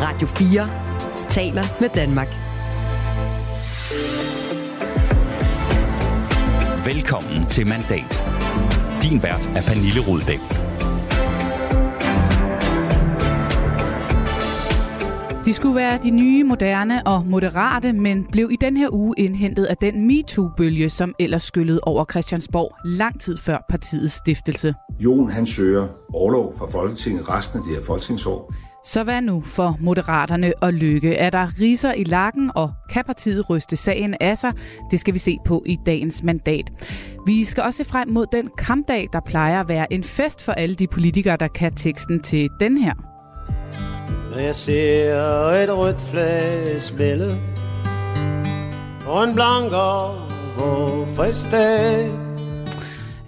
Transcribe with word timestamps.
Radio 0.00 0.26
4 0.26 0.68
taler 1.28 1.62
med 1.80 1.88
Danmark. 1.88 2.28
Velkommen 6.86 7.46
til 7.46 7.66
Mandat. 7.66 8.22
Din 9.02 9.22
vært 9.22 9.46
er 9.46 9.62
Pernille 9.68 10.00
Rudbæk. 10.08 10.40
De 15.46 15.52
skulle 15.52 15.76
være 15.76 15.98
de 16.02 16.10
nye, 16.10 16.44
moderne 16.44 17.06
og 17.06 17.26
moderate, 17.26 17.92
men 17.92 18.26
blev 18.32 18.50
i 18.52 18.56
den 18.60 18.76
her 18.76 18.88
uge 18.92 19.14
indhentet 19.18 19.64
af 19.64 19.76
den 19.76 20.06
MeToo-bølge, 20.06 20.90
som 20.90 21.14
ellers 21.18 21.42
skyllede 21.42 21.80
over 21.82 22.04
Christiansborg 22.10 22.76
lang 22.84 23.20
tid 23.20 23.36
før 23.36 23.58
partiets 23.68 24.14
stiftelse. 24.14 24.74
Jon 25.00 25.30
han 25.30 25.46
søger 25.46 25.88
overlov 26.14 26.54
fra 26.58 26.66
Folketinget 26.66 27.28
resten 27.28 27.58
af 27.58 27.64
det 27.64 27.76
her 27.76 27.82
folketingsår. 27.82 28.52
Så 28.86 29.04
hvad 29.04 29.22
nu 29.22 29.42
for 29.42 29.76
Moderaterne 29.80 30.52
og 30.60 30.72
Lykke? 30.72 31.14
Er 31.14 31.30
der 31.30 31.60
riser 31.60 31.92
i 31.92 32.04
lakken, 32.04 32.50
og 32.54 32.72
kan 32.90 33.04
partiet 33.04 33.50
ryste 33.50 33.76
sagen 33.76 34.16
af 34.20 34.38
sig? 34.38 34.52
Det 34.90 35.00
skal 35.00 35.14
vi 35.14 35.18
se 35.18 35.36
på 35.44 35.62
i 35.66 35.78
dagens 35.86 36.22
mandat. 36.22 36.70
Vi 37.26 37.44
skal 37.44 37.62
også 37.62 37.76
se 37.76 37.88
frem 37.88 38.08
mod 38.08 38.26
den 38.32 38.50
kampdag, 38.58 39.08
der 39.12 39.20
plejer 39.26 39.60
at 39.60 39.68
være 39.68 39.92
en 39.92 40.04
fest 40.04 40.42
for 40.42 40.52
alle 40.52 40.74
de 40.74 40.86
politikere, 40.86 41.36
der 41.36 41.48
kan 41.48 41.74
teksten 41.74 42.22
til 42.22 42.48
den 42.60 42.78
her. 42.78 42.94
Når 44.30 44.38
jeg 44.38 44.54
ser 44.54 45.14
et 45.50 45.76
rødt 45.76 46.00
flag 46.00 46.80
smelle 46.80 47.38
på 49.00 49.22
en 49.22 49.34
blank 49.34 49.72
og 49.72 50.14
frisk 51.08 51.50
dag, 51.50 52.25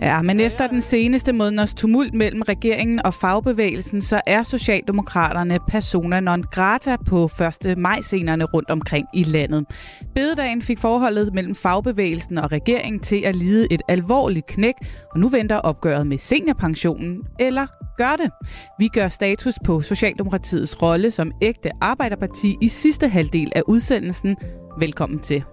Ja, 0.00 0.22
men 0.22 0.40
efter 0.40 0.66
den 0.66 0.80
seneste 0.80 1.32
måneders 1.32 1.74
tumult 1.74 2.14
mellem 2.14 2.42
regeringen 2.42 3.06
og 3.06 3.14
fagbevægelsen, 3.14 4.02
så 4.02 4.20
er 4.26 4.42
Socialdemokraterne 4.42 5.58
persona 5.68 6.20
non 6.20 6.42
grata 6.42 6.96
på 7.06 7.30
1. 7.66 7.78
maj-scenerne 7.78 8.44
rundt 8.44 8.70
omkring 8.70 9.06
i 9.14 9.22
landet. 9.22 9.66
Bededagen 10.14 10.62
fik 10.62 10.78
forholdet 10.78 11.34
mellem 11.34 11.54
fagbevægelsen 11.54 12.38
og 12.38 12.52
regeringen 12.52 13.00
til 13.00 13.22
at 13.24 13.36
lide 13.36 13.72
et 13.72 13.82
alvorligt 13.88 14.46
knæk, 14.46 14.74
og 15.12 15.20
nu 15.20 15.28
venter 15.28 15.56
opgøret 15.56 16.06
med 16.06 16.18
seniorpensionen, 16.18 17.22
eller 17.40 17.66
gør 17.96 18.16
det? 18.16 18.30
Vi 18.78 18.88
gør 18.88 19.08
status 19.08 19.54
på 19.64 19.80
Socialdemokratiets 19.80 20.82
rolle 20.82 21.10
som 21.10 21.32
ægte 21.42 21.70
arbejderparti 21.80 22.56
i 22.60 22.68
sidste 22.68 23.08
halvdel 23.08 23.52
af 23.56 23.62
udsendelsen. 23.66 24.36
Velkommen 24.78 25.18
til. 25.18 25.44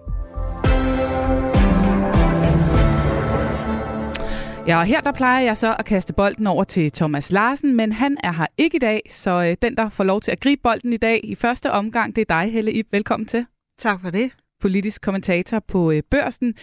Ja, 4.68 4.80
og 4.80 4.86
her 4.86 5.02
der 5.02 5.12
plejer 5.12 5.42
jeg 5.42 5.58
så 5.58 5.76
at 5.80 5.86
kaste 5.86 6.14
bolden 6.14 6.48
over 6.48 6.64
til 6.64 6.92
Thomas 6.92 7.32
Larsen, 7.32 7.76
men 7.76 7.92
han 7.92 8.18
er 8.24 8.32
her 8.32 8.46
ikke 8.58 8.76
i 8.76 8.80
dag, 8.80 9.02
så 9.10 9.44
øh, 9.44 9.58
den, 9.62 9.78
der 9.78 9.90
får 9.90 10.04
lov 10.04 10.22
til 10.22 10.32
at 10.32 10.40
gribe 10.40 10.62
bolden 10.64 10.94
i 10.94 10.98
dag 10.98 11.20
i 11.24 11.36
første 11.36 11.72
omgang, 11.72 12.16
det 12.16 12.22
er 12.22 12.42
dig, 12.42 12.52
Helle 12.52 12.74
Ip. 12.74 12.86
Velkommen 12.92 13.28
til. 13.28 13.46
Tak 13.80 14.02
for 14.02 14.10
det. 14.10 14.32
Politisk 14.62 15.02
kommentator 15.02 15.60
på 15.60 15.92
øh, 15.92 16.04
Børsen. 16.12 16.54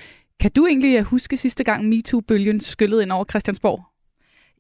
Kan 0.41 0.51
du 0.51 0.67
egentlig 0.67 0.99
øh, 0.99 1.05
huske 1.05 1.37
sidste 1.37 1.65
gang 1.65 1.89
MeToo-bølgen 1.89 2.61
skyllede 2.61 3.03
ind 3.03 3.13
over 3.13 3.25
Christiansborg? 3.25 3.85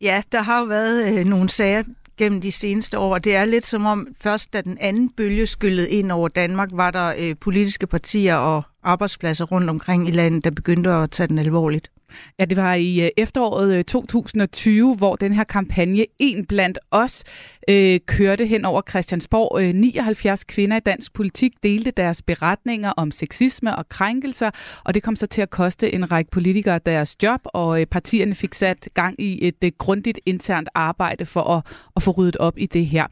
Ja, 0.00 0.22
der 0.32 0.42
har 0.42 0.60
jo 0.60 0.64
været 0.64 1.18
øh, 1.18 1.24
nogle 1.24 1.48
sager 1.48 1.82
gennem 2.16 2.40
de 2.40 2.52
seneste 2.52 2.98
år. 2.98 3.18
Det 3.18 3.36
er 3.36 3.44
lidt 3.44 3.66
som 3.66 3.86
om 3.86 4.08
først 4.20 4.52
da 4.52 4.60
den 4.60 4.78
anden 4.80 5.10
bølge 5.10 5.46
skyllede 5.46 5.90
ind 5.90 6.12
over 6.12 6.28
Danmark, 6.28 6.68
var 6.72 6.90
der 6.90 7.14
øh, 7.18 7.36
politiske 7.40 7.86
partier 7.86 8.36
og 8.36 8.62
arbejdspladser 8.82 9.44
rundt 9.44 9.70
omkring 9.70 10.08
i 10.08 10.10
landet, 10.10 10.44
der 10.44 10.50
begyndte 10.50 10.90
at 10.90 11.10
tage 11.10 11.26
den 11.26 11.38
alvorligt. 11.38 11.90
Ja, 12.38 12.44
det 12.44 12.56
var 12.56 12.74
i 12.74 13.00
øh, 13.00 13.10
efteråret 13.16 13.74
øh, 13.74 13.84
2020, 13.84 14.94
hvor 14.96 15.16
den 15.16 15.32
her 15.32 15.44
kampagne 15.44 16.06
En 16.18 16.46
blandt 16.46 16.78
os 16.90 17.24
øh, 17.68 18.00
kørte 18.06 18.46
hen 18.46 18.64
over 18.64 18.82
Christiansborg. 18.90 19.62
Øh, 19.62 19.74
79 19.74 20.44
kvinder 20.44 20.76
i 20.76 20.80
dansk 20.80 21.12
politik 21.12 21.52
delte 21.62 21.90
deres 21.90 22.22
beretninger 22.22 22.90
om 22.90 23.10
sexisme 23.10 23.76
og 23.76 23.88
krænkelser, 23.88 24.50
og 24.84 24.94
det 24.94 25.02
kom 25.02 25.16
så 25.16 25.26
til 25.26 25.42
at 25.42 25.50
koste 25.50 25.94
en 25.94 26.12
række 26.12 26.30
politikere 26.30 26.80
deres 26.86 27.16
job, 27.22 27.40
og 27.44 27.78
partierne 27.90 28.34
fik 28.34 28.54
sat 28.54 28.88
gang 28.94 29.20
i 29.20 29.48
et 29.48 29.78
grundigt 29.78 30.20
internt 30.26 30.68
arbejde 30.74 31.26
for 31.26 31.42
at, 31.42 31.62
at 31.96 32.02
få 32.02 32.10
ryddet 32.10 32.36
op 32.36 32.58
i 32.58 32.66
det 32.66 32.86
her. 32.86 33.06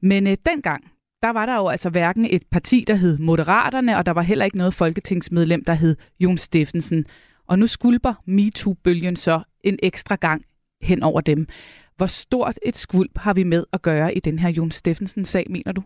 Men 0.00 0.26
øh, 0.26 0.36
dengang, 0.46 0.84
der 1.22 1.30
var 1.30 1.46
der 1.46 1.56
jo 1.56 1.68
altså 1.68 1.90
hverken 1.90 2.26
et 2.30 2.42
parti, 2.50 2.84
der 2.86 2.94
hed 2.94 3.18
Moderaterne, 3.18 3.96
og 3.96 4.06
der 4.06 4.12
var 4.12 4.22
heller 4.22 4.44
ikke 4.44 4.56
noget 4.56 4.74
folketingsmedlem, 4.74 5.64
der 5.64 5.74
hed 5.74 5.96
Jon 6.20 6.38
Steffensen. 6.38 7.06
Og 7.48 7.58
nu 7.58 7.66
skulper 7.66 8.14
MeToo-bølgen 8.26 9.16
så 9.16 9.42
en 9.64 9.78
ekstra 9.82 10.14
gang 10.14 10.44
hen 10.82 11.02
over 11.02 11.20
dem. 11.20 11.46
Hvor 11.96 12.06
stort 12.06 12.58
et 12.62 12.76
skvulp 12.76 13.18
har 13.18 13.34
vi 13.34 13.42
med 13.42 13.64
at 13.72 13.82
gøre 13.82 14.14
i 14.14 14.20
den 14.20 14.38
her 14.38 14.48
Jon 14.48 14.70
Steffensen-sag, 14.70 15.46
mener 15.50 15.72
du? 15.72 15.82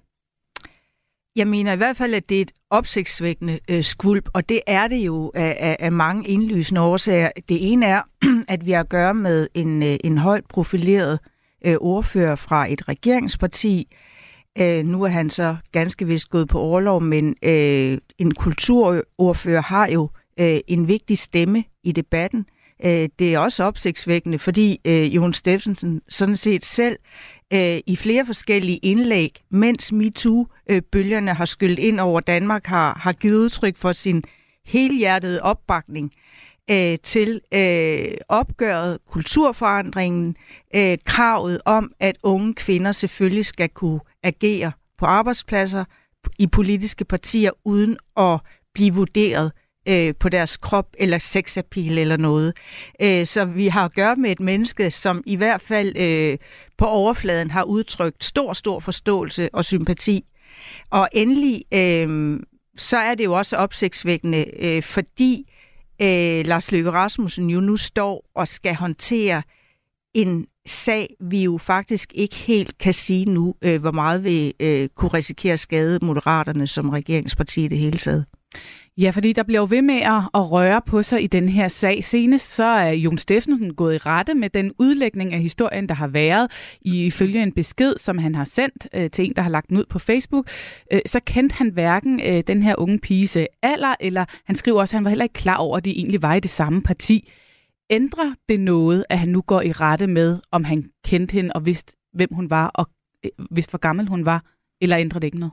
Jeg 1.36 1.46
mener 1.46 1.72
i 1.72 1.76
hvert 1.76 1.96
fald, 1.96 2.14
at 2.14 2.28
det 2.28 2.36
er 2.36 2.42
et 2.42 2.52
opsigtsvækkende 2.70 3.58
øh, 3.70 3.84
skvulp, 3.84 4.28
og 4.32 4.48
det 4.48 4.60
er 4.66 4.88
det 4.88 4.96
jo 4.96 5.32
af, 5.34 5.56
af, 5.60 5.76
af 5.80 5.92
mange 5.92 6.28
indlysende 6.28 6.80
årsager. 6.80 7.30
Det 7.48 7.72
ene 7.72 7.86
er, 7.86 8.02
at 8.48 8.66
vi 8.66 8.70
har 8.70 8.80
at 8.80 8.88
gøre 8.88 9.14
med 9.14 9.48
en, 9.54 9.82
øh, 9.82 9.96
en 10.04 10.18
højt 10.18 10.44
profileret 10.48 11.18
øh, 11.66 11.76
ordfører 11.80 12.36
fra 12.36 12.72
et 12.72 12.88
regeringsparti. 12.88 13.88
Øh, 13.92 14.11
Øh, 14.60 14.84
nu 14.84 15.02
er 15.02 15.08
han 15.08 15.30
så 15.30 15.56
ganske 15.72 16.06
vist 16.06 16.30
gået 16.30 16.48
på 16.48 16.60
overlov, 16.60 17.00
men 17.00 17.36
øh, 17.42 17.98
en 18.18 18.34
kulturordfører 18.34 19.62
har 19.62 19.88
jo 19.88 20.08
øh, 20.40 20.60
en 20.68 20.88
vigtig 20.88 21.18
stemme 21.18 21.64
i 21.84 21.92
debatten. 21.92 22.46
Øh, 22.84 23.08
det 23.18 23.34
er 23.34 23.38
også 23.38 23.64
opsigtsvækkende, 23.64 24.38
fordi 24.38 24.80
øh, 24.84 25.14
Jon 25.14 25.32
Steffensen 25.32 26.00
sådan 26.08 26.36
set 26.36 26.64
selv 26.64 26.96
øh, 27.52 27.78
i 27.86 27.96
flere 27.96 28.26
forskellige 28.26 28.78
indlæg, 28.78 29.40
mens 29.50 29.92
MeToo-bølgerne 29.92 31.30
øh, 31.30 31.36
har 31.36 31.44
skyldt 31.44 31.78
ind 31.78 32.00
over 32.00 32.20
Danmark, 32.20 32.66
har, 32.66 32.98
har 33.00 33.12
givet 33.12 33.36
udtryk 33.36 33.76
for 33.76 33.92
sin 33.92 34.24
helhjertede 34.66 35.42
opbakning 35.42 36.12
øh, 36.70 36.98
til 37.02 37.40
øh, 37.54 38.14
opgøret, 38.28 38.98
kulturforandringen, 39.10 40.36
øh, 40.74 40.98
kravet 41.04 41.60
om, 41.64 41.92
at 42.00 42.16
unge 42.22 42.54
kvinder 42.54 42.92
selvfølgelig 42.92 43.46
skal 43.46 43.68
kunne 43.68 44.00
agere 44.22 44.72
på 44.98 45.06
arbejdspladser, 45.06 45.84
i 46.38 46.46
politiske 46.46 47.04
partier, 47.04 47.50
uden 47.64 47.96
at 48.16 48.40
blive 48.74 48.94
vurderet 48.94 49.52
øh, 49.88 50.14
på 50.20 50.28
deres 50.28 50.56
krop 50.56 50.86
eller 50.98 51.18
sexappeal 51.18 51.98
eller 51.98 52.16
noget. 52.16 52.56
Øh, 53.02 53.26
så 53.26 53.44
vi 53.44 53.68
har 53.68 53.84
at 53.84 53.94
gøre 53.94 54.16
med 54.16 54.30
et 54.30 54.40
menneske, 54.40 54.90
som 54.90 55.22
i 55.26 55.36
hvert 55.36 55.60
fald 55.60 55.98
øh, 55.98 56.38
på 56.78 56.84
overfladen 56.84 57.50
har 57.50 57.62
udtrykt 57.62 58.24
stor, 58.24 58.52
stor 58.52 58.80
forståelse 58.80 59.48
og 59.52 59.64
sympati. 59.64 60.24
Og 60.90 61.08
endelig, 61.12 61.64
øh, 61.74 62.40
så 62.76 62.96
er 62.96 63.14
det 63.14 63.24
jo 63.24 63.32
også 63.32 63.56
opsigtsvækkende, 63.56 64.64
øh, 64.64 64.82
fordi 64.82 65.52
øh, 66.02 66.46
Lars 66.46 66.72
Løkke 66.72 66.90
Rasmussen 66.90 67.50
jo 67.50 67.60
nu 67.60 67.76
står 67.76 68.30
og 68.34 68.48
skal 68.48 68.74
håndtere 68.74 69.42
en 70.14 70.46
sag, 70.66 71.14
vi 71.20 71.44
jo 71.44 71.58
faktisk 71.58 72.12
ikke 72.14 72.36
helt 72.36 72.78
kan 72.78 72.92
sige 72.92 73.24
nu, 73.24 73.54
øh, 73.62 73.80
hvor 73.80 73.90
meget 73.90 74.24
vi 74.24 74.54
øh, 74.60 74.88
kunne 74.94 75.10
risikere 75.14 75.52
at 75.52 75.60
skade 75.60 75.98
Moderaterne 76.02 76.66
som 76.66 76.88
regeringsparti 76.88 77.64
i 77.64 77.68
det 77.68 77.78
hele 77.78 77.98
taget. 77.98 78.24
Ja, 78.98 79.10
fordi 79.10 79.32
der 79.32 79.42
bliver 79.42 79.60
jo 79.60 79.66
ved 79.70 79.82
med 79.82 80.00
at, 80.34 80.50
røre 80.50 80.80
på 80.86 81.02
sig 81.02 81.22
i 81.22 81.26
den 81.26 81.48
her 81.48 81.68
sag. 81.68 82.04
Senest 82.04 82.54
så 82.54 82.64
er 82.64 82.90
Jon 82.90 83.18
Steffensen 83.18 83.74
gået 83.74 83.94
i 83.94 83.98
rette 83.98 84.34
med 84.34 84.50
den 84.50 84.72
udlægning 84.78 85.34
af 85.34 85.40
historien, 85.40 85.88
der 85.88 85.94
har 85.94 86.06
været. 86.06 86.50
Ifølge 86.82 87.42
en 87.42 87.52
besked, 87.52 87.94
som 87.98 88.18
han 88.18 88.34
har 88.34 88.44
sendt 88.44 88.88
øh, 88.94 89.10
til 89.10 89.24
en, 89.24 89.32
der 89.36 89.42
har 89.42 89.50
lagt 89.50 89.68
den 89.68 89.76
ud 89.76 89.84
på 89.90 89.98
Facebook, 89.98 90.48
øh, 90.92 91.00
så 91.06 91.20
kendte 91.20 91.54
han 91.54 91.68
hverken 91.68 92.20
øh, 92.20 92.42
den 92.46 92.62
her 92.62 92.74
unge 92.78 92.98
piges 92.98 93.38
alder, 93.62 93.94
eller 94.00 94.24
han 94.44 94.56
skriver 94.56 94.80
også, 94.80 94.92
at 94.92 94.98
han 94.98 95.04
var 95.04 95.10
heller 95.10 95.24
ikke 95.24 95.32
klar 95.32 95.56
over, 95.56 95.76
at 95.76 95.84
de 95.84 95.90
egentlig 95.90 96.22
var 96.22 96.34
i 96.34 96.40
det 96.40 96.50
samme 96.50 96.82
parti. 96.82 97.28
Ændrer 97.92 98.34
det 98.48 98.60
noget, 98.60 99.04
at 99.08 99.18
han 99.18 99.28
nu 99.28 99.40
går 99.40 99.60
i 99.60 99.72
rette 99.72 100.06
med, 100.06 100.38
om 100.50 100.64
han 100.64 100.90
kendte 101.04 101.32
hende 101.32 101.52
og 101.54 101.66
vidste, 101.66 101.96
hvem 102.12 102.28
hun 102.34 102.50
var, 102.50 102.66
og 102.66 102.86
øh, 103.24 103.30
vidste, 103.50 103.70
hvor 103.70 103.78
gammel 103.78 104.08
hun 104.08 104.26
var, 104.26 104.44
eller 104.80 104.98
ændrer 104.98 105.20
det 105.20 105.26
ikke 105.26 105.38
noget? 105.38 105.52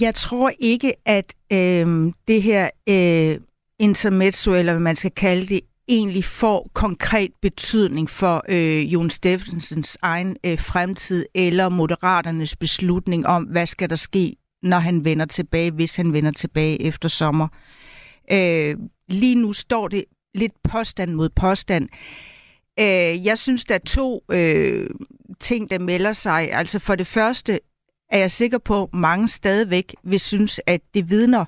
Jeg 0.00 0.14
tror 0.14 0.52
ikke, 0.58 0.94
at 1.06 1.34
øh, 1.52 2.12
det 2.28 2.42
her 2.42 2.70
øh, 2.88 3.40
intermezzo, 3.78 4.54
eller 4.54 4.72
hvad 4.72 4.80
man 4.80 4.96
skal 4.96 5.10
kalde 5.10 5.46
det, 5.46 5.60
egentlig 5.88 6.24
får 6.24 6.70
konkret 6.72 7.30
betydning 7.42 8.10
for 8.10 8.44
øh, 8.48 8.92
Jon 8.92 9.10
Steffensens 9.10 9.98
egen 10.02 10.36
øh, 10.44 10.58
fremtid, 10.58 11.26
eller 11.34 11.68
Moderaternes 11.68 12.56
beslutning 12.56 13.26
om, 13.26 13.42
hvad 13.42 13.66
skal 13.66 13.90
der 13.90 13.96
ske, 13.96 14.36
når 14.62 14.78
han 14.78 15.04
vender 15.04 15.26
tilbage, 15.26 15.70
hvis 15.70 15.96
han 15.96 16.12
vender 16.12 16.30
tilbage 16.30 16.82
efter 16.82 17.08
sommer. 17.08 17.48
Øh, 18.32 18.76
lige 19.08 19.34
nu 19.34 19.52
står 19.52 19.88
det 19.88 20.04
lidt 20.34 20.52
påstand 20.64 21.14
mod 21.14 21.28
påstand. 21.28 21.88
Øh, 22.80 23.26
jeg 23.26 23.38
synes, 23.38 23.64
der 23.64 23.74
er 23.74 23.78
to 23.78 24.24
øh, 24.32 24.90
ting, 25.40 25.70
der 25.70 25.78
melder 25.78 26.12
sig. 26.12 26.52
Altså 26.52 26.78
for 26.78 26.94
det 26.94 27.06
første, 27.06 27.60
er 28.10 28.18
jeg 28.18 28.30
sikker 28.30 28.58
på, 28.58 28.82
at 28.82 28.94
mange 28.94 29.28
stadigvæk 29.28 29.94
vil 30.04 30.20
synes, 30.20 30.60
at 30.66 30.80
det 30.94 31.10
vidner 31.10 31.44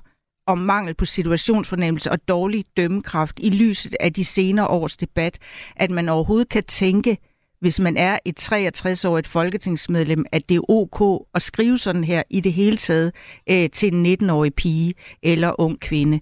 om 0.47 0.57
mangel 0.57 0.93
på 0.93 1.05
situationsfornemmelse 1.05 2.11
og 2.11 2.27
dårlig 2.27 2.65
dømmekraft 2.77 3.39
i 3.39 3.49
lyset 3.49 3.95
af 3.99 4.13
de 4.13 4.25
senere 4.25 4.67
års 4.67 4.97
debat, 4.97 5.37
at 5.75 5.91
man 5.91 6.09
overhovedet 6.09 6.49
kan 6.49 6.63
tænke, 6.63 7.17
hvis 7.59 7.79
man 7.79 7.97
er 7.97 8.17
et 8.25 8.53
63-årigt 8.53 9.27
folketingsmedlem, 9.27 10.25
at 10.31 10.49
det 10.49 10.55
er 10.55 10.69
ok 10.69 11.27
at 11.33 11.41
skrive 11.41 11.77
sådan 11.77 12.03
her 12.03 12.23
i 12.29 12.39
det 12.39 12.53
hele 12.53 12.77
taget 12.77 13.15
øh, 13.49 13.69
til 13.69 13.93
en 13.93 14.29
19-årig 14.29 14.53
pige 14.53 14.93
eller 15.23 15.61
ung 15.61 15.79
kvinde. 15.79 16.19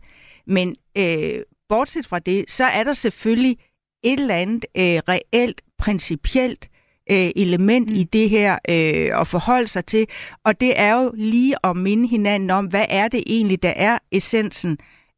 Men 0.47 0.75
øh, 0.97 1.39
bortset 1.71 2.07
fra 2.07 2.19
det, 2.19 2.51
så 2.51 2.65
er 2.65 2.83
der 2.83 2.93
selvfølgelig 2.93 3.57
et 4.03 4.19
eller 4.19 4.35
andet 4.35 4.65
øh, 4.77 4.83
reelt, 4.83 5.61
principielt 5.77 6.69
øh, 7.11 7.29
element 7.35 7.89
mm. 7.89 7.95
i 7.95 8.03
det 8.03 8.29
her 8.29 8.53
øh, 8.69 9.21
at 9.21 9.27
forholde 9.27 9.67
sig 9.67 9.85
til. 9.85 10.07
Og 10.45 10.61
det 10.61 10.73
er 10.79 10.93
jo 11.01 11.11
lige 11.15 11.55
at 11.63 11.77
minde 11.77 12.07
hinanden 12.07 12.49
om, 12.49 12.65
hvad 12.65 12.85
er 12.89 13.07
det 13.07 13.23
egentlig, 13.27 13.63
der 13.63 13.73
er 13.75 13.97
essensen 14.11 14.77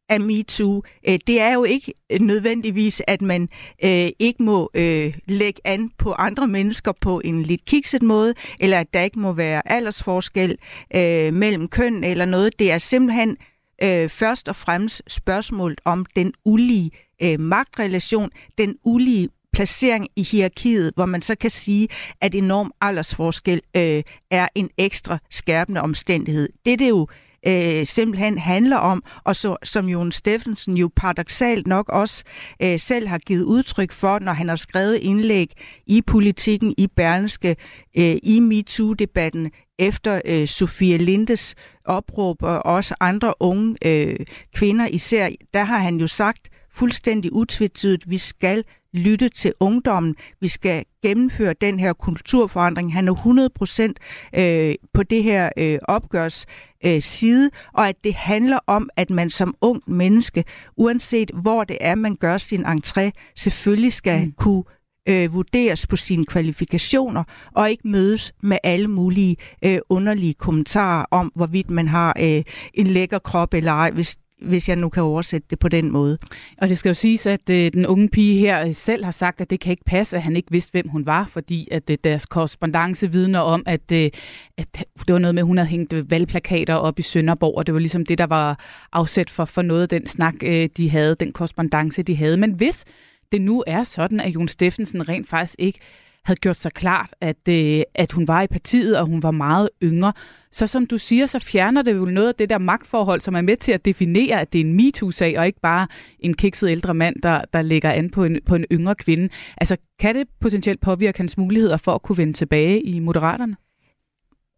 af 0.09 0.21
MeToo. 0.21 0.83
Øh, 1.07 1.19
det 1.27 1.41
er 1.41 1.53
jo 1.53 1.63
ikke 1.63 1.93
nødvendigvis, 2.19 3.01
at 3.07 3.21
man 3.21 3.49
øh, 3.83 4.09
ikke 4.19 4.43
må 4.43 4.69
øh, 4.73 5.13
lægge 5.27 5.61
an 5.63 5.89
på 5.97 6.13
andre 6.13 6.47
mennesker 6.47 6.91
på 7.01 7.21
en 7.23 7.43
lidt 7.43 7.65
kikset 7.65 8.03
måde, 8.03 8.33
eller 8.59 8.79
at 8.79 8.93
der 8.93 9.01
ikke 9.01 9.19
må 9.19 9.33
være 9.33 9.71
aldersforskel 9.71 10.57
øh, 10.95 11.33
mellem 11.33 11.67
køn 11.67 12.03
eller 12.03 12.25
noget. 12.25 12.59
Det 12.59 12.71
er 12.71 12.77
simpelthen 12.77 13.37
øh, 13.83 14.09
først 14.09 14.49
og 14.49 14.55
fremmest 14.55 15.01
spørgsmålet 15.07 15.81
om 15.85 16.05
den 16.15 16.33
ulige 16.45 16.91
øh, 17.21 17.39
magtrelation, 17.39 18.29
den 18.57 18.75
ulige 18.83 19.29
placering 19.53 20.07
i 20.15 20.23
hierarkiet, 20.23 20.91
hvor 20.95 21.05
man 21.05 21.21
så 21.21 21.35
kan 21.35 21.49
sige, 21.49 21.87
at 22.21 22.35
enorm 22.35 22.71
aldersforskel 22.81 23.61
øh, 23.75 24.03
er 24.31 24.47
en 24.55 24.69
ekstra 24.77 25.17
skærpende 25.29 25.81
omstændighed. 25.81 26.49
Det 26.65 26.79
det 26.79 26.89
jo 26.89 27.07
øh, 27.47 27.85
simpelthen 27.85 28.37
handler 28.37 28.77
om, 28.77 29.03
og 29.23 29.35
så, 29.35 29.55
som 29.63 29.89
Jon 29.89 30.11
Steffensen 30.11 30.77
jo 30.77 30.89
paradoxalt 30.95 31.67
nok 31.67 31.89
også 31.89 32.23
øh, 32.61 32.79
selv 32.79 33.07
har 33.07 33.17
givet 33.17 33.43
udtryk 33.43 33.91
for, 33.91 34.19
når 34.19 34.33
han 34.33 34.49
har 34.49 34.55
skrevet 34.55 34.95
indlæg 34.95 35.51
i 35.87 36.01
politikken, 36.01 36.73
i 36.77 36.87
Berlingske, 36.87 37.55
øh, 37.97 38.17
i 38.23 38.39
MeToo-debatten, 38.39 39.51
efter 39.79 40.21
øh, 40.25 40.47
Sofia 40.47 40.97
Lindes 40.97 41.55
opråb, 41.85 42.43
og 42.43 42.65
også 42.65 42.95
andre 42.99 43.33
unge 43.39 43.75
øh, 43.85 44.19
kvinder 44.55 44.87
især, 44.87 45.29
der 45.53 45.63
har 45.63 45.77
han 45.77 45.97
jo 45.97 46.07
sagt 46.07 46.49
fuldstændig 46.71 47.33
utvetydigt, 47.33 48.09
vi 48.09 48.17
skal 48.17 48.63
lytte 48.93 49.29
til 49.29 49.53
ungdommen. 49.59 50.15
Vi 50.41 50.47
skal 50.47 50.85
gennemføre 51.03 51.53
den 51.61 51.79
her 51.79 51.93
kulturforandring. 51.93 52.93
Han 52.93 53.07
er 53.07 53.11
100 53.11 53.49
procent 53.49 53.99
øh, 54.35 54.75
på 54.93 55.03
det 55.03 55.23
her 55.23 55.49
øh, 55.57 55.79
opgørs 55.87 56.45
øh, 56.85 57.01
side, 57.01 57.49
og 57.73 57.87
at 57.89 57.95
det 58.03 58.13
handler 58.13 58.59
om, 58.67 58.89
at 58.95 59.09
man 59.09 59.29
som 59.29 59.55
ung 59.61 59.81
menneske, 59.87 60.43
uanset 60.77 61.31
hvor 61.33 61.63
det 61.63 61.77
er, 61.81 61.95
man 61.95 62.15
gør 62.15 62.37
sin 62.37 62.65
entré, 62.65 63.09
selvfølgelig 63.35 63.93
skal 63.93 64.25
mm. 64.25 64.31
kunne 64.37 64.63
øh, 65.09 65.33
vurderes 65.33 65.87
på 65.87 65.95
sine 65.95 66.25
kvalifikationer, 66.25 67.23
og 67.55 67.69
ikke 67.69 67.87
mødes 67.87 68.33
med 68.43 68.57
alle 68.63 68.87
mulige 68.87 69.35
øh, 69.65 69.77
underlige 69.89 70.33
kommentarer 70.33 71.05
om, 71.11 71.31
hvorvidt 71.35 71.69
man 71.69 71.87
har 71.87 72.15
øh, 72.21 72.43
en 72.73 72.87
lækker 72.87 73.19
krop 73.19 73.53
eller 73.53 73.71
ej, 73.71 73.91
hvis 73.91 74.17
hvis 74.43 74.69
jeg 74.69 74.75
nu 74.75 74.89
kan 74.89 75.03
oversætte 75.03 75.47
det 75.49 75.59
på 75.59 75.69
den 75.69 75.91
måde. 75.91 76.17
Og 76.61 76.69
det 76.69 76.77
skal 76.77 76.89
jo 76.89 76.93
siges, 76.93 77.25
at 77.25 77.49
øh, 77.49 77.73
den 77.73 77.85
unge 77.85 78.09
pige 78.09 78.39
her 78.39 78.71
selv 78.71 79.03
har 79.03 79.11
sagt, 79.11 79.41
at 79.41 79.49
det 79.49 79.59
kan 79.59 79.71
ikke 79.71 79.83
passe, 79.85 80.17
at 80.17 80.23
han 80.23 80.35
ikke 80.35 80.51
vidste, 80.51 80.71
hvem 80.71 80.87
hun 80.87 81.05
var, 81.05 81.25
fordi 81.25 81.67
at 81.71 81.89
øh, 81.89 81.97
deres 82.03 82.25
korrespondence 82.25 83.11
vidner 83.11 83.39
om, 83.39 83.63
at, 83.65 83.91
øh, 83.91 84.09
at 84.57 84.67
det 85.07 85.13
var 85.13 85.19
noget 85.19 85.35
med, 85.35 85.41
at 85.41 85.47
hun 85.47 85.57
havde 85.57 85.69
hængt 85.69 85.93
øh, 85.93 86.11
valgplakater 86.11 86.75
op 86.75 86.99
i 86.99 87.01
Sønderborg, 87.01 87.57
og 87.57 87.65
det 87.65 87.73
var 87.73 87.79
ligesom 87.79 88.05
det, 88.05 88.17
der 88.17 88.27
var 88.27 88.59
afsæt 88.91 89.29
for, 89.29 89.45
for 89.45 89.61
noget 89.61 89.81
af 89.81 89.89
den 89.89 90.07
snak, 90.07 90.35
øh, 90.43 90.69
de 90.77 90.89
havde, 90.89 91.15
den 91.15 91.31
korrespondence, 91.31 92.03
de 92.03 92.15
havde. 92.15 92.37
Men 92.37 92.51
hvis 92.51 92.85
det 93.31 93.41
nu 93.41 93.63
er 93.67 93.83
sådan, 93.83 94.19
at 94.19 94.29
Jon 94.35 94.47
Steffensen 94.47 95.09
rent 95.09 95.29
faktisk 95.29 95.55
ikke 95.59 95.79
havde 96.25 96.39
gjort 96.39 96.57
sig 96.57 96.73
klart, 96.73 97.15
at, 97.21 97.47
øh, 97.49 97.81
at 97.95 98.11
hun 98.11 98.27
var 98.27 98.41
i 98.41 98.47
partiet, 98.47 98.97
og 98.97 99.05
hun 99.05 99.23
var 99.23 99.31
meget 99.31 99.69
yngre. 99.83 100.13
Så 100.51 100.67
som 100.67 100.85
du 100.87 100.97
siger, 100.97 101.25
så 101.25 101.39
fjerner 101.39 101.81
det 101.81 101.95
jo 101.95 102.05
noget 102.05 102.27
af 102.27 102.35
det 102.35 102.49
der 102.49 102.57
magtforhold, 102.57 103.21
som 103.21 103.35
er 103.35 103.41
med 103.41 103.57
til 103.57 103.71
at 103.71 103.85
definere, 103.85 104.41
at 104.41 104.53
det 104.53 104.61
er 104.61 104.65
en 104.65 104.73
MeToo-sag, 104.73 105.39
og 105.39 105.45
ikke 105.47 105.59
bare 105.59 105.87
en 106.19 106.33
kikset 106.33 106.69
ældre 106.69 106.93
mand, 106.93 107.15
der, 107.23 107.41
der 107.53 107.61
lægger 107.61 107.91
an 107.91 108.09
på 108.09 108.23
en, 108.23 108.39
på 108.45 108.55
en 108.55 108.65
yngre 108.71 108.95
kvinde. 108.95 109.29
Altså, 109.57 109.77
kan 109.99 110.15
det 110.15 110.27
potentielt 110.41 110.81
påvirke 110.81 111.17
hans 111.17 111.37
muligheder 111.37 111.77
for 111.77 111.95
at 111.95 112.01
kunne 112.01 112.17
vende 112.17 112.33
tilbage 112.33 112.81
i 112.81 112.99
Moderaterne? 112.99 113.55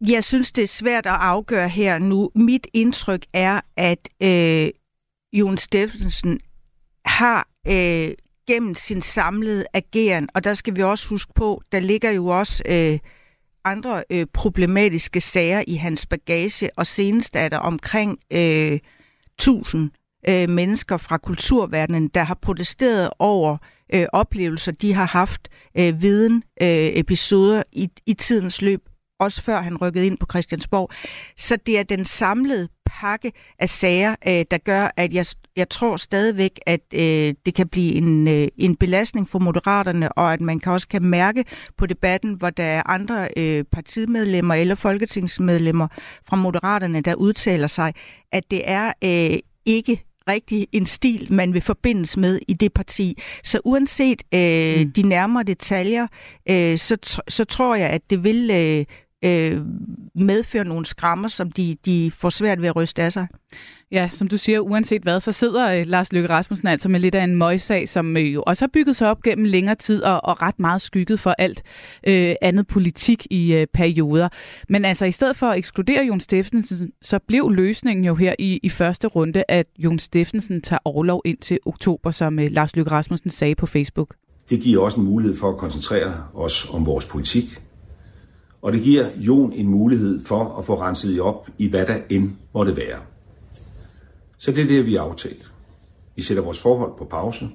Jeg 0.08 0.24
synes, 0.24 0.52
det 0.52 0.64
er 0.64 0.68
svært 0.68 1.06
at 1.06 1.12
afgøre 1.12 1.68
her 1.68 1.98
nu. 1.98 2.30
Mit 2.34 2.66
indtryk 2.74 3.26
er, 3.32 3.60
at 3.76 4.08
øh, 4.22 4.68
Jon 5.32 5.58
Steffensen 5.58 6.40
har 7.04 7.48
øh, 7.68 8.14
gennem 8.46 8.74
sin 8.74 9.02
samlede 9.02 9.64
ageren. 9.74 10.28
Og 10.34 10.44
der 10.44 10.54
skal 10.54 10.76
vi 10.76 10.82
også 10.82 11.08
huske 11.08 11.32
på, 11.34 11.62
der 11.72 11.80
ligger 11.80 12.10
jo 12.10 12.26
også 12.26 12.62
øh, 12.66 12.98
andre 13.64 14.04
øh, 14.10 14.26
problematiske 14.32 15.20
sager 15.20 15.64
i 15.66 15.74
hans 15.74 16.06
bagage, 16.06 16.70
og 16.76 16.86
senest 16.86 17.36
er 17.36 17.48
der 17.48 17.58
omkring 17.58 18.18
øh, 18.32 18.78
1000 19.38 19.90
øh, 20.28 20.48
mennesker 20.48 20.96
fra 20.96 21.18
kulturverdenen, 21.18 22.08
der 22.08 22.22
har 22.22 22.38
protesteret 22.42 23.10
over 23.18 23.56
øh, 23.94 24.06
oplevelser, 24.12 24.72
de 24.72 24.92
har 24.92 25.06
haft 25.06 25.48
øh, 25.78 26.02
viden 26.02 26.42
øh, 26.62 26.68
episoder 26.68 27.62
i, 27.72 27.88
i 28.06 28.14
tidens 28.14 28.62
løb, 28.62 28.80
også 29.20 29.42
før 29.42 29.60
han 29.60 29.76
rykkede 29.76 30.06
ind 30.06 30.18
på 30.18 30.26
Christiansborg. 30.30 30.90
Så 31.36 31.56
det 31.66 31.78
er 31.78 31.82
den 31.82 32.06
samlede 32.06 32.68
pakke 32.86 33.32
af 33.58 33.68
sager, 33.68 34.14
øh, 34.28 34.44
der 34.50 34.58
gør, 34.58 34.88
at 34.96 35.12
jeg, 35.12 35.26
jeg 35.56 35.68
tror 35.68 35.96
stadigvæk, 35.96 36.60
at 36.66 36.80
øh, 36.94 37.34
det 37.46 37.54
kan 37.54 37.68
blive 37.68 37.94
en, 37.94 38.28
øh, 38.28 38.48
en 38.58 38.76
belastning 38.76 39.28
for 39.28 39.38
moderaterne, 39.38 40.12
og 40.12 40.32
at 40.32 40.40
man 40.40 40.60
kan 40.60 40.72
også 40.72 40.88
kan 40.88 41.04
mærke 41.04 41.44
på 41.78 41.86
debatten, 41.86 42.34
hvor 42.34 42.50
der 42.50 42.64
er 42.64 42.82
andre 42.90 43.28
øh, 43.36 43.64
partimedlemmer 43.72 44.54
eller 44.54 44.74
folketingsmedlemmer 44.74 45.88
fra 46.28 46.36
moderaterne, 46.36 47.00
der 47.00 47.14
udtaler 47.14 47.66
sig, 47.66 47.94
at 48.32 48.50
det 48.50 48.62
er 48.64 48.92
øh, 49.04 49.38
ikke 49.66 50.02
rigtig 50.28 50.66
en 50.72 50.86
stil, 50.86 51.32
man 51.32 51.54
vil 51.54 51.62
forbindes 51.62 52.16
med 52.16 52.40
i 52.48 52.52
det 52.52 52.72
parti. 52.72 53.18
Så 53.44 53.60
uanset 53.64 54.22
øh, 54.34 54.80
mm. 54.80 54.92
de 54.92 55.02
nærmere 55.02 55.42
detaljer, 55.42 56.06
øh, 56.50 56.78
så, 56.78 57.22
så 57.28 57.44
tror 57.44 57.74
jeg, 57.74 57.90
at 57.90 58.10
det 58.10 58.24
vil 58.24 58.50
øh, 58.50 58.84
øh, 59.24 59.60
medfører 60.14 60.64
nogle 60.64 60.86
skrammer, 60.86 61.28
som 61.28 61.52
de, 61.52 61.76
de 61.84 62.10
får 62.10 62.30
svært 62.30 62.62
ved 62.62 62.68
at 62.68 62.76
ryste 62.76 63.02
af 63.02 63.12
sig. 63.12 63.26
Ja, 63.92 64.10
som 64.12 64.28
du 64.28 64.36
siger, 64.36 64.60
uanset 64.60 65.02
hvad, 65.02 65.20
så 65.20 65.32
sidder 65.32 65.68
øh, 65.68 65.86
Lars 65.86 66.12
Løkke 66.12 66.28
Rasmussen 66.28 66.68
altså 66.68 66.88
med 66.88 67.00
lidt 67.00 67.14
af 67.14 67.24
en 67.24 67.36
møgssag, 67.36 67.88
som 67.88 68.16
øh, 68.16 68.34
jo 68.34 68.42
også 68.46 68.64
har 68.64 68.70
bygget 68.72 68.96
sig 68.96 69.10
op 69.10 69.22
gennem 69.22 69.44
længere 69.44 69.74
tid 69.74 70.02
og, 70.02 70.24
og 70.24 70.42
ret 70.42 70.60
meget 70.60 70.82
skygget 70.82 71.20
for 71.20 71.34
alt 71.38 71.62
øh, 72.06 72.34
andet 72.42 72.66
politik 72.66 73.26
i 73.30 73.54
øh, 73.54 73.66
perioder. 73.74 74.28
Men 74.68 74.84
altså 74.84 75.04
i 75.04 75.10
stedet 75.10 75.36
for 75.36 75.46
at 75.46 75.58
ekskludere 75.58 76.04
Jon 76.04 76.20
Steffensen, 76.20 76.92
så 77.02 77.18
blev 77.18 77.50
løsningen 77.50 78.04
jo 78.04 78.14
her 78.14 78.34
i, 78.38 78.60
i 78.62 78.68
første 78.68 79.08
runde, 79.08 79.44
at 79.48 79.66
Jon 79.78 79.98
Steffensen 79.98 80.62
tager 80.62 80.80
overlov 80.84 81.22
ind 81.24 81.38
til 81.38 81.58
oktober, 81.66 82.10
som 82.10 82.38
øh, 82.38 82.48
Lars 82.50 82.76
Løkke 82.76 82.90
Rasmussen 82.90 83.30
sagde 83.30 83.54
på 83.54 83.66
Facebook. 83.66 84.14
Det 84.50 84.60
giver 84.60 84.82
også 84.82 85.00
en 85.00 85.06
mulighed 85.06 85.36
for 85.36 85.50
at 85.50 85.56
koncentrere 85.56 86.14
os 86.34 86.68
om 86.70 86.86
vores 86.86 87.04
politik, 87.04 87.60
og 88.66 88.72
det 88.72 88.82
giver 88.82 89.10
Jon 89.16 89.52
en 89.52 89.68
mulighed 89.68 90.24
for 90.24 90.58
at 90.58 90.64
få 90.64 90.80
renset 90.80 91.20
op 91.20 91.48
i 91.58 91.68
hvad 91.68 91.86
der 91.86 91.98
end 92.10 92.30
måtte 92.54 92.76
være. 92.76 92.98
Så 94.38 94.52
det 94.52 94.64
er 94.64 94.68
det, 94.68 94.86
vi 94.86 94.94
har 94.94 95.00
aftalt. 95.00 95.52
Vi 96.16 96.22
sætter 96.22 96.42
vores 96.42 96.60
forhold 96.60 96.98
på 96.98 97.04
pause 97.04 97.48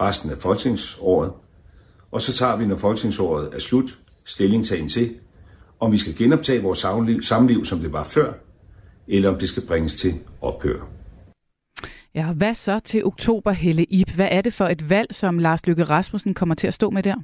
resten 0.00 0.30
af 0.30 0.38
folketingsåret, 0.38 1.32
og 2.10 2.20
så 2.20 2.32
tager 2.32 2.56
vi, 2.56 2.66
når 2.66 2.76
folketingsåret 2.76 3.54
er 3.54 3.58
slut, 3.58 3.98
stillingtagen 4.24 4.88
til, 4.88 5.14
om 5.80 5.92
vi 5.92 5.98
skal 5.98 6.16
genoptage 6.16 6.62
vores 6.62 6.86
samliv, 7.26 7.64
som 7.64 7.78
det 7.78 7.92
var 7.92 8.04
før, 8.04 8.32
eller 9.08 9.28
om 9.30 9.38
det 9.38 9.48
skal 9.48 9.66
bringes 9.66 9.94
til 9.94 10.14
ophør. 10.40 10.88
Ja, 12.14 12.32
hvad 12.32 12.54
så 12.54 12.80
til 12.80 13.04
oktober, 13.04 13.50
Helle 13.50 13.84
Ip? 13.84 14.10
Hvad 14.10 14.28
er 14.30 14.40
det 14.40 14.52
for 14.52 14.66
et 14.66 14.90
valg, 14.90 15.14
som 15.14 15.38
Lars 15.38 15.66
Lykke 15.66 15.84
Rasmussen 15.84 16.34
kommer 16.34 16.54
til 16.54 16.66
at 16.66 16.74
stå 16.74 16.90
med 16.90 17.02
der? 17.02 17.16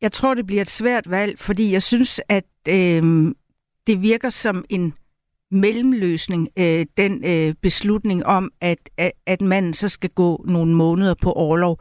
Jeg 0.00 0.12
tror, 0.12 0.34
det 0.34 0.46
bliver 0.46 0.62
et 0.62 0.70
svært 0.70 1.10
valg, 1.10 1.38
fordi 1.38 1.72
jeg 1.72 1.82
synes, 1.82 2.20
at 2.28 2.44
øh, 2.68 3.34
det 3.86 4.02
virker 4.02 4.28
som 4.28 4.64
en 4.68 4.94
mellemløsning, 5.50 6.48
øh, 6.58 6.86
den 6.96 7.24
øh, 7.24 7.54
beslutning 7.62 8.26
om, 8.26 8.50
at, 8.60 8.78
at, 8.96 9.12
at 9.26 9.40
manden 9.40 9.74
så 9.74 9.88
skal 9.88 10.10
gå 10.10 10.44
nogle 10.48 10.74
måneder 10.74 11.14
på 11.22 11.32
overlov. 11.32 11.78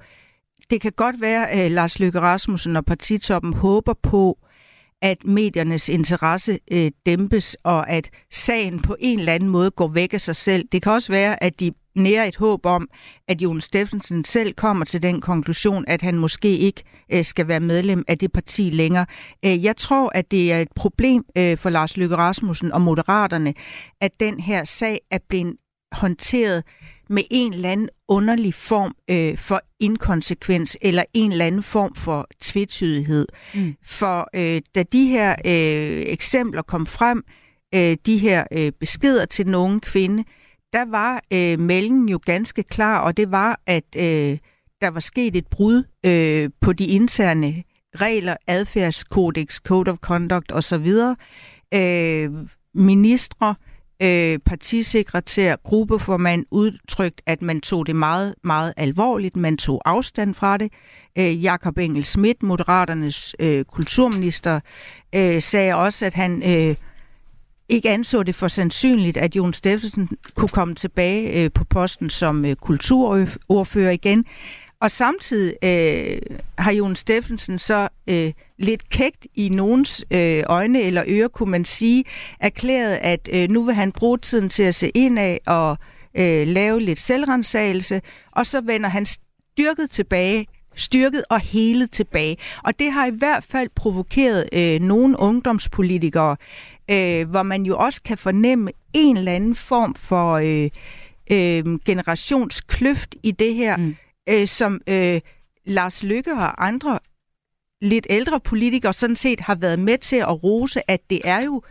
Det 0.69 0.81
kan 0.81 0.91
godt 0.91 1.21
være, 1.21 1.49
at 1.49 1.71
Lars 1.71 1.99
Løkke 1.99 2.19
Rasmussen 2.19 2.75
og 2.75 2.85
partitoppen 2.85 3.53
håber 3.53 3.93
på, 3.93 4.37
at 5.01 5.17
mediernes 5.25 5.89
interesse 5.89 6.59
øh, 6.71 6.91
dæmpes, 7.05 7.57
og 7.63 7.89
at 7.89 8.09
sagen 8.31 8.81
på 8.81 8.95
en 8.99 9.19
eller 9.19 9.33
anden 9.33 9.49
måde 9.49 9.71
går 9.71 9.87
væk 9.87 10.13
af 10.13 10.21
sig 10.21 10.35
selv. 10.35 10.67
Det 10.71 10.81
kan 10.81 10.91
også 10.91 11.11
være, 11.11 11.43
at 11.43 11.59
de 11.59 11.71
nære 11.97 12.27
et 12.27 12.35
håb 12.35 12.65
om, 12.65 12.89
at 13.27 13.41
Jon 13.41 13.61
Steffensen 13.61 14.23
selv 14.23 14.53
kommer 14.53 14.85
til 14.85 15.03
den 15.03 15.21
konklusion, 15.21 15.85
at 15.87 16.01
han 16.01 16.17
måske 16.17 16.57
ikke 16.57 16.83
øh, 17.11 17.25
skal 17.25 17.47
være 17.47 17.59
medlem 17.59 18.03
af 18.07 18.17
det 18.17 18.31
parti 18.31 18.69
længere. 18.69 19.05
Øh, 19.45 19.63
jeg 19.63 19.77
tror, 19.77 20.11
at 20.15 20.31
det 20.31 20.51
er 20.51 20.59
et 20.61 20.71
problem 20.75 21.25
øh, 21.37 21.57
for 21.57 21.69
Lars 21.69 21.97
Løkke 21.97 22.17
Rasmussen 22.17 22.71
og 22.71 22.81
Moderaterne, 22.81 23.53
at 24.01 24.19
den 24.19 24.39
her 24.39 24.63
sag 24.63 24.99
er 25.11 25.19
blevet 25.29 25.55
håndteret 25.91 26.63
med 27.09 27.23
en 27.31 27.53
eller 27.53 27.71
anden 27.71 27.89
underlig 28.07 28.53
form 28.53 28.95
øh, 29.09 29.37
for 29.37 29.61
inkonsekvens 29.79 30.77
eller 30.81 31.03
en 31.13 31.31
eller 31.31 31.45
anden 31.45 31.63
form 31.63 31.95
for 31.95 32.27
tvetydighed. 32.39 33.27
Mm. 33.55 33.75
For 33.83 34.29
øh, 34.33 34.61
da 34.75 34.83
de 34.83 35.07
her 35.07 35.31
øh, 35.31 36.03
eksempler 36.07 36.61
kom 36.61 36.85
frem, 36.85 37.23
øh, 37.75 37.97
de 38.05 38.17
her 38.17 38.43
øh, 38.51 38.71
beskeder 38.79 39.25
til 39.25 39.45
den 39.45 39.55
unge 39.55 39.79
kvinde, 39.79 40.23
der 40.73 40.85
var 40.85 41.21
øh, 41.33 41.59
meldingen 41.59 42.09
jo 42.09 42.19
ganske 42.25 42.63
klar, 42.63 42.99
og 42.99 43.17
det 43.17 43.31
var, 43.31 43.59
at 43.65 43.83
øh, 43.95 44.37
der 44.81 44.87
var 44.87 44.99
sket 44.99 45.35
et 45.35 45.47
brud 45.47 45.83
øh, 46.05 46.49
på 46.61 46.73
de 46.73 46.85
interne 46.85 47.63
regler, 47.95 48.35
adfærdskodex, 48.47 49.59
code 49.59 49.91
of 49.91 49.97
conduct 49.97 50.51
osv. 50.51 50.87
Øh, 51.73 52.31
ministre, 52.73 53.55
øh, 54.01 54.39
partisekretær, 54.39 55.55
gruppeformand 55.55 56.45
udtrykt, 56.51 57.21
at 57.25 57.41
man 57.41 57.61
tog 57.61 57.87
det 57.87 57.95
meget, 57.95 58.35
meget 58.43 58.73
alvorligt. 58.77 59.35
Man 59.35 59.57
tog 59.57 59.81
afstand 59.85 60.33
fra 60.33 60.57
det. 60.57 60.71
Øh, 61.17 61.43
Jakob 61.43 61.77
Engel 61.77 62.05
Schmidt, 62.05 62.43
Moderaternes 62.43 63.35
øh, 63.39 63.65
kulturminister, 63.65 64.59
øh, 65.15 65.41
sagde 65.41 65.75
også, 65.75 66.05
at 66.05 66.13
han 66.13 66.43
øh, 66.43 66.75
ikke 67.69 67.89
anså 67.89 68.23
det 68.23 68.35
for 68.35 68.47
sandsynligt, 68.47 69.17
at 69.17 69.35
Jon 69.35 69.53
Steffensen 69.53 70.09
kunne 70.35 70.49
komme 70.49 70.75
tilbage 70.75 71.43
øh, 71.43 71.51
på 71.51 71.63
posten 71.63 72.09
som 72.09 72.45
øh, 72.45 72.55
kulturordfører 72.55 73.91
igen. 73.91 74.25
Og 74.81 74.91
samtidig 74.91 75.53
øh, 75.63 76.37
har 76.57 76.71
Jon 76.71 76.95
Steffensen 76.95 77.59
så 77.59 77.87
øh, 78.07 78.33
lidt 78.57 78.89
kægt 78.89 79.27
i 79.35 79.49
nogens 79.49 80.05
øh, 80.11 80.43
øjne 80.47 80.81
eller 80.81 81.03
ører, 81.07 81.27
kunne 81.27 81.51
man 81.51 81.65
sige, 81.65 82.03
erklæret, 82.39 82.99
at 83.01 83.29
øh, 83.31 83.49
nu 83.49 83.63
vil 83.63 83.75
han 83.75 83.91
bruge 83.91 84.17
tiden 84.17 84.49
til 84.49 84.63
at 84.63 84.75
se 84.75 84.89
indad 84.89 85.37
og 85.45 85.77
øh, 86.17 86.47
lave 86.47 86.81
lidt 86.81 86.99
selvrensagelse, 86.99 88.01
og 88.31 88.45
så 88.45 88.61
vender 88.61 88.89
han 88.89 89.05
styrket 89.05 89.89
tilbage 89.91 90.47
styrket 90.77 91.23
og 91.29 91.39
hele 91.39 91.87
tilbage. 91.87 92.37
Og 92.63 92.79
det 92.79 92.91
har 92.91 93.05
i 93.05 93.11
hvert 93.11 93.43
fald 93.43 93.69
provokeret 93.75 94.49
øh, 94.53 94.79
nogle 94.81 95.19
ungdomspolitikere, 95.19 96.37
øh, 96.91 97.29
hvor 97.29 97.43
man 97.43 97.63
jo 97.63 97.77
også 97.77 98.01
kan 98.03 98.17
fornemme 98.17 98.71
en 98.93 99.17
eller 99.17 99.31
anden 99.31 99.55
form 99.55 99.95
for 99.95 100.33
øh, 100.33 100.69
øh, 101.31 101.79
generationskløft 101.85 103.15
i 103.23 103.31
det 103.31 103.55
her. 103.55 103.77
Mm 103.77 103.95
øh, 104.27 104.47
som 104.47 104.81
øh, 104.87 105.21
Lars 105.65 106.03
Lykke 106.03 106.33
og 106.33 106.67
andre 106.67 106.99
lidt 107.81 108.07
ældre 108.09 108.39
politikere 108.39 108.93
sådan 108.93 109.15
set 109.15 109.39
har 109.39 109.55
været 109.55 109.79
med 109.79 109.97
til 109.97 110.15
at 110.15 110.43
rose, 110.43 110.91
at 110.91 111.09
det 111.09 111.21
er 111.23 111.45
jo 111.45 111.61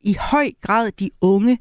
i 0.00 0.16
høj 0.20 0.50
grad 0.60 0.92
de 0.92 1.10
unge, 1.20 1.58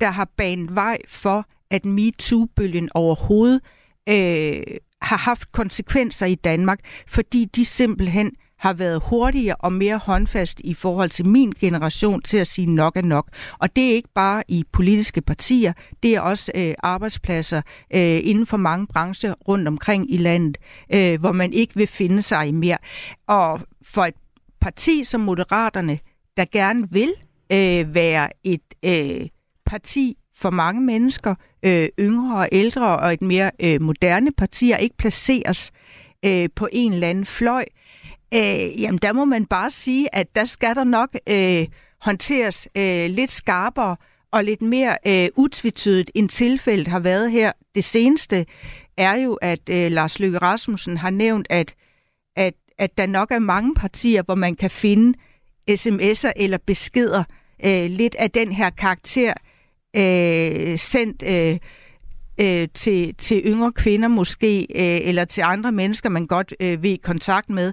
der 0.00 0.10
har 0.10 0.28
banet 0.36 0.74
vej 0.74 0.98
for, 1.08 1.46
at 1.70 1.84
MeToo-bølgen 1.84 2.88
overhovedet 2.94 3.60
øh, 4.08 4.62
har 5.02 5.16
haft 5.16 5.52
konsekvenser 5.52 6.26
i 6.26 6.34
Danmark, 6.34 6.78
fordi 7.06 7.44
de 7.44 7.64
simpelthen 7.64 8.32
har 8.58 8.72
været 8.72 9.02
hurtigere 9.04 9.56
og 9.58 9.72
mere 9.72 9.98
håndfast 9.98 10.60
i 10.60 10.74
forhold 10.74 11.10
til 11.10 11.26
min 11.26 11.52
generation 11.60 12.22
til 12.22 12.36
at 12.38 12.46
sige 12.46 12.66
nok 12.66 12.96
er 12.96 13.02
nok. 13.02 13.28
Og 13.58 13.76
det 13.76 13.90
er 13.90 13.94
ikke 13.94 14.08
bare 14.14 14.42
i 14.48 14.64
politiske 14.72 15.20
partier, 15.22 15.72
det 16.02 16.14
er 16.14 16.20
også 16.20 16.52
øh, 16.54 16.74
arbejdspladser 16.78 17.62
øh, 17.94 18.20
inden 18.22 18.46
for 18.46 18.56
mange 18.56 18.86
brancher 18.86 19.34
rundt 19.48 19.68
omkring 19.68 20.14
i 20.14 20.16
landet, 20.16 20.58
øh, 20.94 21.20
hvor 21.20 21.32
man 21.32 21.52
ikke 21.52 21.74
vil 21.74 21.86
finde 21.86 22.22
sig 22.22 22.48
i 22.48 22.52
mere. 22.52 22.78
Og 23.26 23.60
for 23.82 24.04
et 24.04 24.14
parti 24.60 25.04
som 25.04 25.20
Moderaterne, 25.20 25.98
der 26.36 26.44
gerne 26.52 26.90
vil 26.90 27.12
øh, 27.52 27.94
være 27.94 28.28
et 28.44 28.74
øh, 28.84 29.28
parti 29.66 30.16
for 30.36 30.50
mange 30.50 30.80
mennesker, 30.80 31.34
øh, 31.62 31.88
yngre 32.00 32.38
og 32.38 32.48
ældre, 32.52 32.98
og 32.98 33.12
et 33.12 33.22
mere 33.22 33.50
øh, 33.60 33.82
moderne 33.82 34.32
parti, 34.32 34.70
og 34.70 34.80
ikke 34.80 34.96
placeres 34.96 35.70
øh, 36.24 36.48
på 36.56 36.68
en 36.72 36.92
eller 36.92 37.08
anden 37.08 37.26
fløj, 37.26 37.64
øh, 37.70 37.87
Øh, 38.34 38.80
jamen 38.80 38.98
der 38.98 39.12
må 39.12 39.24
man 39.24 39.46
bare 39.46 39.70
sige, 39.70 40.14
at 40.14 40.36
der 40.36 40.44
skal 40.44 40.74
der 40.74 40.84
nok 40.84 41.16
øh, 41.28 41.66
håndteres 42.00 42.68
øh, 42.76 43.10
lidt 43.10 43.30
skarpere 43.30 43.96
og 44.32 44.44
lidt 44.44 44.62
mere 44.62 44.96
øh, 45.06 45.28
utvetydigt, 45.36 46.10
end 46.14 46.28
tilfældet 46.28 46.86
har 46.86 46.98
været 46.98 47.30
her. 47.30 47.52
Det 47.74 47.84
seneste 47.84 48.46
er 48.96 49.14
jo, 49.14 49.34
at 49.34 49.68
øh, 49.70 49.90
Lars 49.90 50.18
Løkke 50.18 50.38
Rasmussen 50.38 50.96
har 50.96 51.10
nævnt, 51.10 51.46
at, 51.50 51.74
at, 52.36 52.54
at 52.78 52.98
der 52.98 53.06
nok 53.06 53.30
er 53.30 53.38
mange 53.38 53.74
partier, 53.74 54.22
hvor 54.22 54.34
man 54.34 54.54
kan 54.54 54.70
finde 54.70 55.18
sms'er 55.70 56.32
eller 56.36 56.58
beskeder 56.66 57.24
øh, 57.64 57.90
lidt 57.90 58.14
af 58.14 58.30
den 58.30 58.52
her 58.52 58.70
karakter 58.70 59.32
øh, 59.96 60.78
sendt 60.78 61.22
øh, 61.22 61.58
øh, 62.40 62.68
til, 62.74 63.14
til 63.14 63.42
yngre 63.46 63.72
kvinder 63.72 64.08
måske, 64.08 64.60
øh, 64.60 65.08
eller 65.08 65.24
til 65.24 65.42
andre 65.42 65.72
mennesker, 65.72 66.08
man 66.08 66.26
godt 66.26 66.54
øh, 66.60 66.82
vil 66.82 66.90
i 66.90 67.00
kontakt 67.02 67.50
med. 67.50 67.72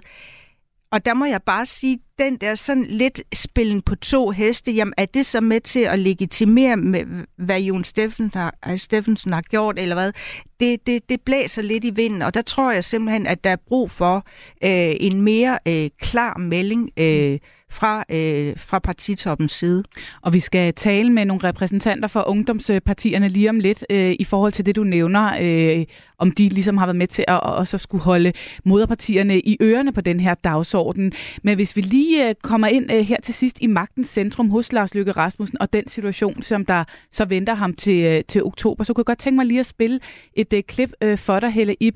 Og 0.92 1.06
der 1.06 1.14
må 1.14 1.24
jeg 1.24 1.42
bare 1.42 1.66
sige, 1.66 1.98
den 2.18 2.36
der 2.36 2.54
sådan 2.54 2.84
lidt 2.84 3.22
spillen 3.34 3.82
på 3.82 3.94
to 3.94 4.30
heste, 4.30 4.72
jamen 4.72 4.94
er 4.96 5.06
det 5.06 5.26
så 5.26 5.40
med 5.40 5.60
til 5.60 5.80
at 5.80 5.98
legitimere, 5.98 6.76
med, 6.76 7.04
hvad 7.38 7.60
Jon 7.60 7.84
Steffensen 7.84 8.40
har, 8.40 8.54
øh, 8.68 8.78
Steffensen 8.78 9.32
har 9.32 9.42
gjort, 9.42 9.78
eller 9.78 9.94
hvad? 9.94 10.12
Det, 10.60 10.86
det, 10.86 11.08
det 11.08 11.20
blæser 11.20 11.62
lidt 11.62 11.84
i 11.84 11.90
vinden, 11.90 12.22
og 12.22 12.34
der 12.34 12.42
tror 12.42 12.72
jeg 12.72 12.84
simpelthen, 12.84 13.26
at 13.26 13.44
der 13.44 13.50
er 13.50 13.56
brug 13.66 13.90
for 13.90 14.16
øh, 14.64 14.96
en 15.00 15.22
mere 15.22 15.58
øh, 15.68 15.90
klar 16.00 16.38
melding 16.38 16.90
øh, 16.96 17.38
fra, 17.70 18.04
øh, 18.10 18.54
fra 18.56 18.78
partitoppens 18.78 19.52
side. 19.52 19.84
Og 20.22 20.32
vi 20.32 20.40
skal 20.40 20.74
tale 20.74 21.12
med 21.12 21.24
nogle 21.24 21.48
repræsentanter 21.48 22.08
for 22.08 22.28
ungdomspartierne 22.28 23.28
lige 23.28 23.50
om 23.50 23.60
lidt 23.60 23.84
øh, 23.90 24.16
i 24.20 24.24
forhold 24.24 24.52
til 24.52 24.66
det, 24.66 24.76
du 24.76 24.84
nævner, 24.84 25.38
øh, 25.40 25.84
om 26.18 26.30
de 26.30 26.48
ligesom 26.48 26.76
har 26.76 26.86
været 26.86 26.96
med 26.96 27.06
til 27.06 27.24
at 27.28 27.40
også 27.40 27.78
skulle 27.78 28.04
holde 28.04 28.32
moderpartierne 28.64 29.40
i 29.40 29.56
ørerne 29.62 29.92
på 29.92 30.00
den 30.00 30.20
her 30.20 30.34
dagsorden. 30.34 31.12
Men 31.42 31.54
hvis 31.56 31.76
vi 31.76 31.80
lige 31.80 32.28
øh, 32.28 32.34
kommer 32.42 32.68
ind 32.68 32.92
øh, 32.92 33.00
her 33.00 33.20
til 33.20 33.34
sidst 33.34 33.58
i 33.60 33.66
magtens 33.66 34.08
centrum 34.08 34.50
hos 34.50 34.72
Lars 34.72 34.94
Løkke 34.94 35.12
Rasmussen 35.12 35.60
og 35.60 35.72
den 35.72 35.88
situation, 35.88 36.42
som 36.42 36.66
der 36.66 36.84
så 37.12 37.24
venter 37.24 37.54
ham 37.54 37.74
til, 37.74 38.04
øh, 38.04 38.24
til 38.28 38.44
oktober, 38.44 38.84
så 38.84 38.92
kunne 38.92 39.00
jeg 39.00 39.06
godt 39.06 39.18
tænke 39.18 39.36
mig 39.36 39.46
lige 39.46 39.60
at 39.60 39.66
spille 39.66 40.00
et 40.34 40.52
øh, 40.52 40.62
klip 40.62 40.90
for 41.16 41.40
dig, 41.40 41.50
Helle 41.50 41.74
Ip, 41.80 41.94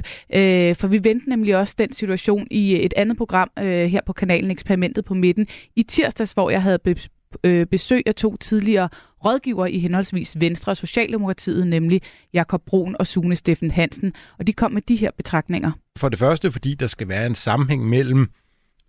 for 0.76 0.86
vi 0.86 1.04
venter 1.04 1.28
nemlig 1.28 1.56
også 1.56 1.74
den 1.78 1.92
situation 1.92 2.46
i 2.50 2.84
et 2.86 2.94
andet 2.96 3.16
program 3.16 3.48
her 3.58 4.00
på 4.06 4.12
kanalen 4.12 4.50
Eksperimentet 4.50 5.04
på 5.04 5.14
midten 5.14 5.46
i 5.76 5.82
tirsdags, 5.82 6.32
hvor 6.32 6.50
jeg 6.50 6.62
havde 6.62 6.78
be- 6.78 7.66
besøg 7.70 8.02
af 8.06 8.14
to 8.14 8.36
tidligere 8.36 8.88
rådgiver 9.24 9.66
i 9.66 9.78
henholdsvis 9.78 10.40
Venstre 10.40 10.72
og 10.72 10.76
Socialdemokratiet, 10.76 11.66
nemlig 11.66 12.02
Jakob 12.32 12.62
Brun 12.66 12.96
og 12.98 13.06
Sune 13.06 13.36
Steffen 13.36 13.70
Hansen, 13.70 14.12
og 14.38 14.46
de 14.46 14.52
kom 14.52 14.72
med 14.72 14.82
de 14.82 14.96
her 14.96 15.10
betragtninger. 15.16 15.72
For 15.98 16.08
det 16.08 16.18
første, 16.18 16.52
fordi 16.52 16.74
der 16.74 16.86
skal 16.86 17.08
være 17.08 17.26
en 17.26 17.34
sammenhæng 17.34 17.88
mellem 17.88 18.30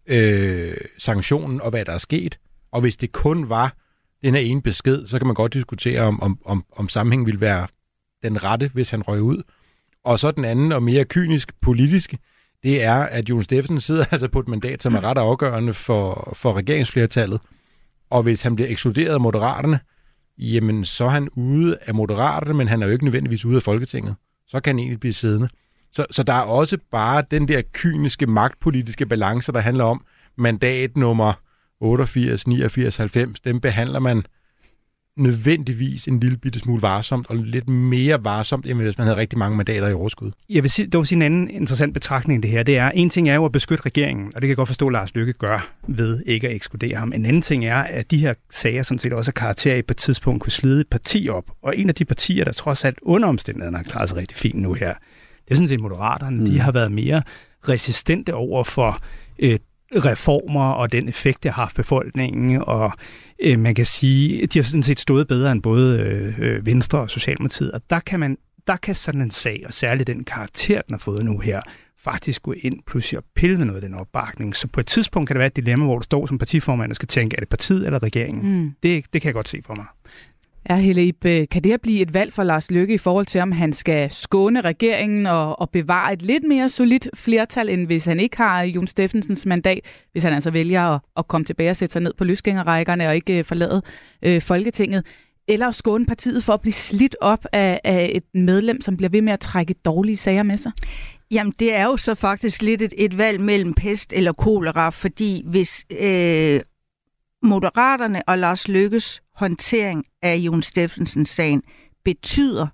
øh, 0.07 0.73
sanktionen 0.97 1.61
og 1.61 1.69
hvad 1.69 1.85
der 1.85 1.91
er 1.91 1.97
sket, 1.97 2.39
og 2.71 2.81
hvis 2.81 2.97
det 2.97 3.11
kun 3.11 3.49
var 3.49 3.75
den 4.23 4.35
her 4.35 4.41
ene 4.41 4.61
besked, 4.61 5.07
så 5.07 5.17
kan 5.17 5.27
man 5.27 5.35
godt 5.35 5.53
diskutere, 5.53 6.01
om, 6.01 6.21
om, 6.21 6.39
om, 6.45 6.65
om 6.75 6.89
sammenhængen 6.89 7.25
ville 7.25 7.41
være 7.41 7.67
den 8.23 8.43
rette, 8.43 8.71
hvis 8.73 8.89
han 8.89 9.01
røg 9.01 9.21
ud. 9.21 9.43
Og 10.03 10.19
så 10.19 10.31
den 10.31 10.45
anden 10.45 10.71
og 10.71 10.83
mere 10.83 11.05
kynisk 11.05 11.61
politiske, 11.61 12.17
det 12.63 12.83
er, 12.83 12.95
at 12.95 13.29
Jon 13.29 13.43
Steffensen 13.43 13.81
sidder 13.81 14.05
altså 14.11 14.27
på 14.27 14.39
et 14.39 14.47
mandat, 14.47 14.83
som 14.83 14.95
er 14.95 15.03
ret 15.03 15.17
afgørende 15.17 15.73
for, 15.73 16.33
for 16.35 16.53
regeringsflertallet. 16.53 17.39
Og 18.09 18.23
hvis 18.23 18.41
han 18.41 18.55
bliver 18.55 18.69
ekskluderet 18.69 19.13
af 19.13 19.21
moderaterne, 19.21 19.79
jamen 20.41 20.85
så 20.85 21.05
er 21.05 21.09
han 21.09 21.29
ude 21.29 21.77
af 21.81 21.93
moderaterne, 21.93 22.53
men 22.53 22.67
han 22.67 22.81
er 22.81 22.85
jo 22.85 22.91
ikke 22.91 23.05
nødvendigvis 23.05 23.45
ude 23.45 23.55
af 23.55 23.63
Folketinget. 23.63 24.15
Så 24.47 24.59
kan 24.59 24.73
han 24.73 24.79
egentlig 24.79 24.99
blive 24.99 25.13
siddende. 25.13 25.49
Så, 25.91 26.05
så 26.11 26.23
der 26.23 26.33
er 26.33 26.41
også 26.41 26.77
bare 26.91 27.23
den 27.31 27.47
der 27.47 27.61
kyniske 27.73 28.27
magtpolitiske 28.27 29.05
balance, 29.05 29.51
der 29.51 29.59
handler 29.59 29.83
om 29.83 30.05
mandat 30.37 30.97
nummer 30.97 31.33
88, 31.79 32.47
89, 32.47 32.97
90. 32.97 33.39
Dem 33.39 33.59
behandler 33.59 33.99
man 33.99 34.23
nødvendigvis 35.17 36.07
en 36.07 36.19
lille 36.19 36.37
bitte 36.37 36.59
smule 36.59 36.81
varsomt, 36.81 37.27
og 37.29 37.35
lidt 37.35 37.69
mere 37.69 38.23
varsomt, 38.23 38.65
end 38.65 38.81
hvis 38.81 38.97
man 38.97 39.07
havde 39.07 39.17
rigtig 39.19 39.39
mange 39.39 39.57
mandater 39.57 39.87
i 39.87 39.93
overskud. 39.93 40.31
Jeg 40.49 40.63
vil 40.63 40.71
sige, 40.71 40.85
det 40.85 40.97
vil 40.97 41.07
sige 41.07 41.15
en 41.15 41.21
anden 41.21 41.49
interessant 41.49 41.93
betragtning 41.93 42.43
det 42.43 42.51
her. 42.51 42.63
Det 42.63 42.77
er, 42.77 42.91
en 42.91 43.09
ting 43.09 43.29
er 43.29 43.35
jo 43.35 43.45
at 43.45 43.51
beskytte 43.51 43.85
regeringen, 43.85 44.25
og 44.25 44.33
det 44.33 44.41
kan 44.41 44.49
jeg 44.49 44.55
godt 44.55 44.69
forstå, 44.69 44.87
at 44.87 44.93
Lars 44.93 45.15
Lykke 45.15 45.33
gør 45.33 45.71
ved 45.87 46.23
ikke 46.25 46.47
at 46.47 46.55
ekskludere 46.55 46.95
ham. 46.95 47.13
En 47.13 47.25
anden 47.25 47.41
ting 47.41 47.65
er, 47.65 47.77
at 47.77 48.11
de 48.11 48.17
her 48.17 48.33
sager 48.51 48.83
sådan 48.83 48.99
set 48.99 49.13
også 49.13 49.31
er 49.31 49.33
karakter 49.33 49.75
i 49.75 49.81
på 49.81 49.91
et 49.91 49.97
tidspunkt 49.97 50.41
kunne 50.41 50.51
slide 50.51 50.81
et 50.81 50.87
parti 50.87 51.29
op. 51.29 51.51
Og 51.63 51.77
en 51.77 51.89
af 51.89 51.95
de 51.95 52.05
partier, 52.05 52.45
der 52.45 52.51
trods 52.51 52.85
alt 52.85 52.97
under 53.01 53.29
omstændighederne 53.29 53.77
har 53.77 53.83
klaret 53.83 54.09
sig 54.09 54.17
rigtig 54.17 54.37
fint 54.37 54.55
nu 54.55 54.73
her, 54.73 54.93
det 55.45 55.51
er 55.51 55.55
sådan 55.55 55.67
set 55.67 55.81
Moderaterne. 55.81 56.37
Mm. 56.37 56.45
De 56.45 56.59
har 56.59 56.71
været 56.71 56.91
mere 56.91 57.23
resistente 57.69 58.33
over 58.33 58.63
for 58.63 58.99
øh, 59.39 59.59
reformer 59.95 60.71
og 60.71 60.91
den 60.91 61.09
effekt, 61.09 61.43
det 61.43 61.51
har 61.51 61.61
haft 61.61 61.75
befolkningen, 61.75 62.63
og 62.67 62.91
øh, 63.43 63.59
man 63.59 63.75
kan 63.75 63.85
sige, 63.85 64.47
de 64.47 64.59
har 64.59 64.63
sådan 64.63 64.83
set 64.83 64.99
stået 64.99 65.27
bedre 65.27 65.51
end 65.51 65.61
både 65.61 65.99
øh, 66.37 66.65
Venstre 66.65 66.99
og 66.99 67.09
Socialdemokratiet, 67.09 67.71
og 67.71 67.81
der 67.89 67.99
kan 67.99 68.19
man 68.19 68.37
der 68.67 68.75
kan 68.75 68.95
sådan 68.95 69.21
en 69.21 69.31
sag, 69.31 69.63
og 69.65 69.73
særligt 69.73 70.07
den 70.07 70.23
karakter, 70.23 70.81
den 70.81 70.93
har 70.93 70.99
fået 70.99 71.25
nu 71.25 71.39
her, 71.39 71.61
faktisk 71.99 72.43
gå 72.43 72.53
ind 72.57 72.79
pludselig 72.87 73.17
og 73.17 73.23
pille 73.35 73.57
ved 73.57 73.65
noget 73.65 73.83
af 73.83 73.89
den 73.89 73.99
opbakning. 73.99 74.55
Så 74.55 74.67
på 74.67 74.79
et 74.79 74.87
tidspunkt 74.87 75.27
kan 75.27 75.35
det 75.35 75.39
være 75.39 75.47
et 75.47 75.55
dilemma, 75.55 75.85
hvor 75.85 75.97
du 75.97 76.03
står 76.03 76.25
som 76.25 76.37
partiformand 76.37 76.91
og 76.91 76.95
skal 76.95 77.07
tænke, 77.07 77.35
er 77.35 77.39
det 77.39 77.49
partiet 77.49 77.85
eller 77.85 78.03
regeringen? 78.03 78.61
Mm. 78.61 78.75
Det, 78.83 79.05
det 79.13 79.21
kan 79.21 79.27
jeg 79.27 79.33
godt 79.33 79.49
se 79.49 79.61
for 79.65 79.75
mig. 79.75 79.85
Ja, 80.69 80.75
Helle 80.75 81.13
øh, 81.25 81.47
kan 81.51 81.63
det 81.63 81.65
her 81.65 81.77
blive 81.77 82.01
et 82.01 82.13
valg 82.13 82.33
for 82.33 82.43
Lars 82.43 82.71
Løkke 82.71 82.93
i 82.93 82.97
forhold 82.97 83.25
til, 83.25 83.41
om 83.41 83.51
han 83.51 83.73
skal 83.73 84.11
skåne 84.11 84.61
regeringen 84.61 85.25
og, 85.25 85.59
og 85.59 85.69
bevare 85.69 86.13
et 86.13 86.21
lidt 86.21 86.43
mere 86.47 86.69
solidt 86.69 87.09
flertal, 87.13 87.69
end 87.69 87.85
hvis 87.85 88.05
han 88.05 88.19
ikke 88.19 88.37
har 88.37 88.61
Jon 88.61 88.87
Steffensens 88.87 89.45
mandat, 89.45 89.79
hvis 90.11 90.23
han 90.23 90.33
altså 90.33 90.51
vælger 90.51 90.83
at, 90.83 91.01
at 91.17 91.27
komme 91.27 91.45
tilbage 91.45 91.69
og 91.69 91.75
sætte 91.75 91.93
sig 91.93 92.01
ned 92.01 92.13
på 92.17 92.23
løsgængerrækkerne 92.23 93.07
og 93.07 93.15
ikke 93.15 93.37
øh, 93.37 93.45
forlade 93.45 93.81
øh, 94.23 94.41
Folketinget? 94.41 95.05
Eller 95.47 95.67
at 95.67 95.75
skåne 95.75 96.05
partiet 96.05 96.43
for 96.43 96.53
at 96.53 96.61
blive 96.61 96.73
slidt 96.73 97.15
op 97.21 97.45
af, 97.51 97.81
af 97.83 98.11
et 98.15 98.23
medlem, 98.33 98.81
som 98.81 98.97
bliver 98.97 99.09
ved 99.09 99.21
med 99.21 99.33
at 99.33 99.39
trække 99.39 99.73
dårlige 99.73 100.17
sager 100.17 100.43
med 100.43 100.57
sig? 100.57 100.71
Jamen, 101.31 101.53
det 101.59 101.75
er 101.75 101.85
jo 101.85 101.97
så 101.97 102.15
faktisk 102.15 102.61
lidt 102.61 102.81
et, 102.81 102.93
et 102.97 103.17
valg 103.17 103.41
mellem 103.41 103.73
pest 103.73 104.13
eller 104.13 104.33
kolera, 104.33 104.89
fordi 104.89 105.43
hvis 105.45 105.85
øh, 106.01 106.59
Moderaterne 107.43 108.21
og 108.27 108.37
Lars 108.37 108.67
Lykkes 108.67 109.21
håndtering 109.35 110.03
af 110.21 110.35
Jon 110.35 110.63
Steffensen-sagen 110.63 111.63
betyder, 112.05 112.67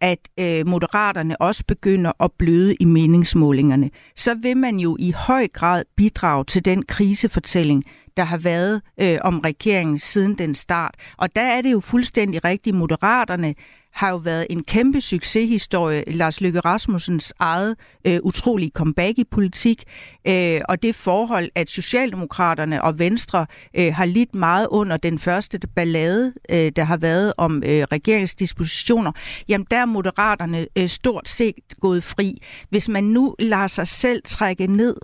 at 0.00 0.18
øh, 0.38 0.66
moderaterne 0.66 1.40
også 1.40 1.64
begynder 1.68 2.12
at 2.20 2.30
bløde 2.38 2.74
i 2.74 2.84
meningsmålingerne, 2.84 3.90
så 4.16 4.34
vil 4.34 4.56
man 4.56 4.76
jo 4.76 4.96
i 5.00 5.10
høj 5.10 5.48
grad 5.48 5.84
bidrage 5.96 6.44
til 6.44 6.64
den 6.64 6.82
krisefortælling, 6.82 7.84
der 8.16 8.24
har 8.24 8.36
været 8.36 8.82
øh, 9.00 9.18
om 9.20 9.38
regeringen 9.38 9.98
siden 9.98 10.38
den 10.38 10.54
start. 10.54 10.94
Og 11.16 11.36
der 11.36 11.42
er 11.42 11.62
det 11.62 11.72
jo 11.72 11.80
fuldstændig 11.80 12.44
rigtigt. 12.44 12.76
Moderaterne 12.76 13.54
har 13.96 14.10
jo 14.10 14.16
været 14.16 14.46
en 14.50 14.64
kæmpe 14.64 15.00
succeshistorie. 15.00 16.04
Lars 16.06 16.40
Løkke 16.40 16.60
Rasmussens 16.60 17.32
eget 17.38 17.76
øh, 18.06 18.18
utrolige 18.22 18.70
comeback 18.74 19.18
i 19.18 19.24
politik, 19.24 19.84
øh, 20.28 20.60
og 20.68 20.82
det 20.82 20.94
forhold, 20.94 21.50
at 21.54 21.70
Socialdemokraterne 21.70 22.82
og 22.82 22.98
Venstre 22.98 23.46
øh, 23.76 23.94
har 23.94 24.04
lidt 24.04 24.34
meget 24.34 24.66
under 24.70 24.96
den 24.96 25.18
første 25.18 25.60
ballade, 25.76 26.32
øh, 26.50 26.72
der 26.76 26.84
har 26.84 26.96
været 26.96 27.32
om 27.36 27.62
øh, 27.66 27.82
regeringsdispositioner, 27.82 29.12
jamen 29.48 29.66
der 29.70 29.76
er 29.76 29.84
Moderaterne 29.84 30.66
øh, 30.78 30.88
stort 30.88 31.28
set 31.28 31.54
gået 31.80 32.04
fri. 32.04 32.42
Hvis 32.70 32.88
man 32.88 33.04
nu 33.04 33.34
lader 33.38 33.66
sig 33.66 33.88
selv 33.88 34.22
trække 34.24 34.66
ned 34.66 34.96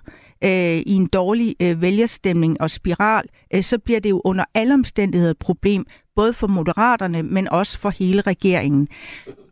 øh, 0.44 0.76
i 0.87 0.92
en 0.92 1.06
dårlig 1.06 1.56
øh, 1.61 1.82
vælgerstemning 1.82 2.61
og 2.61 2.70
spiral, 2.70 3.25
øh, 3.54 3.62
så 3.62 3.78
bliver 3.78 4.00
det 4.00 4.11
jo 4.11 4.22
under 4.25 4.44
alle 4.54 4.75
omstændigheder 4.75 5.30
et 5.30 5.38
problem, 5.38 5.87
både 6.16 6.33
for 6.33 6.47
moderaterne, 6.47 7.23
men 7.23 7.49
også 7.49 7.78
for 7.78 7.90
hele 7.90 8.21
regeringen. 8.21 8.88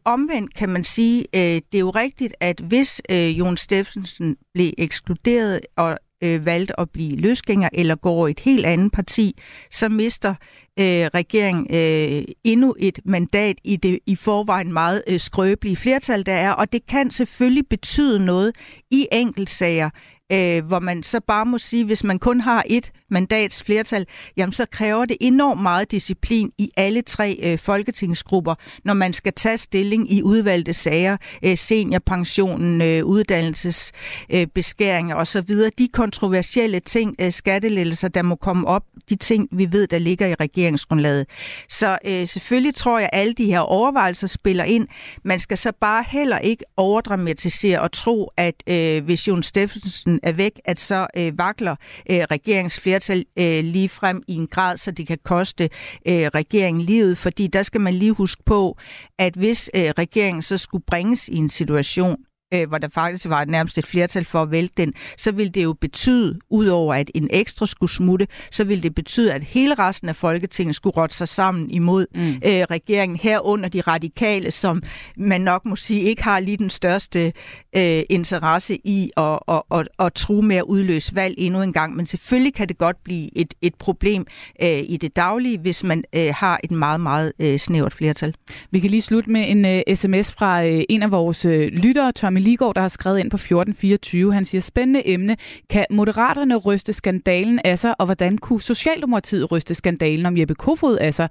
Omvendt 0.04 0.54
kan 0.54 0.68
man 0.68 0.84
sige, 0.84 1.24
øh, 1.34 1.40
det 1.40 1.74
er 1.74 1.78
jo 1.78 1.90
rigtigt, 1.90 2.34
at 2.40 2.60
hvis 2.60 3.02
øh, 3.10 3.38
Jon 3.38 3.56
Steffensen 3.56 4.36
blev 4.54 4.72
ekskluderet 4.78 5.60
og 5.76 5.96
øh, 6.24 6.46
valgte 6.46 6.80
at 6.80 6.90
blive 6.90 7.16
løsgænger 7.16 7.68
eller 7.72 7.94
går 7.94 8.28
et 8.28 8.40
helt 8.40 8.66
andet 8.66 8.92
parti, 8.92 9.36
så 9.70 9.88
mister 9.88 10.34
øh, 10.78 11.06
regeringen 11.14 11.66
øh, 11.70 12.24
endnu 12.44 12.74
et 12.78 13.00
mandat 13.04 13.56
i 13.64 13.76
det 13.76 13.98
i 14.06 14.16
forvejen 14.16 14.72
meget 14.72 15.02
øh, 15.06 15.20
skrøbelige 15.20 15.76
flertal, 15.76 16.26
der 16.26 16.34
er. 16.34 16.52
Og 16.52 16.72
det 16.72 16.86
kan 16.86 17.10
selvfølgelig 17.10 17.66
betyde 17.70 18.24
noget 18.24 18.52
i 18.90 19.06
enkeltsager, 19.12 19.90
øh, 20.32 20.66
hvor 20.66 20.78
man 20.78 21.02
så 21.02 21.20
bare 21.20 21.46
må 21.46 21.58
sige, 21.58 21.84
hvis 21.84 22.04
man 22.04 22.18
kun 22.18 22.40
har 22.40 22.64
et 22.66 22.92
mandats 23.08 23.62
flertal, 23.62 24.06
jamen 24.36 24.52
så 24.52 24.66
kræver 24.72 25.04
det 25.04 25.16
enormt 25.20 25.62
meget 25.62 25.90
disciplin 25.90 26.52
i 26.58 26.70
alle 26.76 27.02
tre 27.02 27.38
øh, 27.42 27.58
folketingsgrupper, 27.58 28.54
når 28.84 28.94
man 28.94 29.12
skal 29.12 29.32
tage 29.32 29.58
stilling 29.58 30.12
i 30.12 30.22
udvalgte 30.22 30.72
sager, 30.72 31.16
øh, 31.42 31.56
seniorpensionen, 31.56 32.82
øh, 32.82 33.04
uddannelsesbeskæringer 33.04 35.16
øh, 35.16 35.22
osv. 35.22 35.54
De 35.78 35.88
kontroversielle 35.92 36.80
ting, 36.80 37.16
øh, 37.20 37.32
skattelettelser, 37.32 38.08
der 38.08 38.22
må 38.22 38.34
komme 38.34 38.66
op, 38.66 38.82
de 39.10 39.16
ting, 39.16 39.48
vi 39.52 39.72
ved, 39.72 39.86
der 39.86 39.98
ligger 39.98 40.26
i 40.26 40.34
regeringsgrundlaget. 40.34 41.26
Så 41.68 41.98
øh, 42.04 42.26
selvfølgelig 42.26 42.74
tror 42.74 42.98
jeg, 42.98 43.10
at 43.12 43.20
alle 43.20 43.32
de 43.32 43.46
her 43.46 43.60
overvejelser 43.60 44.26
spiller 44.26 44.64
ind. 44.64 44.88
Man 45.24 45.40
skal 45.40 45.58
så 45.58 45.72
bare 45.80 46.04
heller 46.08 46.38
ikke 46.38 46.64
overdramatisere 46.76 47.80
og 47.80 47.92
tro, 47.92 48.30
at 48.36 48.54
øh, 48.66 49.04
hvis 49.04 49.28
Jon 49.28 49.42
Steffensen 49.42 50.19
er 50.22 50.32
væk, 50.32 50.60
at 50.64 50.80
så 50.80 51.06
øh, 51.16 51.38
vakler 51.38 51.76
øh, 52.10 52.18
regeringsflertal 52.18 53.24
øh, 53.38 53.64
lige 53.64 53.88
frem 53.88 54.22
i 54.28 54.34
en 54.34 54.46
grad, 54.46 54.76
så 54.76 54.90
det 54.90 55.06
kan 55.06 55.18
koste 55.24 55.64
øh, 56.06 56.26
regeringen 56.26 56.82
livet. 56.82 57.18
Fordi 57.18 57.46
der 57.46 57.62
skal 57.62 57.80
man 57.80 57.94
lige 57.94 58.12
huske 58.12 58.42
på, 58.46 58.76
at 59.18 59.34
hvis 59.34 59.70
øh, 59.74 59.82
regeringen 59.82 60.42
så 60.42 60.56
skulle 60.56 60.84
bringes 60.86 61.28
i 61.28 61.36
en 61.36 61.48
situation, 61.48 62.16
øh, 62.54 62.68
hvor 62.68 62.78
der 62.78 62.88
faktisk 62.88 63.28
var 63.28 63.44
nærmest 63.44 63.78
et 63.78 63.86
flertal 63.86 64.24
for 64.24 64.42
at 64.42 64.50
vælte 64.50 64.74
den, 64.76 64.94
så 65.18 65.32
ville 65.32 65.50
det 65.50 65.62
jo 65.64 65.72
betyde, 65.72 66.38
udover 66.50 66.94
at 66.94 67.10
en 67.14 67.28
ekstra 67.32 67.66
skulle 67.66 67.92
smutte, 67.92 68.26
så 68.50 68.64
ville 68.64 68.82
det 68.82 68.94
betyde, 68.94 69.32
at 69.32 69.44
hele 69.44 69.74
resten 69.74 70.08
af 70.08 70.16
Folketinget 70.16 70.76
skulle 70.76 70.96
råde 70.96 71.12
sig 71.12 71.28
sammen 71.28 71.70
imod 71.70 72.06
mm. 72.14 72.28
øh, 72.28 72.64
regeringen 72.70 73.18
herunder 73.22 73.68
de 73.68 73.80
radikale, 73.80 74.50
som 74.50 74.82
man 75.16 75.40
nok 75.40 75.64
må 75.64 75.76
sige 75.76 76.02
ikke 76.02 76.22
har 76.22 76.40
lige 76.40 76.56
den 76.56 76.70
største 76.70 77.32
øh, 77.76 78.02
interesse 78.10 78.78
i 78.84 79.10
at, 79.16 79.38
at, 79.48 79.62
at, 79.70 79.88
at 79.98 80.12
true 80.12 80.42
med 80.42 80.56
at 80.56 80.62
udløse 80.62 81.14
valg 81.14 81.34
endnu 81.38 81.62
en 81.62 81.72
gang. 81.72 81.96
Men 81.96 82.06
selvfølgelig 82.06 82.54
kan 82.54 82.68
det 82.68 82.78
godt 82.78 83.04
blive 83.04 83.38
et, 83.38 83.54
et 83.62 83.74
problem 83.74 84.26
øh, 84.62 84.82
i 84.88 84.96
det 84.96 85.16
daglige, 85.16 85.58
hvis 85.58 85.84
man 85.84 86.04
øh, 86.14 86.32
har 86.34 86.60
et 86.64 86.70
meget, 86.70 87.00
meget 87.00 87.32
øh, 87.40 87.58
snævert 87.58 87.92
flertal. 87.92 88.34
Vi 88.70 88.80
kan 88.80 88.90
lige 88.90 89.02
slutte 89.02 89.30
med 89.30 89.44
en 89.48 89.64
øh, 89.64 89.96
sms 89.96 90.32
fra 90.32 90.64
øh, 90.64 90.82
en 90.88 91.02
af 91.02 91.10
vores 91.10 91.44
øh, 91.44 91.68
lyttere, 91.72 92.12
Tommy 92.12 92.39
Ligård, 92.40 92.74
der 92.74 92.80
har 92.80 92.88
skrevet 92.88 93.18
ind 93.18 93.30
på 93.30 93.36
1424. 93.36 94.34
Han 94.34 94.44
siger, 94.44 94.60
spændende 94.60 95.08
emne. 95.08 95.36
Kan 95.70 95.86
moderaterne 95.90 96.56
ryste 96.56 96.92
skandalen 96.92 97.60
af 97.64 97.78
sig, 97.78 98.00
og 98.00 98.06
hvordan 98.06 98.38
kunne 98.38 98.62
Socialdemokratiet 98.62 99.52
ryste 99.52 99.74
skandalen 99.74 100.26
om 100.26 100.36
Jeppe 100.36 100.54
Kofod 100.54 100.96
af 100.96 101.14
sig? 101.14 101.28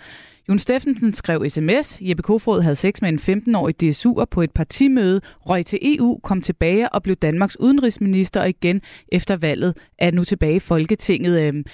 Jon 0.49 0.59
Steffensen 0.59 1.13
skrev 1.13 1.49
sms. 1.49 1.97
Jeppe 2.01 2.23
Kofod 2.23 2.61
havde 2.61 2.75
sex 2.75 3.01
med 3.01 3.09
en 3.09 3.19
15-årig 3.19 3.83
DSU'er 3.83 4.25
på 4.31 4.41
et 4.41 4.51
partimøde, 4.51 5.21
røg 5.39 5.65
til 5.65 5.79
EU, 5.81 6.19
kom 6.23 6.41
tilbage 6.41 6.89
og 6.89 7.03
blev 7.03 7.15
Danmarks 7.15 7.59
udenrigsminister, 7.59 8.41
og 8.41 8.49
igen 8.49 8.81
efter 9.07 9.37
valget 9.37 9.77
er 9.97 10.11
nu 10.11 10.23
tilbage 10.23 10.55
i 10.55 10.59
Folketinget. 10.59 11.41
Øhm. 11.41 11.65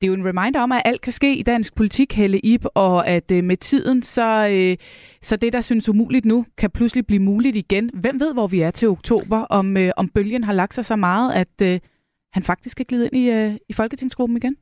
Det 0.00 0.06
er 0.06 0.08
jo 0.08 0.14
en 0.14 0.26
reminder 0.26 0.60
om, 0.60 0.72
at 0.72 0.82
alt 0.84 1.00
kan 1.00 1.12
ske 1.12 1.36
i 1.36 1.42
dansk 1.42 1.74
politik, 1.74 2.14
Helle 2.14 2.38
Ip, 2.38 2.64
og 2.74 3.08
at 3.08 3.30
øh, 3.30 3.44
med 3.44 3.56
tiden, 3.56 4.02
så, 4.02 4.48
øh, 4.52 4.76
så 5.22 5.36
det, 5.36 5.52
der 5.52 5.60
synes 5.60 5.88
umuligt 5.88 6.24
nu, 6.24 6.46
kan 6.58 6.70
pludselig 6.70 7.06
blive 7.06 7.22
muligt 7.22 7.56
igen. 7.56 7.90
Hvem 7.94 8.20
ved, 8.20 8.32
hvor 8.32 8.46
vi 8.46 8.60
er 8.60 8.70
til 8.70 8.88
oktober, 8.88 9.38
om, 9.38 9.76
øh, 9.76 9.92
om 9.96 10.08
bølgen 10.08 10.44
har 10.44 10.52
lagt 10.52 10.74
sig 10.74 10.84
så 10.84 10.96
meget, 10.96 11.32
at 11.32 11.62
øh, 11.62 11.80
han 12.32 12.42
faktisk 12.42 12.76
kan 12.76 12.86
glide 12.88 13.06
ind 13.06 13.16
i, 13.16 13.30
øh, 13.30 13.56
i 13.68 13.72
Folketingsgruppen 13.72 14.36
igen? 14.36 14.56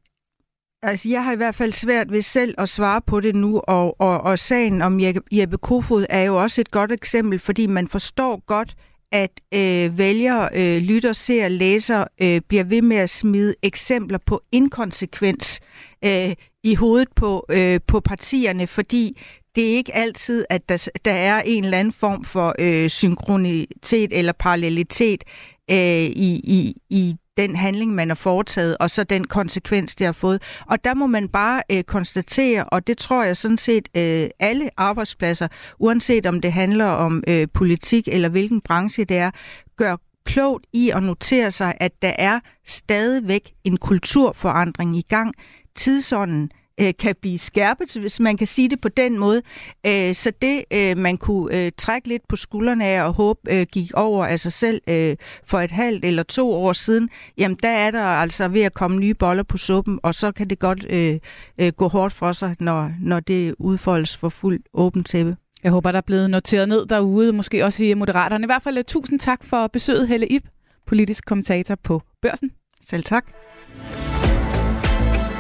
Altså, 0.82 1.08
jeg 1.08 1.24
har 1.24 1.32
i 1.32 1.36
hvert 1.36 1.54
fald 1.54 1.72
svært 1.72 2.12
ved 2.12 2.22
selv 2.22 2.54
at 2.58 2.68
svare 2.68 3.00
på 3.00 3.20
det 3.20 3.34
nu, 3.34 3.58
og, 3.58 4.00
og, 4.00 4.20
og 4.20 4.38
sagen 4.38 4.82
om 4.82 5.00
Jeppe 5.32 5.58
Kofod 5.58 6.06
er 6.10 6.22
jo 6.22 6.42
også 6.42 6.60
et 6.60 6.70
godt 6.70 6.92
eksempel, 6.92 7.38
fordi 7.38 7.66
man 7.66 7.88
forstår 7.88 8.42
godt, 8.46 8.74
at 9.12 9.30
øh, 9.54 9.98
vælgere, 9.98 10.48
øh, 10.54 10.82
lytter, 10.82 11.12
ser, 11.12 11.48
læser 11.48 12.04
øh, 12.22 12.40
bliver 12.48 12.64
ved 12.64 12.82
med 12.82 12.96
at 12.96 13.10
smide 13.10 13.54
eksempler 13.62 14.18
på 14.26 14.42
inkonsekvens 14.52 15.60
øh, 16.04 16.34
i 16.64 16.74
hovedet 16.74 17.08
på, 17.16 17.46
øh, 17.48 17.80
på 17.86 18.00
partierne, 18.00 18.66
fordi 18.66 19.20
det 19.56 19.72
er 19.72 19.76
ikke 19.76 19.94
altid, 19.94 20.44
at 20.50 20.68
der, 20.68 20.88
der 21.04 21.12
er 21.12 21.42
en 21.42 21.64
eller 21.64 21.78
anden 21.78 21.92
form 21.92 22.24
for 22.24 22.54
øh, 22.58 22.90
synkronitet 22.90 24.12
eller 24.12 24.32
parallelitet 24.32 25.24
øh, 25.70 26.04
i, 26.04 26.40
i, 26.44 26.76
i 26.90 27.16
den 27.36 27.56
handling, 27.56 27.94
man 27.94 28.08
har 28.08 28.14
foretaget, 28.14 28.76
og 28.80 28.90
så 28.90 29.04
den 29.04 29.26
konsekvens, 29.26 29.94
det 29.94 30.04
har 30.04 30.12
fået. 30.12 30.42
Og 30.66 30.84
der 30.84 30.94
må 30.94 31.06
man 31.06 31.28
bare 31.28 31.62
øh, 31.72 31.82
konstatere, 31.82 32.64
og 32.64 32.86
det 32.86 32.98
tror 32.98 33.24
jeg 33.24 33.36
sådan 33.36 33.58
set 33.58 33.88
øh, 33.96 34.28
alle 34.40 34.70
arbejdspladser, 34.76 35.48
uanset 35.78 36.26
om 36.26 36.40
det 36.40 36.52
handler 36.52 36.86
om 36.86 37.24
øh, 37.28 37.48
politik 37.54 38.08
eller 38.08 38.28
hvilken 38.28 38.60
branche 38.60 39.04
det 39.04 39.16
er, 39.16 39.30
gør 39.76 39.96
klogt 40.24 40.66
i 40.72 40.90
at 40.90 41.02
notere 41.02 41.50
sig, 41.50 41.74
at 41.80 41.92
der 42.02 42.12
er 42.18 42.40
stadigvæk 42.66 43.52
en 43.64 43.76
kulturforandring 43.76 44.96
i 44.96 45.04
gang. 45.08 45.34
Tidsånden 45.76 46.50
øh, 46.80 46.92
kan 46.98 47.14
blive 47.20 47.38
skærpet, 47.38 47.96
hvis 48.00 48.20
man 48.20 48.36
kan 48.36 48.46
sige 48.46 48.70
det 48.70 48.80
på 48.80 48.88
den 48.88 49.18
måde. 49.18 49.42
Øh, 49.86 50.14
så 50.14 50.32
det, 50.42 50.64
øh, 50.72 50.98
man 50.98 51.16
kunne 51.16 51.64
øh, 51.64 51.72
trække 51.78 52.08
lidt 52.08 52.22
på 52.28 52.36
skuldrene 52.36 52.84
af 52.84 53.04
og 53.04 53.12
håbe 53.12 53.40
øh, 53.50 53.66
gik 53.72 53.92
over 53.94 54.26
af 54.26 54.40
sig 54.40 54.52
selv 54.52 54.80
øh, 54.88 55.16
for 55.44 55.60
et 55.60 55.70
halvt 55.70 56.04
eller 56.04 56.22
to 56.22 56.52
år 56.52 56.72
siden, 56.72 57.08
jamen 57.38 57.58
der 57.62 57.68
er 57.68 57.90
der 57.90 58.02
altså 58.04 58.48
ved 58.48 58.62
at 58.62 58.74
komme 58.74 58.98
nye 58.98 59.14
boller 59.14 59.42
på 59.42 59.58
suppen, 59.58 60.00
og 60.02 60.14
så 60.14 60.32
kan 60.32 60.50
det 60.50 60.58
godt 60.58 60.86
øh, 60.90 61.18
øh, 61.60 61.72
gå 61.72 61.88
hårdt 61.88 62.14
for 62.14 62.32
sig, 62.32 62.54
når, 62.60 62.92
når 63.00 63.20
det 63.20 63.54
udfoldes 63.58 64.16
for 64.16 64.28
fuld 64.28 64.60
åben 64.74 65.04
tæppe. 65.04 65.36
Jeg 65.62 65.72
håber, 65.72 65.92
der 65.92 65.96
er 65.96 66.02
blevet 66.06 66.30
noteret 66.30 66.68
ned 66.68 66.86
derude, 66.86 67.32
måske 67.32 67.64
også 67.64 67.84
i 67.84 67.94
Moderaterne. 67.94 68.44
I 68.44 68.46
hvert 68.46 68.62
fald 68.62 68.84
tusind 68.84 69.20
tak 69.20 69.44
for 69.44 69.66
besøget, 69.66 70.08
Helle 70.08 70.26
Ip, 70.26 70.42
politisk 70.86 71.24
kommentator 71.26 71.74
på 71.74 72.02
Børsen. 72.22 72.50
Selv 72.82 73.04
tak. 73.04 73.26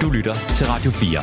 Du 0.00 0.10
lytter 0.10 0.34
til 0.54 0.66
Radio 0.66 0.90
4. 0.90 1.20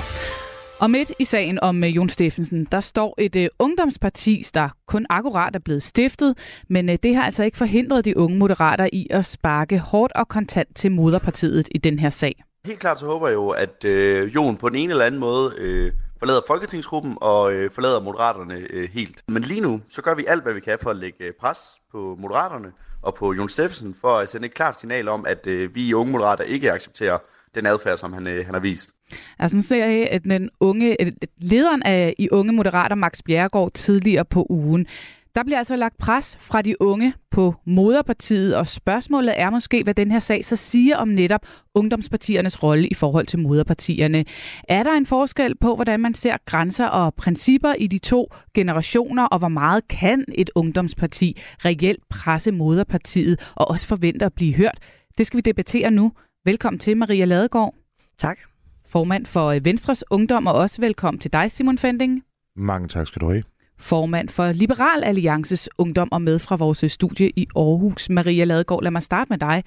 Og 0.79 0.91
midt 0.91 1.11
i 1.19 1.25
sagen 1.25 1.59
om 1.61 1.83
uh, 1.83 1.95
Jon 1.95 2.09
Steffensen, 2.09 2.67
der 2.71 2.81
står 2.81 3.15
et 3.17 3.35
uh, 3.35 3.45
ungdomsparti, 3.59 4.45
der 4.53 4.69
kun 4.87 5.05
akkurat 5.09 5.55
er 5.55 5.59
blevet 5.59 5.83
stiftet, 5.83 6.37
men 6.69 6.89
uh, 6.89 6.95
det 7.03 7.15
har 7.15 7.23
altså 7.23 7.43
ikke 7.43 7.57
forhindret 7.57 8.05
de 8.05 8.17
unge 8.17 8.37
moderater 8.37 8.89
i 8.93 9.07
at 9.09 9.25
sparke 9.25 9.79
hårdt 9.79 10.13
og 10.13 10.27
kontant 10.27 10.75
til 10.75 10.91
moderpartiet 10.91 11.67
i 11.71 11.77
den 11.77 11.99
her 11.99 12.09
sag. 12.09 12.43
Helt 12.65 12.79
klart 12.79 12.99
så 12.99 13.05
håber 13.05 13.27
jeg 13.27 13.35
jo, 13.35 13.49
at 13.49 13.85
uh, 13.85 14.35
Jon 14.35 14.57
på 14.57 14.69
den 14.69 14.77
ene 14.77 14.91
eller 14.91 15.05
anden 15.05 15.19
måde 15.19 15.51
uh, 15.61 15.99
forlader 16.19 16.41
Folketingsgruppen 16.47 17.17
og 17.21 17.53
øh, 17.53 17.71
forlader 17.71 17.99
Moderaterne 18.01 18.67
øh, 18.69 18.89
helt. 18.93 19.21
Men 19.27 19.43
lige 19.43 19.61
nu, 19.61 19.81
så 19.89 20.01
gør 20.01 20.15
vi 20.15 20.25
alt, 20.27 20.43
hvad 20.43 20.53
vi 20.53 20.59
kan 20.59 20.77
for 20.81 20.89
at 20.89 20.95
lægge 20.95 21.23
øh, 21.23 21.33
pres 21.39 21.59
på 21.91 22.17
Moderaterne 22.19 22.71
og 23.01 23.15
på 23.15 23.33
Jon 23.33 23.49
Steffensen 23.49 23.95
for 24.01 24.07
at 24.07 24.29
sende 24.29 24.45
et 24.45 24.53
klart 24.53 24.79
signal 24.79 25.07
om, 25.07 25.25
at 25.27 25.47
øh, 25.47 25.75
vi 25.75 25.93
Unge 25.93 26.11
Moderater 26.11 26.43
ikke 26.43 26.71
accepterer 26.71 27.17
den 27.55 27.65
adfærd, 27.65 27.97
som 27.97 28.13
han, 28.13 28.27
øh, 28.27 28.45
han 28.45 28.53
har 28.53 28.61
vist. 28.61 28.91
Altså 29.39 29.61
ser 29.61 29.85
jeg, 29.85 30.07
at 30.11 30.23
den 30.23 30.49
unge, 30.59 31.01
øh, 31.01 31.11
lederen 31.37 31.83
af 31.83 32.13
i 32.17 32.29
Unge 32.31 32.53
Moderater, 32.53 32.95
Max 32.95 33.19
Bjerregaard, 33.25 33.71
tidligere 33.71 34.25
på 34.25 34.47
ugen, 34.49 34.87
der 35.35 35.43
bliver 35.43 35.57
altså 35.57 35.75
lagt 35.75 35.97
pres 35.97 36.37
fra 36.39 36.61
de 36.61 36.81
unge 36.81 37.13
på 37.31 37.55
moderpartiet, 37.65 38.55
og 38.55 38.67
spørgsmålet 38.67 39.33
er 39.37 39.49
måske, 39.49 39.83
hvad 39.83 39.93
den 39.93 40.11
her 40.11 40.19
sag 40.19 40.45
så 40.45 40.55
siger 40.55 40.97
om 40.97 41.07
netop 41.07 41.41
ungdomspartiernes 41.73 42.63
rolle 42.63 42.87
i 42.87 42.93
forhold 42.93 43.25
til 43.25 43.39
moderpartierne. 43.39 44.25
Er 44.69 44.83
der 44.83 44.91
en 44.91 45.05
forskel 45.05 45.57
på, 45.57 45.75
hvordan 45.75 45.99
man 45.99 46.13
ser 46.13 46.37
grænser 46.45 46.85
og 46.87 47.13
principper 47.13 47.73
i 47.73 47.87
de 47.87 47.97
to 47.97 48.33
generationer, 48.53 49.25
og 49.25 49.39
hvor 49.39 49.47
meget 49.47 49.87
kan 49.87 50.25
et 50.35 50.49
ungdomsparti 50.55 51.41
reelt 51.65 52.09
presse 52.09 52.51
moderpartiet 52.51 53.51
og 53.55 53.69
også 53.69 53.87
forvente 53.87 54.25
at 54.25 54.33
blive 54.33 54.53
hørt? 54.53 54.77
Det 55.17 55.27
skal 55.27 55.37
vi 55.37 55.41
debattere 55.41 55.91
nu. 55.91 56.11
Velkommen 56.47 56.79
til, 56.79 56.97
Maria 56.97 57.25
Ladegaard. 57.25 57.75
Tak. 58.17 58.39
Formand 58.87 59.25
for 59.25 59.59
Venstres 59.63 60.03
Ungdom, 60.09 60.47
og 60.47 60.53
også 60.53 60.81
velkommen 60.81 61.19
til 61.19 61.33
dig, 61.33 61.51
Simon 61.51 61.77
Fending. 61.77 62.23
Mange 62.55 62.87
tak 62.87 63.07
skal 63.07 63.19
du 63.19 63.29
have 63.29 63.43
formand 63.77 64.29
for 64.29 64.51
Liberal 64.51 65.03
Alliances 65.03 65.69
Ungdom 65.77 66.11
og 66.11 66.21
med 66.21 66.39
fra 66.39 66.55
vores 66.55 66.91
studie 66.91 67.29
i 67.35 67.47
Aarhus. 67.55 68.09
Maria 68.09 68.43
Ladegaard, 68.43 68.83
lad 68.83 68.91
mig 68.91 69.03
starte 69.03 69.29
med 69.29 69.37
dig. 69.37 69.63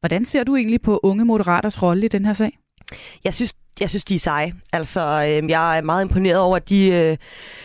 Hvordan 0.00 0.24
ser 0.24 0.44
du 0.44 0.56
egentlig 0.56 0.82
på 0.82 1.00
unge 1.02 1.24
moderaters 1.24 1.82
rolle 1.82 2.04
i 2.04 2.08
den 2.08 2.24
her 2.24 2.32
sag? 2.32 2.58
Jeg 3.24 3.34
synes, 3.34 3.54
jeg 3.80 3.90
synes 3.90 4.04
de 4.04 4.14
er 4.14 4.18
seje. 4.18 4.54
Altså, 4.72 5.00
øh, 5.00 5.50
jeg 5.50 5.78
er 5.78 5.82
meget 5.82 6.04
imponeret 6.04 6.38
over, 6.38 6.56
at 6.56 6.68
de, 6.68 6.88
øh, 6.90 7.16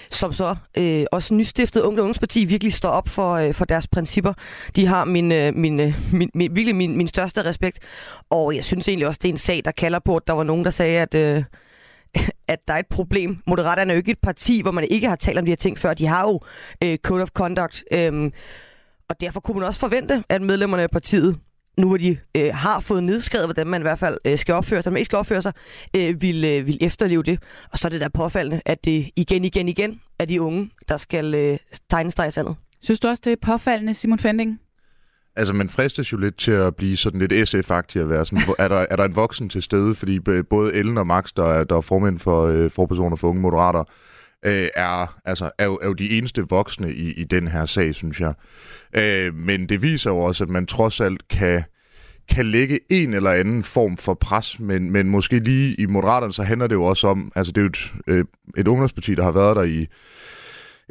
som 0.10 0.34
så 0.34 0.56
øh, 0.78 1.06
også 1.12 1.34
nystiftet 1.34 1.82
Unge 1.82 2.02
Ungdomsparti, 2.02 2.46
virkelig 2.46 2.74
står 2.74 2.90
op 2.90 3.10
for, 3.10 3.34
øh, 3.34 3.54
for 3.54 3.66
deres 3.66 3.88
principper. 3.88 4.34
De 4.76 4.88
har 4.88 5.06
min, 5.06 5.32
øh, 5.32 5.56
min, 5.56 5.82
øh, 5.82 6.14
min, 6.14 6.30
min, 6.34 6.56
virkelig 6.56 6.76
min, 6.76 6.98
min 6.98 7.08
største 7.08 7.46
respekt. 7.46 7.80
Og 8.30 8.56
jeg 8.56 8.64
synes 8.64 8.88
egentlig 8.88 9.08
også, 9.08 9.20
det 9.22 9.30
er 9.30 9.34
en 9.34 9.38
sag, 9.38 9.62
der 9.66 9.72
kalder 9.72 10.00
på, 10.00 10.16
at 10.16 10.28
der 10.28 10.34
var 10.34 10.44
nogen, 10.44 10.66
der 10.66 10.72
sagde, 10.72 11.02
at... 11.02 11.16
Øh, 11.16 11.44
at 12.48 12.60
der 12.68 12.74
er 12.74 12.78
et 12.78 12.88
problem. 12.90 13.38
Moderaterne 13.48 13.92
er 13.92 13.96
jo 13.96 13.98
ikke 13.98 14.12
et 14.12 14.20
parti, 14.24 14.62
hvor 14.62 14.72
man 14.72 14.88
ikke 14.92 15.08
har 15.08 15.16
talt 15.16 15.38
om 15.38 15.46
de 15.46 15.52
her 15.52 15.56
ting 15.56 15.80
før. 15.80 15.94
De 15.94 16.06
har 16.06 16.28
jo 16.28 16.40
øh, 16.84 16.98
Code 16.98 17.22
of 17.22 17.30
Conduct, 17.30 17.84
øh, 17.92 18.32
og 19.10 19.22
derfor 19.22 19.40
kunne 19.40 19.60
man 19.60 19.68
også 19.68 19.80
forvente, 19.80 20.24
at 20.30 20.42
medlemmerne 20.42 20.84
af 20.84 20.90
partiet, 20.90 21.38
nu 21.78 21.88
hvor 21.88 21.98
de 21.98 22.18
øh, 22.38 22.50
har 22.54 22.80
fået 22.80 23.04
nedskrevet, 23.04 23.46
hvordan 23.46 23.68
man 23.68 23.82
i 23.82 23.84
hvert 23.84 24.00
fald 24.00 24.18
øh, 24.26 24.38
skal 24.38 24.56
opføre 24.56 24.82
sig, 24.82 24.94
man 24.94 24.98
ikke 24.98 25.06
skal 25.06 25.18
opføre 25.18 25.42
sig, 25.42 25.54
øh, 25.96 26.22
vil, 26.22 26.46
øh, 26.46 26.68
vil 26.68 26.78
efterleve 26.82 27.24
det. 27.24 27.40
Og 27.72 27.78
så 27.78 27.88
er 27.88 27.90
det 27.90 28.02
der 28.02 28.10
påfaldende, 28.10 28.62
at 28.66 28.86
det 28.86 29.10
igen, 29.16 29.46
igen, 29.46 29.70
igen 29.70 30.02
er 30.20 30.26
de 30.26 30.42
unge, 30.42 30.70
der 30.90 30.98
skal 30.98 31.36
øh, 31.36 31.58
tegne 31.90 32.12
streg 32.12 32.32
Synes 32.82 33.00
du 33.00 33.08
også, 33.08 33.22
det 33.26 33.32
er 33.32 33.52
påfaldende, 33.52 33.94
Simon 33.94 34.20
Fending? 34.20 34.60
Altså, 35.36 35.54
man 35.54 35.70
fristes 35.70 36.12
jo 36.12 36.18
lidt 36.18 36.38
til 36.38 36.52
at 36.52 36.76
blive 36.76 36.98
sådan 36.98 37.20
lidt 37.20 37.50
SF-agtig 37.50 38.02
at 38.02 38.10
være 38.10 38.26
sådan, 38.26 38.56
er 38.60 38.68
der, 38.68 38.86
er 38.90 38.96
der 38.96 39.04
en 39.04 39.16
voksen 39.16 39.50
til 39.50 39.62
stede? 39.62 39.96
Fordi 39.96 40.20
både 40.50 40.74
Ellen 40.74 40.98
og 40.98 41.08
Max, 41.08 41.34
der 41.36 41.46
er, 41.46 41.64
der 41.64 41.78
er 41.78 41.82
formænd 41.82 42.20
for 42.20 42.46
øh, 42.46 42.72
forpersoner 42.72 43.16
for 43.16 43.28
unge 43.28 43.42
moderater, 43.42 43.84
øh, 44.46 44.70
er, 44.76 45.18
altså, 45.26 45.52
er, 45.58 45.66
jo, 45.66 45.80
er 45.82 45.88
jo 45.88 45.94
de 45.94 46.18
eneste 46.18 46.46
voksne 46.50 46.94
i, 46.94 47.12
i 47.12 47.24
den 47.24 47.48
her 47.48 47.66
sag, 47.66 47.96
synes 47.96 48.20
jeg. 48.20 48.34
Øh, 48.94 49.36
men 49.36 49.70
det 49.70 49.82
viser 49.82 50.12
jo 50.12 50.18
også, 50.18 50.44
at 50.44 50.50
man 50.50 50.66
trods 50.66 51.02
alt 51.02 51.28
kan, 51.28 51.64
kan 52.30 52.46
lægge 52.46 52.80
en 52.90 53.14
eller 53.14 53.32
anden 53.32 53.64
form 53.64 53.98
for 53.98 54.14
pres, 54.14 54.60
men, 54.60 54.92
men 54.92 55.10
måske 55.10 55.40
lige 55.40 55.76
i 55.76 55.86
Moderaterne, 55.86 56.34
så 56.34 56.44
handler 56.44 56.68
det 56.68 56.76
jo 56.76 56.84
også 56.84 57.08
om, 57.08 57.32
altså 57.36 57.52
det 57.52 57.62
er 57.62 57.64
jo 57.64 57.70
et, 57.70 57.94
øh, 58.08 58.26
et 58.58 58.68
ungdomsparti, 58.68 59.16
der 59.16 59.24
har 59.24 59.32
været 59.32 59.56
der 59.56 59.64
i 59.64 59.88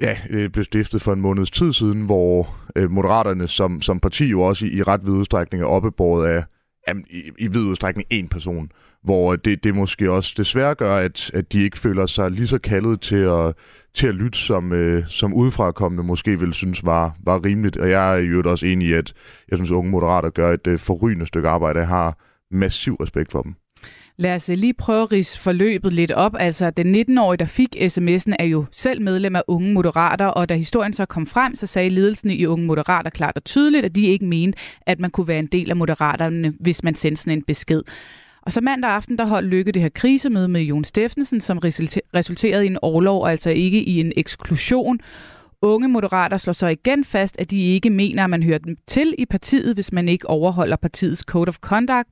ja, 0.03 0.19
øh, 0.31 0.51
blev 0.51 0.65
stiftet 0.65 1.03
for 1.03 1.13
en 1.13 1.21
måneds 1.21 1.51
tid 1.51 1.73
siden, 1.73 2.01
hvor 2.01 2.57
øh, 2.77 2.91
Moderaterne 2.91 3.49
som, 3.49 3.83
som 3.83 4.01
parti 4.01 4.25
jo 4.25 4.43
også 4.43 4.67
i, 4.67 4.69
i 4.69 4.83
ret 4.83 5.07
vid 5.07 5.13
udstrækning 5.13 5.63
er 5.63 5.67
oppebåret 5.67 6.29
af 6.29 6.45
jamen, 6.89 7.05
i, 7.11 7.31
i 7.39 7.47
vid 7.47 7.63
udstrækning 7.63 8.07
en 8.11 8.29
person, 8.29 8.71
hvor 9.05 9.37
det, 9.37 9.65
det 9.65 9.75
måske 9.75 10.11
også 10.11 10.35
desværre 10.37 10.75
gør, 10.75 10.97
at, 10.97 11.31
at 11.35 11.53
de 11.53 11.63
ikke 11.63 11.79
føler 11.79 12.07
sig 12.07 12.31
lige 12.31 12.47
så 12.47 12.59
kaldet 12.59 13.01
til 13.01 13.17
at, 13.17 13.55
til 13.95 14.07
at 14.07 14.15
lytte, 14.15 14.39
som, 14.39 14.73
øh, 14.73 15.07
som 15.09 15.35
udefrakommende 15.35 16.03
måske 16.03 16.41
vil 16.41 16.53
synes 16.53 16.85
var, 16.85 17.17
var 17.25 17.45
rimeligt. 17.45 17.77
Og 17.77 17.91
jeg 17.91 18.19
er 18.19 18.23
jo 18.23 18.43
også 18.47 18.67
enig 18.67 18.89
i, 18.89 18.93
at 18.93 19.13
jeg 19.49 19.59
synes, 19.59 19.71
at 19.71 19.75
unge 19.75 19.91
moderater 19.91 20.31
gør 20.31 20.53
et 20.53 20.67
øh, 20.67 20.79
forrygende 20.79 21.27
stykke 21.27 21.49
arbejde. 21.49 21.79
Jeg 21.79 21.89
har 21.89 22.19
massiv 22.51 22.95
respekt 22.95 23.33
for 23.33 23.43
dem. 23.43 23.55
Lad 24.17 24.35
os 24.35 24.49
øh, 24.49 24.57
lige 24.57 24.75
prøve 24.75 25.03
at 25.03 25.13
rise 25.13 25.41
forløbet 25.41 25.93
lidt 25.93 26.13
op. 26.13 26.33
Altså, 26.39 26.71
den 26.71 26.95
19-årige, 26.95 27.39
der 27.39 27.47
fik 27.47 27.77
sms'en, 27.77 28.33
er 28.39 28.45
jo 28.45 28.65
selv 28.73 29.03
medlem 29.03 29.37
af 29.37 29.43
Unge 29.49 29.73
Moderater, 29.73 30.27
og 30.27 30.49
da 30.49 30.55
historien 30.55 30.93
så 30.93 31.07
kom 31.07 31.27
frem, 31.27 31.55
så 31.55 31.67
sagde 31.67 31.89
ledelsen 31.89 32.31
i 32.31 32.47
Unge 32.47 32.67
Moderater 32.67 33.11
klart 33.11 33.37
og 33.37 33.45
tydeligt, 33.45 33.85
at 33.85 33.95
de 33.95 34.07
ikke 34.07 34.25
mente, 34.25 34.59
at 34.87 35.01
man 35.01 35.11
kunne 35.11 35.29
være 35.29 35.39
en 35.39 35.47
del 35.47 35.71
af 35.71 35.77
Moderaterne, 35.77 36.55
hvis 36.61 36.83
man 36.83 36.95
sendte 36.95 37.23
sådan 37.23 37.39
en 37.39 37.45
besked. 37.45 37.83
Og 38.47 38.53
så 38.53 38.61
mandag 38.61 38.91
aften, 38.91 39.19
der 39.19 39.27
holdt 39.27 39.49
Lykke 39.49 39.73
det 39.73 39.83
her 39.83 39.89
krisemøde 39.89 40.49
med 40.49 40.63
Jon 40.63 40.85
Steffensen, 40.85 41.41
som 41.41 41.59
resulterede 42.15 42.65
i 42.65 42.67
en 42.67 42.79
overlov, 42.83 43.27
altså 43.27 43.51
ikke 43.51 43.83
i 43.83 44.01
en 44.01 44.13
eksklusion. 44.17 45.01
Unge 45.63 45.89
moderater 45.89 46.37
slår 46.37 46.53
så 46.53 46.67
igen 46.67 47.05
fast, 47.05 47.41
at 47.41 47.51
de 47.51 47.75
ikke 47.75 47.91
mener, 47.91 48.25
at 48.25 48.31
man 48.31 48.43
hører 48.43 48.59
dem 48.59 48.77
til 48.87 49.15
i 49.19 49.27
partiet, 49.27 49.75
hvis 49.75 49.93
man 49.93 50.09
ikke 50.09 50.29
overholder 50.29 50.77
partiets 50.77 51.21
Code 51.21 51.49
of 51.49 51.57
Conduct. 51.57 52.09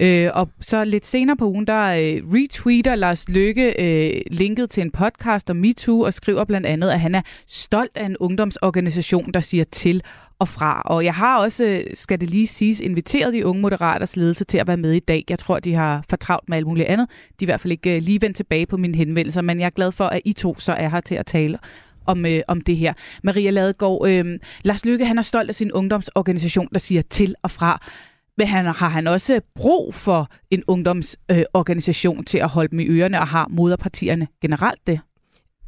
Øh, 0.00 0.30
og 0.34 0.48
så 0.60 0.84
lidt 0.84 1.06
senere 1.06 1.36
på 1.36 1.48
ugen, 1.48 1.66
der 1.66 1.84
øh, 1.84 2.22
retweeter 2.32 2.94
Lars 2.94 3.28
Lykke 3.28 3.74
øh, 3.78 4.20
linket 4.30 4.70
til 4.70 4.80
en 4.80 4.90
podcast 4.90 5.50
om 5.50 5.56
MeToo 5.56 6.00
og 6.00 6.14
skriver 6.14 6.44
blandt 6.44 6.66
andet, 6.66 6.90
at 6.90 7.00
han 7.00 7.14
er 7.14 7.22
stolt 7.46 7.96
af 7.96 8.06
en 8.06 8.16
ungdomsorganisation, 8.16 9.32
der 9.32 9.40
siger 9.40 9.64
til 9.64 10.02
og 10.44 10.48
fra. 10.48 10.82
Og 10.84 11.04
jeg 11.04 11.14
har 11.14 11.38
også, 11.38 11.84
skal 11.94 12.20
det 12.20 12.30
lige 12.30 12.46
siges, 12.46 12.80
inviteret 12.80 13.34
de 13.34 13.46
unge 13.46 13.62
moderaters 13.62 14.16
ledelse 14.16 14.44
til 14.44 14.58
at 14.58 14.66
være 14.66 14.76
med 14.76 14.92
i 14.92 14.98
dag. 14.98 15.24
Jeg 15.28 15.38
tror, 15.38 15.58
de 15.58 15.74
har 15.74 16.04
fortravlt 16.10 16.48
med 16.48 16.56
alt 16.56 16.66
muligt 16.66 16.88
andet. 16.88 17.08
De 17.10 17.44
er 17.44 17.46
i 17.46 17.50
hvert 17.50 17.60
fald 17.60 17.72
ikke 17.72 17.96
øh, 17.96 18.02
lige 18.02 18.22
vendt 18.22 18.36
tilbage 18.36 18.66
på 18.66 18.76
mine 18.76 18.96
henvendelser, 18.96 19.42
men 19.42 19.60
jeg 19.60 19.66
er 19.66 19.70
glad 19.70 19.92
for, 19.92 20.04
at 20.04 20.20
I 20.24 20.32
to 20.32 20.58
så 20.58 20.72
er 20.72 20.88
her 20.88 21.00
til 21.00 21.14
at 21.14 21.26
tale 21.26 21.58
om, 22.06 22.26
øh, 22.26 22.40
om 22.48 22.60
det 22.60 22.76
her. 22.76 22.92
Maria 23.22 23.50
Ladegaard, 23.50 24.06
øh, 24.08 24.38
Lars 24.62 24.84
Lykke, 24.84 25.06
han 25.06 25.18
er 25.18 25.22
stolt 25.22 25.48
af 25.48 25.54
sin 25.54 25.72
ungdomsorganisation, 25.72 26.68
der 26.72 26.78
siger 26.78 27.02
til 27.10 27.34
og 27.42 27.50
fra. 27.50 27.80
Men 28.36 28.46
han, 28.46 28.66
har 28.66 28.88
han 28.88 29.06
også 29.06 29.40
brug 29.54 29.94
for 29.94 30.28
en 30.50 30.62
ungdomsorganisation 30.66 32.18
øh, 32.18 32.24
til 32.24 32.38
at 32.38 32.48
holde 32.48 32.68
dem 32.68 32.80
i 32.80 32.86
ørerne, 32.86 33.20
og 33.20 33.28
har 33.28 33.48
moderpartierne 33.50 34.28
generelt 34.42 34.86
det? 34.86 35.00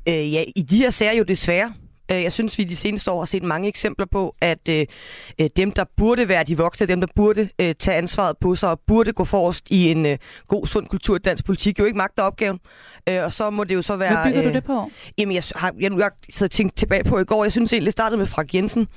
Øh, 0.08 0.32
ja, 0.32 0.44
i 0.56 0.62
de 0.62 0.76
her 0.76 0.90
sager 0.90 1.12
jo 1.12 1.22
desværre. 1.22 1.72
Øh, 2.12 2.22
jeg 2.22 2.32
synes, 2.32 2.58
vi 2.58 2.64
de 2.64 2.76
seneste 2.76 3.10
år 3.10 3.18
har 3.18 3.26
set 3.26 3.42
mange 3.42 3.68
eksempler 3.68 4.06
på, 4.06 4.34
at 4.40 4.68
øh, 4.68 4.86
øh, 5.40 5.50
dem, 5.56 5.70
der 5.72 5.84
burde 5.96 6.28
være 6.28 6.44
de 6.44 6.56
voksne, 6.56 6.86
dem, 6.86 7.00
der 7.00 7.08
burde 7.16 7.48
øh, 7.60 7.74
tage 7.74 7.96
ansvaret 7.96 8.36
på 8.40 8.54
sig 8.54 8.70
og 8.70 8.80
burde 8.86 9.12
gå 9.12 9.24
forrest 9.24 9.70
i 9.70 9.90
en 9.90 10.06
øh, 10.06 10.18
god, 10.48 10.66
sund 10.66 10.86
kultur 10.86 11.16
i 11.16 11.18
dansk 11.18 11.44
politik, 11.44 11.78
jo 11.78 11.84
ikke 11.84 11.98
magter 11.98 12.22
opgaven. 12.22 12.58
Øh, 13.08 13.24
og 13.24 13.32
så 13.32 13.50
må 13.50 13.64
det 13.64 13.74
jo 13.74 13.82
så 13.82 13.96
være... 13.96 14.22
Hvad 14.22 14.32
bygger 14.32 14.42
øh, 14.42 14.48
du 14.48 14.54
det 14.54 14.64
på? 14.64 14.90
Jamen, 15.18 15.34
jeg 15.34 15.42
har 15.54 15.74
jeg, 15.80 15.92
jeg, 15.98 16.10
jeg 16.40 16.50
tænkt 16.50 16.76
tilbage 16.76 17.04
på 17.04 17.18
i 17.18 17.24
går. 17.24 17.44
Jeg 17.44 17.52
synes 17.52 17.72
egentlig, 17.72 17.86
det 17.86 17.92
startede 17.92 18.18
med 18.18 18.26
Frank 18.26 18.54
Jensen, 18.54 18.88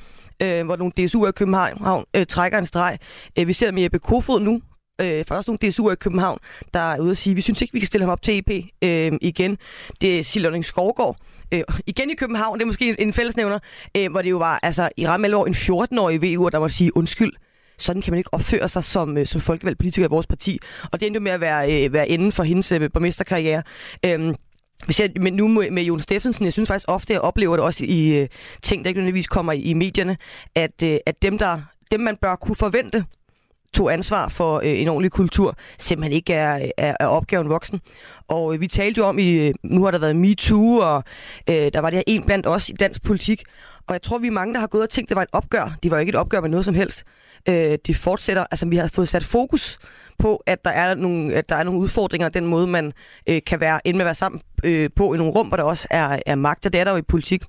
øh, 0.42 0.66
hvor 0.66 0.76
nogle 0.76 0.94
DSU'er 1.00 1.30
i 1.30 1.32
København 1.32 2.06
øh, 2.16 2.26
trækker 2.26 2.58
en 2.58 2.66
streg. 2.66 2.98
Øh, 3.40 3.48
vi 3.48 3.54
ser 3.54 3.72
med 3.72 3.84
Jeppe 3.84 4.00
Kofod 4.00 4.40
nu, 4.40 4.62
øh, 5.02 5.26
også 5.30 5.52
nogle 5.52 5.70
DSU'er 5.70 5.92
i 5.92 5.96
København, 5.96 6.40
der 6.74 6.80
er 6.80 7.00
ude 7.00 7.12
at 7.12 7.18
sige, 7.18 7.36
vi 7.36 7.42
synes 7.42 7.62
ikke, 7.62 7.74
vi 7.74 7.80
kan 7.80 7.88
stille 7.88 8.06
ham 8.06 8.12
op 8.12 8.22
til 8.22 8.38
EP 8.38 8.66
øh, 8.82 9.12
igen. 9.22 9.58
Det 10.02 10.20
er 10.20 10.24
Silderning 10.24 10.66
Skovgård, 10.66 11.18
øh, 11.54 11.64
igen 11.88 12.10
i 12.10 12.16
København, 12.16 12.60
det 12.60 12.64
er 12.64 12.68
måske 12.68 13.02
en 13.02 13.14
fællesnævner, 13.14 13.60
øh, 13.98 14.12
hvor 14.12 14.22
det 14.22 14.30
jo 14.30 14.38
var 14.38 14.60
altså, 14.64 14.90
i 14.98 15.08
ramme 15.08 15.28
alvor 15.28 15.46
en 15.46 15.54
14-årig 15.54 16.22
VU, 16.22 16.50
der 16.50 16.60
måtte 16.60 16.76
sige 16.76 16.98
undskyld. 16.98 17.32
Sådan 17.78 18.02
kan 18.02 18.12
man 18.12 18.18
ikke 18.18 18.34
opføre 18.34 18.70
sig 18.70 18.84
som, 18.84 19.18
øh, 19.18 19.26
som 19.26 19.42
folkevalgt 19.42 19.80
politiker 19.80 20.08
i 20.08 20.10
vores 20.10 20.28
parti. 20.28 20.60
Og 20.92 21.00
det 21.00 21.06
endte 21.06 21.18
jo 21.18 21.24
med 21.24 21.32
at 21.32 21.42
være, 21.42 21.86
øh, 21.86 21.94
være 21.94 22.10
inden 22.10 22.32
for 22.32 22.44
hendes 22.44 22.72
øh, 22.72 22.90
borgmesterkarriere. 22.94 23.64
Øh, 24.06 24.34
men 25.20 25.34
nu 25.34 25.48
med, 25.48 25.72
med 25.72 25.84
Jon 25.84 26.00
Steffensen, 26.00 26.46
jeg 26.46 26.54
synes 26.54 26.68
faktisk 26.68 26.86
ofte, 26.88 27.14
jeg 27.14 27.22
oplever 27.22 27.56
det 27.56 27.66
også 27.66 27.86
i 27.88 28.18
øh, 28.18 28.28
ting, 28.64 28.84
der 28.84 28.90
ikke 28.90 29.00
nødvendigvis 29.00 29.28
kommer 29.28 29.54
i, 29.54 29.62
i 29.62 29.74
medierne, 29.74 30.18
at, 30.56 30.84
øh, 30.84 30.98
at 31.06 31.22
dem, 31.22 31.38
der, 31.38 31.62
dem, 31.92 32.00
man 32.00 32.16
bør 32.22 32.36
kunne 32.36 32.56
forvente, 32.56 33.06
tog 33.74 33.94
ansvar 33.94 34.30
for 34.30 34.56
øh, 34.56 34.82
en 34.82 34.88
ordentlig 34.88 35.12
kultur, 35.12 35.56
simpelthen 35.78 36.14
ikke 36.14 36.34
er, 36.34 36.72
er, 36.78 36.96
er 37.00 37.08
opgaven 37.08 37.50
voksen. 37.50 37.82
Og 38.28 38.54
øh, 38.54 38.62
vi 38.62 38.68
talte 38.68 39.00
jo 39.00 39.06
om, 39.06 39.20
i, 39.20 39.48
øh, 39.48 39.54
nu 39.64 39.84
har 39.84 39.92
der 39.92 40.00
været 40.00 40.16
MeToo, 40.16 40.78
og 40.78 41.04
øh, 41.50 41.56
der 41.74 41.80
var 41.80 41.90
det 41.90 41.98
her 41.98 42.04
en 42.08 42.24
blandt 42.24 42.48
os 42.48 42.70
i 42.70 42.74
dansk 42.74 43.04
politik. 43.04 43.44
Og 43.88 43.94
jeg 43.94 44.02
tror, 44.02 44.18
vi 44.18 44.28
er 44.28 44.32
mange, 44.32 44.54
der 44.54 44.60
har 44.60 44.68
gået 44.68 44.84
og 44.84 44.90
tænkt, 44.90 45.08
at 45.08 45.10
det 45.10 45.16
var 45.16 45.22
et 45.22 45.30
opgør. 45.32 45.78
Det 45.84 45.92
var 45.92 46.00
ikke 46.00 46.10
et 46.10 46.16
opgør 46.16 46.42
med 46.42 46.50
noget 46.50 46.66
som 46.66 46.74
helst. 46.74 47.04
Øh, 47.50 47.78
det 47.88 47.96
fortsætter, 47.96 48.46
altså 48.52 48.68
vi 48.68 48.76
har 48.76 48.88
fået 48.94 49.10
sat 49.10 49.24
fokus 49.24 49.80
på, 50.20 50.44
at 50.46 50.66
der 50.66 50.72
er 50.72 50.96
nogle, 50.96 51.34
at 51.34 51.50
der 51.50 51.56
er 51.56 51.64
nogle 51.64 51.80
udfordringer, 51.80 52.30
den 52.30 52.46
måde, 52.46 52.68
man 52.68 52.94
øh, 53.30 53.42
kan 53.48 53.60
være 53.60 53.80
inde 53.86 53.98
med 53.98 54.04
at 54.04 54.06
være 54.06 54.16
sammen 54.16 54.42
øh, 54.64 54.90
på 54.96 55.14
i 55.14 55.18
nogle 55.18 55.34
rum, 55.34 55.48
hvor 55.48 55.58
der 55.58 55.64
også 55.64 55.88
er, 55.92 56.20
er 56.26 56.36
magt, 56.36 56.66
og 56.66 56.74
det 56.74 56.82
er 56.82 56.84
der 56.84 56.92
jo 56.92 56.98
i 56.98 57.02
politik. 57.02 57.44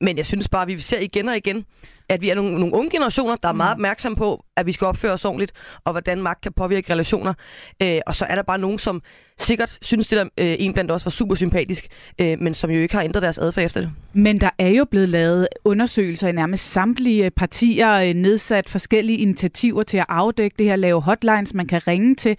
Men 0.00 0.16
jeg 0.16 0.26
synes 0.26 0.48
bare, 0.48 0.62
at 0.62 0.68
vi 0.68 0.80
ser 0.80 0.98
igen 0.98 1.28
og 1.28 1.36
igen, 1.36 1.64
at 2.10 2.22
vi 2.22 2.28
er 2.30 2.34
nogle, 2.34 2.58
nogle 2.58 2.74
unge 2.74 2.90
generationer, 2.90 3.36
der 3.36 3.48
er 3.48 3.52
meget 3.52 3.72
opmærksomme 3.72 4.16
på, 4.16 4.44
at 4.56 4.66
vi 4.66 4.72
skal 4.72 4.86
opføre 4.86 5.12
os 5.12 5.24
ordentligt, 5.24 5.52
og 5.84 5.92
hvordan 5.92 6.22
magt 6.22 6.40
kan 6.40 6.52
påvirke 6.52 6.92
relationer. 6.92 7.34
Øh, 7.82 7.98
og 8.06 8.16
så 8.16 8.24
er 8.24 8.34
der 8.34 8.42
bare 8.42 8.58
nogen, 8.58 8.78
som 8.78 9.02
sikkert 9.38 9.78
synes, 9.82 10.06
det 10.06 10.18
der 10.18 10.24
øh, 10.24 10.56
en 10.58 10.72
blandt 10.72 10.90
os 10.90 11.06
var 11.06 11.10
super 11.10 11.34
sympatisk, 11.34 11.86
øh, 12.20 12.38
men 12.40 12.54
som 12.54 12.70
jo 12.70 12.80
ikke 12.80 12.94
har 12.94 13.02
ændret 13.02 13.22
deres 13.22 13.38
adfærd 13.38 13.64
efter 13.64 13.80
det. 13.80 13.90
Men 14.12 14.40
der 14.40 14.50
er 14.58 14.68
jo 14.68 14.84
blevet 14.84 15.08
lavet 15.08 15.48
undersøgelser 15.64 16.28
i 16.28 16.32
nærmest 16.32 16.72
samtlige 16.72 17.30
partier, 17.30 17.92
øh, 17.92 18.14
nedsat 18.14 18.68
forskellige 18.68 19.18
initiativer 19.18 19.82
til 19.82 19.98
at 19.98 20.06
afdække 20.08 20.54
det 20.58 20.66
her, 20.66 20.76
lave 20.76 21.02
hotlines, 21.02 21.54
man 21.54 21.66
kan 21.66 21.86
ringe 21.86 22.14
til. 22.14 22.36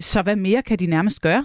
Så 0.00 0.22
hvad 0.22 0.36
mere 0.36 0.62
kan 0.62 0.78
de 0.78 0.86
nærmest 0.86 1.20
gøre? 1.20 1.44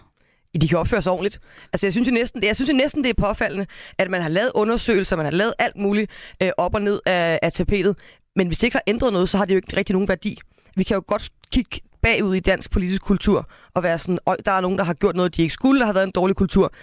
De 0.57 0.67
kan 0.67 0.77
opføre 0.77 1.01
sig 1.01 1.11
ordentligt. 1.11 1.39
Altså, 1.73 1.85
jeg 1.87 1.93
synes 1.93 2.07
jo 2.07 2.13
næsten, 2.13 2.43
jeg 2.43 2.55
synes 2.55 2.69
jo 2.69 2.75
næsten, 2.75 3.03
det 3.03 3.09
er 3.09 3.27
påfaldende, 3.27 3.65
at 3.97 4.09
man 4.09 4.21
har 4.21 4.29
lavet 4.29 4.51
undersøgelser, 4.55 5.15
man 5.15 5.25
har 5.25 5.31
lavet 5.31 5.53
alt 5.59 5.75
muligt 5.75 6.11
øh, 6.43 6.51
op 6.57 6.75
og 6.75 6.81
ned 6.81 6.99
af, 7.05 7.39
af 7.41 7.53
tapetet, 7.53 7.95
men 8.35 8.47
hvis 8.47 8.57
det 8.57 8.63
ikke 8.63 8.75
har 8.75 8.83
ændret 8.87 9.13
noget, 9.13 9.29
så 9.29 9.37
har 9.37 9.45
det 9.45 9.53
jo 9.53 9.57
ikke 9.57 9.77
rigtig 9.77 9.93
nogen 9.93 10.07
værdi. 10.07 10.39
Vi 10.75 10.83
kan 10.83 10.95
jo 10.95 11.03
godt 11.07 11.29
kigge 11.51 11.79
bagud 12.01 12.35
i 12.35 12.39
dansk 12.39 12.71
politisk 12.71 13.01
kultur 13.01 13.49
og 13.73 13.83
være 13.83 13.99
sådan, 13.99 14.19
Øj, 14.25 14.35
der 14.45 14.51
er 14.51 14.61
nogen, 14.61 14.77
der 14.77 14.83
har 14.83 14.93
gjort 14.93 15.15
noget, 15.15 15.35
de 15.35 15.41
ikke 15.41 15.53
skulle, 15.53 15.79
der 15.79 15.85
har 15.85 15.93
været 15.93 16.07
en 16.07 16.11
dårlig 16.11 16.35
kultur. 16.35 16.73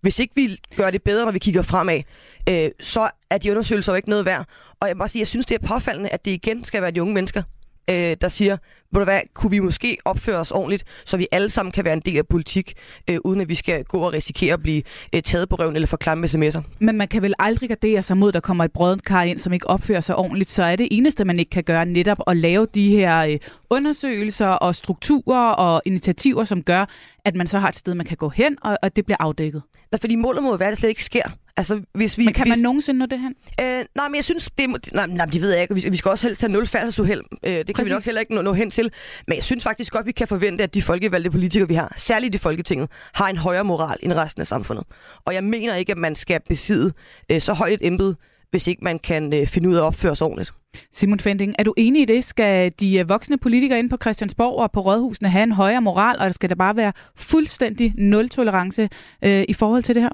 Hvis 0.00 0.18
ikke 0.18 0.34
vi 0.34 0.58
gør 0.76 0.90
det 0.90 1.02
bedre, 1.02 1.24
når 1.24 1.32
vi 1.32 1.38
kigger 1.38 1.62
fremad, 1.62 2.02
øh, 2.48 2.70
så 2.80 3.10
er 3.30 3.38
de 3.38 3.50
undersøgelser 3.50 3.92
jo 3.92 3.96
ikke 3.96 4.08
noget 4.08 4.24
værd. 4.24 4.46
Og 4.80 4.88
jeg 4.88 4.96
må 4.96 4.98
bare 4.98 5.08
sige, 5.08 5.20
jeg 5.20 5.26
synes, 5.26 5.46
det 5.46 5.62
er 5.62 5.66
påfaldende, 5.66 6.10
at 6.10 6.24
det 6.24 6.30
igen 6.30 6.64
skal 6.64 6.82
være 6.82 6.90
de 6.90 7.02
unge 7.02 7.14
mennesker, 7.14 7.42
øh, 7.90 8.16
der 8.20 8.28
siger, 8.28 8.56
hvor 8.90 9.04
hvad, 9.04 9.20
kunne 9.34 9.50
vi 9.50 9.58
måske 9.58 9.98
opføre 10.04 10.36
os 10.36 10.50
ordentligt, 10.50 10.84
så 11.04 11.16
vi 11.16 11.26
alle 11.32 11.50
sammen 11.50 11.72
kan 11.72 11.84
være 11.84 11.94
en 11.94 12.00
del 12.00 12.18
af 12.18 12.26
politik, 12.26 12.74
øh, 13.10 13.18
uden 13.24 13.40
at 13.40 13.48
vi 13.48 13.54
skal 13.54 13.84
gå 13.84 13.98
og 13.98 14.12
risikere 14.12 14.54
at 14.54 14.62
blive 14.62 14.82
øh, 15.14 15.22
taget 15.22 15.48
på 15.48 15.56
røven 15.56 15.74
eller 15.74 15.86
få 15.86 15.96
klamme 15.96 16.26
sms'er. 16.26 16.60
Men 16.78 16.96
man 16.96 17.08
kan 17.08 17.22
vel 17.22 17.34
aldrig 17.38 17.68
gardere 17.68 18.02
sig 18.02 18.16
mod, 18.16 18.28
at 18.28 18.34
der 18.34 18.40
kommer 18.40 18.64
et 18.64 18.72
brødent 18.72 19.04
kar 19.04 19.22
ind, 19.22 19.38
som 19.38 19.52
ikke 19.52 19.66
opfører 19.66 20.00
sig 20.00 20.16
ordentligt, 20.16 20.50
så 20.50 20.62
er 20.62 20.76
det 20.76 20.88
eneste, 20.90 21.24
man 21.24 21.38
ikke 21.38 21.50
kan 21.50 21.64
gøre 21.64 21.86
netop 21.86 22.18
at 22.26 22.36
lave 22.36 22.66
de 22.74 22.90
her 22.90 23.18
øh, 23.18 23.38
undersøgelser 23.70 24.48
og 24.48 24.74
strukturer 24.74 25.50
og 25.50 25.82
initiativer, 25.84 26.44
som 26.44 26.62
gør, 26.62 26.84
at 27.24 27.34
man 27.34 27.46
så 27.46 27.58
har 27.58 27.68
et 27.68 27.76
sted, 27.76 27.94
man 27.94 28.06
kan 28.06 28.16
gå 28.16 28.28
hen, 28.28 28.56
og, 28.62 28.78
og 28.82 28.96
det 28.96 29.04
bliver 29.04 29.16
afdækket. 29.20 29.62
Ja, 29.92 29.96
fordi 29.96 30.16
målet 30.16 30.42
må 30.42 30.56
være, 30.56 30.68
at 30.68 30.72
det 30.72 30.78
slet 30.78 30.88
ikke 30.88 31.04
sker. 31.04 31.28
Altså, 31.56 31.80
hvis 31.94 32.18
vi, 32.18 32.24
men 32.24 32.34
kan 32.34 32.44
hvis, 32.44 32.50
man 32.50 32.58
nogensinde 32.58 32.98
nå 32.98 33.06
det 33.06 33.20
hen? 33.20 33.34
Øh, 33.60 33.84
nej, 33.94 34.08
men 34.08 34.14
jeg 34.14 34.24
synes, 34.24 34.50
det, 34.58 34.70
må, 34.70 34.76
nej, 34.92 35.06
nej, 35.06 35.26
det 35.26 35.40
ved 35.40 35.52
jeg 35.52 35.62
ikke. 35.62 35.74
Vi, 35.74 35.88
vi 35.90 35.96
skal 35.96 36.10
også 36.10 36.26
helst 36.26 36.40
have 36.40 36.52
nul 36.52 36.66
færdselsuheld. 36.66 37.22
Øh, 37.42 37.52
det 37.52 37.66
kan 37.66 37.74
Præcis. 37.74 37.88
vi 37.88 37.94
nok 37.94 38.04
heller 38.04 38.20
ikke 38.20 38.34
nå, 38.34 38.42
nå 38.42 38.52
hen 38.52 38.70
til. 38.70 38.90
Men 39.26 39.36
jeg 39.36 39.44
synes 39.44 39.64
faktisk 39.64 39.92
godt, 39.92 40.06
vi 40.06 40.12
kan 40.12 40.28
forvente, 40.28 40.62
at 40.62 40.74
de 40.74 40.82
folkevalgte 40.82 41.30
politikere, 41.30 41.68
vi 41.68 41.74
har, 41.74 41.92
særligt 41.96 42.34
i 42.34 42.38
Folketinget, 42.38 42.90
har 43.14 43.28
en 43.28 43.36
højere 43.36 43.64
moral 43.64 43.98
end 44.02 44.12
resten 44.12 44.40
af 44.40 44.46
samfundet. 44.46 44.84
Og 45.24 45.34
jeg 45.34 45.44
mener 45.44 45.74
ikke, 45.74 45.92
at 45.92 45.98
man 45.98 46.14
skal 46.14 46.40
besidde 46.48 46.92
øh, 47.30 47.40
så 47.40 47.52
højt 47.52 47.72
et 47.72 47.86
embede, 47.86 48.16
hvis 48.50 48.66
ikke 48.66 48.84
man 48.84 48.98
kan 48.98 49.32
øh, 49.34 49.46
finde 49.46 49.68
ud 49.68 49.74
af 49.74 49.80
at 49.80 49.84
opføre 49.84 50.16
sig 50.16 50.26
ordentligt. 50.26 50.52
Simon 50.92 51.20
Fending, 51.20 51.54
er 51.58 51.62
du 51.62 51.74
enig 51.76 52.02
i 52.02 52.04
det? 52.04 52.24
Skal 52.24 52.72
de 52.80 52.98
øh, 52.98 53.08
voksne 53.08 53.38
politikere 53.38 53.78
inde 53.78 53.90
på 53.90 53.96
Christiansborg 54.02 54.58
og 54.58 54.72
på 54.72 54.80
Rådhusene 54.80 55.28
have 55.30 55.42
en 55.42 55.52
højere 55.52 55.80
moral, 55.80 56.18
og 56.18 56.34
skal 56.34 56.48
der 56.48 56.54
bare 56.54 56.76
være 56.76 56.92
fuldstændig 57.16 57.94
nul-tolerance 57.98 58.88
øh, 59.24 59.44
i 59.48 59.52
forhold 59.52 59.82
til 59.82 59.94
det 59.94 60.02
her? 60.02 60.10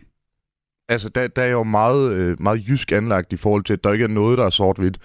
Altså, 0.92 1.08
der, 1.08 1.26
der 1.26 1.42
er 1.42 1.50
jo 1.50 1.62
meget, 1.62 2.12
øh, 2.12 2.42
meget 2.42 2.68
jysk 2.68 2.92
anlagt 2.92 3.32
i 3.32 3.36
forhold 3.36 3.64
til, 3.64 3.72
at 3.72 3.84
der 3.84 3.92
ikke 3.92 4.04
er 4.04 4.08
noget, 4.08 4.38
der 4.38 4.44
er 4.44 4.50
sort-hvidt. 4.50 4.98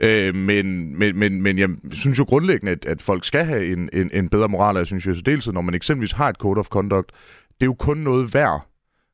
Øh, 0.00 0.34
men, 0.34 0.98
men, 0.98 1.18
men, 1.18 1.42
men 1.42 1.58
jeg 1.58 1.68
synes 1.92 2.18
jo 2.18 2.24
grundlæggende, 2.24 2.72
at, 2.72 2.86
at 2.86 3.02
folk 3.02 3.24
skal 3.24 3.44
have 3.44 3.72
en, 3.72 3.88
en, 3.92 4.10
en 4.12 4.28
bedre 4.28 4.48
moral, 4.48 4.76
og 4.76 4.78
jeg 4.78 4.86
synes 4.86 5.06
jo 5.06 5.14
så 5.14 5.20
dels, 5.20 5.52
når 5.52 5.60
man 5.60 5.74
eksempelvis 5.74 6.12
har 6.12 6.28
et 6.28 6.36
code 6.36 6.58
of 6.58 6.66
conduct, 6.66 7.10
det 7.48 7.62
er 7.62 7.66
jo 7.66 7.74
kun 7.74 7.96
noget 7.96 8.34
værd, 8.34 8.67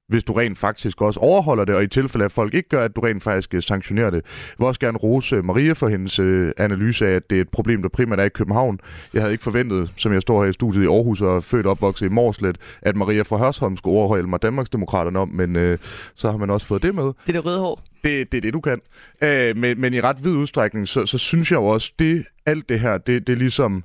hvis 0.08 0.24
du 0.24 0.32
rent 0.32 0.58
faktisk 0.58 1.02
også 1.02 1.20
overholder 1.20 1.64
det, 1.64 1.74
og 1.74 1.82
i 1.82 1.86
tilfælde 1.86 2.22
af, 2.22 2.28
at 2.28 2.32
folk 2.32 2.54
ikke 2.54 2.68
gør, 2.68 2.84
at 2.84 2.96
du 2.96 3.00
rent 3.00 3.22
faktisk 3.22 3.54
sanktionerer 3.60 4.10
det. 4.10 4.16
Jeg 4.24 4.56
vil 4.58 4.66
også 4.66 4.80
gerne 4.80 4.98
rose 4.98 5.42
Maria 5.42 5.72
for 5.72 5.88
hendes 5.88 6.18
øh, 6.18 6.52
analyse 6.56 7.06
af, 7.06 7.10
at 7.10 7.30
det 7.30 7.36
er 7.36 7.40
et 7.40 7.48
problem, 7.48 7.82
der 7.82 7.88
primært 7.88 8.20
er 8.20 8.24
i 8.24 8.28
København. 8.28 8.80
Jeg 9.14 9.22
havde 9.22 9.32
ikke 9.32 9.44
forventet, 9.44 9.92
som 9.96 10.12
jeg 10.12 10.22
står 10.22 10.42
her 10.42 10.50
i 10.50 10.52
studiet 10.52 10.82
i 10.82 10.86
Aarhus 10.86 11.20
og 11.20 11.44
født 11.44 11.66
opvokset 11.66 12.06
i 12.06 12.08
Morslet, 12.08 12.58
at 12.82 12.96
Maria 12.96 13.22
fra 13.22 13.36
Hørsholm 13.36 13.76
skulle 13.76 13.98
overholde 13.98 14.28
mig 14.28 14.42
Danmarksdemokraterne 14.42 15.18
om, 15.18 15.28
men 15.28 15.56
øh, 15.56 15.78
så 16.14 16.30
har 16.30 16.38
man 16.38 16.50
også 16.50 16.66
fået 16.66 16.82
det 16.82 16.94
med. 16.94 17.04
Det 17.04 17.14
er 17.28 17.32
det 17.32 17.44
røde 17.44 17.60
hår. 17.60 17.82
Det, 18.04 18.32
det 18.32 18.38
er 18.38 18.42
det, 18.42 18.54
du 18.54 18.60
kan. 18.60 18.80
Øh, 19.22 19.56
men, 19.56 19.80
men 19.80 19.94
i 19.94 20.00
ret 20.00 20.24
vid 20.24 20.32
udstrækning, 20.32 20.88
så, 20.88 21.06
så 21.06 21.18
synes 21.18 21.50
jeg 21.50 21.56
jo 21.56 21.66
også, 21.66 21.92
det 21.98 22.24
alt 22.46 22.68
det 22.68 22.80
her, 22.80 22.98
det, 22.98 23.26
det 23.26 23.38
ligesom 23.38 23.84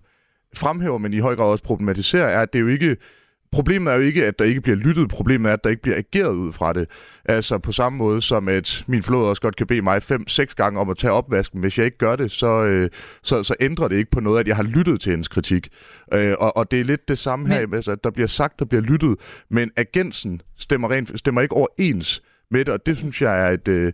fremhæver, 0.55 0.97
men 0.97 1.13
i 1.13 1.19
høj 1.19 1.35
grad 1.35 1.45
også 1.45 1.63
problematiserer, 1.63 2.27
er, 2.27 2.41
at 2.41 2.53
det 2.53 2.59
er 2.59 2.63
jo 2.63 2.67
ikke 2.67 2.97
Problemet 3.51 3.91
er 3.91 3.95
jo 3.95 4.01
ikke, 4.01 4.25
at 4.25 4.39
der 4.39 4.45
ikke 4.45 4.61
bliver 4.61 4.75
lyttet. 4.75 5.09
Problemet 5.09 5.49
er, 5.49 5.53
at 5.53 5.63
der 5.63 5.69
ikke 5.69 5.81
bliver 5.81 5.97
ageret 5.97 6.35
ud 6.35 6.53
fra 6.53 6.73
det. 6.73 6.89
Altså 7.25 7.57
på 7.57 7.71
samme 7.71 7.97
måde 7.97 8.21
som, 8.21 8.47
at 8.47 8.83
min 8.87 9.03
flod 9.03 9.27
også 9.27 9.41
godt 9.41 9.55
kan 9.55 9.67
bede 9.67 9.81
mig 9.81 10.03
fem-seks 10.03 10.55
gange 10.55 10.79
om 10.79 10.89
at 10.89 10.97
tage 10.97 11.11
opvasken. 11.11 11.59
Hvis 11.59 11.77
jeg 11.77 11.85
ikke 11.85 11.97
gør 11.97 12.15
det, 12.15 12.31
så, 12.31 12.63
øh, 12.63 12.89
så, 13.23 13.43
så 13.43 13.55
ændrer 13.59 13.87
det 13.87 13.95
ikke 13.95 14.11
på 14.11 14.19
noget, 14.19 14.39
at 14.39 14.47
jeg 14.47 14.55
har 14.55 14.63
lyttet 14.63 15.01
til 15.01 15.09
hendes 15.09 15.27
kritik. 15.27 15.69
Øh, 16.13 16.35
og, 16.39 16.57
og 16.57 16.71
det 16.71 16.79
er 16.79 16.83
lidt 16.83 17.07
det 17.07 17.17
samme 17.17 17.43
men... 17.43 17.57
her, 17.57 17.67
altså, 17.73 17.91
at 17.91 18.03
der 18.03 18.09
bliver 18.09 18.27
sagt, 18.27 18.59
der 18.59 18.65
bliver 18.65 18.81
lyttet, 18.81 19.15
men 19.49 19.71
agensen 19.77 20.41
stemmer, 20.57 20.91
rent, 20.91 21.19
stemmer 21.19 21.41
ikke 21.41 21.55
overens 21.55 22.23
med 22.51 22.65
det, 22.65 22.73
og 22.73 22.85
det 22.85 22.97
synes 22.97 23.21
jeg 23.21 23.47
er 23.47 23.49
et... 23.49 23.67
Øh, 23.67 23.93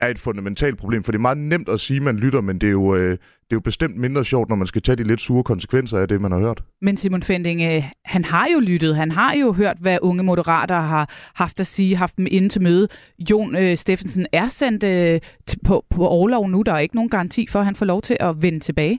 er 0.00 0.08
et 0.08 0.18
fundamentalt 0.18 0.78
problem, 0.78 1.04
for 1.04 1.12
det 1.12 1.18
er 1.18 1.22
meget 1.22 1.38
nemt 1.38 1.68
at 1.68 1.80
sige, 1.80 1.96
at 1.96 2.02
man 2.02 2.16
lytter, 2.16 2.40
men 2.40 2.58
det 2.58 2.66
er 2.66 2.70
jo, 2.70 2.94
øh, 2.94 3.18
det 3.52 3.56
er 3.56 3.60
jo 3.60 3.60
bestemt 3.60 3.96
mindre 3.96 4.24
sjovt, 4.24 4.48
når 4.48 4.56
man 4.56 4.66
skal 4.66 4.82
tage 4.82 4.96
de 4.96 5.02
lidt 5.02 5.20
sure 5.20 5.44
konsekvenser 5.44 5.98
af 5.98 6.08
det, 6.08 6.20
man 6.20 6.32
har 6.32 6.38
hørt. 6.38 6.62
Men 6.82 6.96
Simon 6.96 7.22
Fending, 7.22 7.62
øh, 7.62 7.84
han 8.04 8.24
har 8.24 8.48
jo 8.54 8.60
lyttet, 8.60 8.96
han 8.96 9.10
har 9.10 9.34
jo 9.34 9.52
hørt, 9.52 9.76
hvad 9.80 9.98
unge 10.02 10.22
moderater 10.22 10.80
har 10.80 11.10
haft 11.34 11.60
at 11.60 11.66
sige, 11.66 11.96
haft 11.96 12.16
dem 12.16 12.26
inde 12.30 12.48
til 12.48 12.62
møde. 12.62 12.88
Jon 13.30 13.56
øh, 13.56 13.76
Steffensen 13.76 14.26
er 14.32 14.48
sendt 14.48 14.84
øh, 14.84 15.20
på, 15.64 15.84
på 15.90 16.06
overlov 16.06 16.48
nu, 16.48 16.62
der 16.62 16.72
er 16.72 16.78
ikke 16.78 16.94
nogen 16.94 17.10
garanti 17.10 17.46
for, 17.50 17.58
at 17.58 17.64
han 17.64 17.76
får 17.76 17.86
lov 17.86 18.02
til 18.02 18.16
at 18.20 18.42
vende 18.42 18.60
tilbage. 18.60 18.98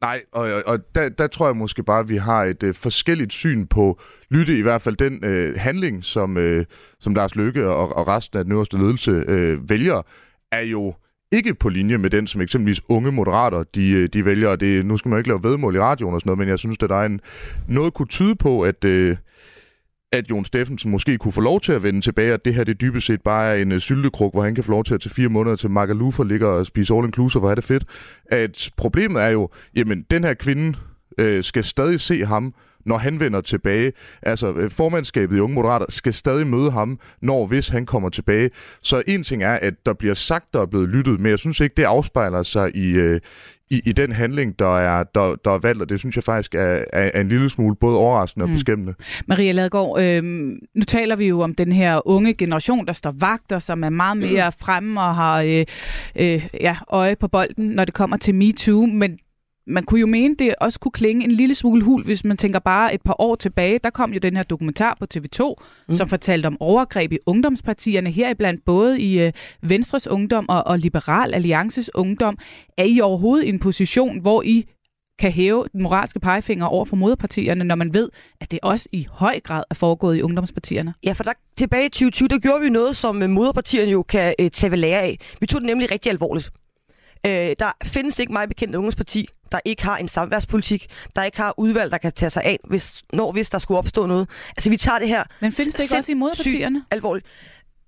Nej, 0.00 0.22
og, 0.32 0.42
og, 0.52 0.62
og 0.66 0.94
der, 0.94 1.08
der 1.08 1.26
tror 1.26 1.46
jeg 1.46 1.56
måske 1.56 1.82
bare, 1.82 2.00
at 2.00 2.08
vi 2.08 2.16
har 2.16 2.44
et 2.44 2.62
øh, 2.62 2.74
forskelligt 2.74 3.32
syn 3.32 3.66
på 3.66 4.00
lytte, 4.30 4.58
i 4.58 4.62
hvert 4.62 4.82
fald 4.82 4.96
den 4.96 5.24
øh, 5.24 5.58
handling, 5.58 6.04
som, 6.04 6.36
øh, 6.36 6.64
som 7.00 7.14
Lars 7.14 7.34
Løkke 7.34 7.68
og, 7.68 7.96
og 7.96 8.08
resten 8.08 8.38
af 8.38 8.44
den 8.44 8.52
øverste 8.52 8.76
ledelse 8.78 9.10
øh, 9.10 9.70
vælger, 9.70 10.02
er 10.52 10.62
jo 10.62 10.94
ikke 11.32 11.54
på 11.54 11.68
linje 11.68 11.98
med 11.98 12.10
den, 12.10 12.26
som 12.26 12.40
eksempelvis 12.40 12.80
unge 12.88 13.12
moderater, 13.12 13.62
de, 13.62 13.90
øh, 13.90 14.08
de 14.08 14.24
vælger. 14.24 14.56
Det, 14.56 14.86
nu 14.86 14.96
skal 14.96 15.08
man 15.08 15.18
ikke 15.18 15.28
lave 15.28 15.42
vedmål 15.42 15.76
i 15.76 15.78
radioen 15.78 16.14
og 16.14 16.20
sådan 16.20 16.28
noget, 16.28 16.38
men 16.38 16.48
jeg 16.48 16.58
synes, 16.58 16.76
at 16.82 16.90
der 16.90 16.96
er 16.96 17.06
en, 17.06 17.20
noget 17.68 17.94
kunne 17.94 18.08
tyde 18.08 18.34
på, 18.34 18.62
at, 18.62 18.84
øh, 18.84 19.16
at 20.12 20.30
Jon 20.30 20.44
Steffensen 20.44 20.90
måske 20.90 21.18
kunne 21.18 21.32
få 21.32 21.40
lov 21.40 21.60
til 21.60 21.72
at 21.72 21.82
vende 21.82 22.00
tilbage, 22.00 22.32
at 22.32 22.44
det 22.44 22.54
her 22.54 22.64
det 22.64 22.80
dybest 22.80 23.06
set 23.06 23.22
bare 23.22 23.50
er 23.56 23.62
en 23.62 23.72
øh, 23.72 23.80
syltekruk, 23.80 24.32
hvor 24.32 24.42
han 24.42 24.54
kan 24.54 24.64
få 24.64 24.70
lov 24.70 24.84
til 24.84 24.94
at 24.94 25.00
tage 25.00 25.14
fire 25.14 25.28
måneder 25.28 25.56
til 25.56 25.70
Magalufa 25.70 26.22
ligger 26.22 26.46
og 26.46 26.66
spise 26.66 26.94
all 26.94 27.04
inclusive, 27.04 27.40
hvor 27.40 27.50
er 27.50 27.54
det 27.54 27.64
fedt. 27.64 27.84
At 28.26 28.70
problemet 28.76 29.22
er 29.22 29.28
jo, 29.28 29.48
jamen 29.76 30.02
den 30.10 30.24
her 30.24 30.34
kvinde 30.34 30.78
øh, 31.18 31.44
skal 31.44 31.64
stadig 31.64 32.00
se 32.00 32.24
ham, 32.24 32.54
når 32.86 32.98
han 32.98 33.20
vender 33.20 33.40
tilbage. 33.40 33.92
Altså, 34.22 34.52
øh, 34.52 34.70
formandskabet 34.70 35.36
i 35.36 35.40
Unge 35.40 35.54
Moderater 35.54 35.86
skal 35.88 36.14
stadig 36.14 36.46
møde 36.46 36.70
ham, 36.70 37.00
når 37.22 37.46
hvis 37.46 37.68
han 37.68 37.86
kommer 37.86 38.08
tilbage. 38.08 38.50
Så 38.82 39.02
en 39.06 39.22
ting 39.22 39.42
er, 39.42 39.54
at 39.62 39.74
der 39.86 39.92
bliver 39.92 40.14
sagt, 40.14 40.54
der 40.54 40.60
er 40.60 40.66
blevet 40.66 40.88
lyttet, 40.88 41.20
men 41.20 41.30
jeg 41.30 41.38
synes 41.38 41.60
ikke, 41.60 41.74
det 41.76 41.84
afspejler 41.84 42.42
sig 42.42 42.76
i, 42.76 42.90
øh, 42.90 43.20
i, 43.70 43.82
i 43.84 43.92
den 43.92 44.12
handling, 44.12 44.58
der 44.58 44.78
er, 44.78 45.04
der, 45.14 45.34
der 45.44 45.50
er 45.50 45.58
valgt, 45.58 45.82
og 45.82 45.88
det 45.88 45.98
synes 45.98 46.16
jeg 46.16 46.24
faktisk 46.24 46.54
er, 46.54 46.84
er, 46.92 47.10
er 47.14 47.20
en 47.20 47.28
lille 47.28 47.50
smule 47.50 47.76
både 47.76 47.96
overraskende 47.96 48.44
og 48.44 48.48
mm. 48.48 48.54
beskæmmende. 48.54 48.94
Maria 49.26 49.52
Ladegaard, 49.52 50.00
øh, 50.00 50.22
nu 50.74 50.84
taler 50.86 51.16
vi 51.16 51.28
jo 51.28 51.40
om 51.40 51.54
den 51.54 51.72
her 51.72 52.08
unge 52.08 52.34
generation, 52.34 52.86
der 52.86 52.92
står 52.92 53.14
vagter, 53.18 53.58
som 53.58 53.84
er 53.84 53.90
meget 53.90 54.16
mere 54.16 54.52
fremme 54.60 55.00
og 55.00 55.14
har 55.14 55.40
øh, 55.42 55.64
øh, 56.16 56.48
ja, 56.60 56.76
øje 56.88 57.16
på 57.16 57.28
bolden, 57.28 57.68
når 57.68 57.84
det 57.84 57.94
kommer 57.94 58.16
til 58.16 58.34
MeToo, 58.34 58.86
men 58.86 59.18
man 59.66 59.84
kunne 59.84 60.00
jo 60.00 60.06
mene, 60.06 60.34
det 60.38 60.54
også 60.60 60.80
kunne 60.80 60.92
klinge 60.92 61.24
en 61.24 61.30
lille 61.30 61.54
smule 61.54 61.84
hul, 61.84 62.04
hvis 62.04 62.24
man 62.24 62.36
tænker 62.36 62.58
bare 62.58 62.94
et 62.94 63.02
par 63.02 63.20
år 63.20 63.34
tilbage. 63.34 63.78
Der 63.84 63.90
kom 63.90 64.12
jo 64.12 64.18
den 64.18 64.36
her 64.36 64.42
dokumentar 64.42 64.96
på 65.00 65.06
TV2, 65.14 65.54
mm. 65.88 65.94
som 65.94 66.08
fortalte 66.08 66.46
om 66.46 66.56
overgreb 66.60 67.12
i 67.12 67.18
ungdomspartierne, 67.26 68.10
heriblandt 68.10 68.64
både 68.64 69.00
i 69.00 69.20
øh, 69.20 69.32
Venstres 69.62 70.06
Ungdom 70.06 70.48
og, 70.48 70.66
og 70.66 70.78
Liberal 70.78 71.34
Alliances 71.34 71.90
Ungdom. 71.94 72.38
Er 72.78 72.84
I 72.84 73.00
overhovedet 73.00 73.44
i 73.44 73.48
en 73.48 73.58
position, 73.58 74.20
hvor 74.20 74.42
I 74.42 74.64
kan 75.18 75.32
hæve 75.32 75.64
den 75.72 75.82
moralske 75.82 76.20
pegefinger 76.20 76.66
over 76.66 76.84
for 76.84 76.96
moderpartierne, 76.96 77.64
når 77.64 77.74
man 77.74 77.94
ved, 77.94 78.08
at 78.40 78.50
det 78.50 78.58
også 78.62 78.88
i 78.92 79.06
høj 79.10 79.40
grad 79.40 79.62
er 79.70 79.74
foregået 79.74 80.16
i 80.16 80.22
ungdomspartierne? 80.22 80.94
Ja, 81.04 81.12
for 81.12 81.24
der, 81.24 81.32
tilbage 81.56 81.86
i 81.86 81.88
2020, 81.88 82.28
der 82.28 82.38
gjorde 82.38 82.60
vi 82.60 82.70
noget, 82.70 82.96
som 82.96 83.22
øh, 83.22 83.30
moderpartierne 83.30 83.90
jo 83.90 84.02
kan 84.02 84.34
øh, 84.38 84.50
tage 84.50 84.70
ved 84.70 84.78
lære 84.78 85.02
af. 85.02 85.18
Vi 85.40 85.46
tog 85.46 85.60
det 85.60 85.66
nemlig 85.66 85.90
rigtig 85.90 86.10
alvorligt. 86.12 86.50
Øh, 87.26 87.56
der 87.58 87.72
findes 87.84 88.18
ikke 88.18 88.32
meget 88.32 88.48
bekendt 88.48 88.74
ungdomsparti, 88.74 89.28
der 89.52 89.58
ikke 89.64 89.84
har 89.84 89.96
en 89.96 90.08
samværspolitik, 90.08 90.86
der 91.16 91.22
ikke 91.22 91.36
har 91.36 91.54
udvalg, 91.58 91.90
der 91.90 91.98
kan 91.98 92.12
tage 92.12 92.30
sig 92.30 92.42
af, 92.44 92.58
hvis, 92.64 93.02
når 93.12 93.32
hvis 93.32 93.50
der 93.50 93.58
skulle 93.58 93.78
opstå 93.78 94.06
noget. 94.06 94.28
Altså, 94.56 94.70
vi 94.70 94.76
tager 94.76 94.98
det 94.98 95.08
her... 95.08 95.24
Men 95.40 95.52
findes 95.52 95.74
det 95.74 95.82
ikke 95.82 95.96
også 95.96 96.12
i 96.12 96.14
moderpartierne? 96.14 96.84
alvorligt. 96.90 97.26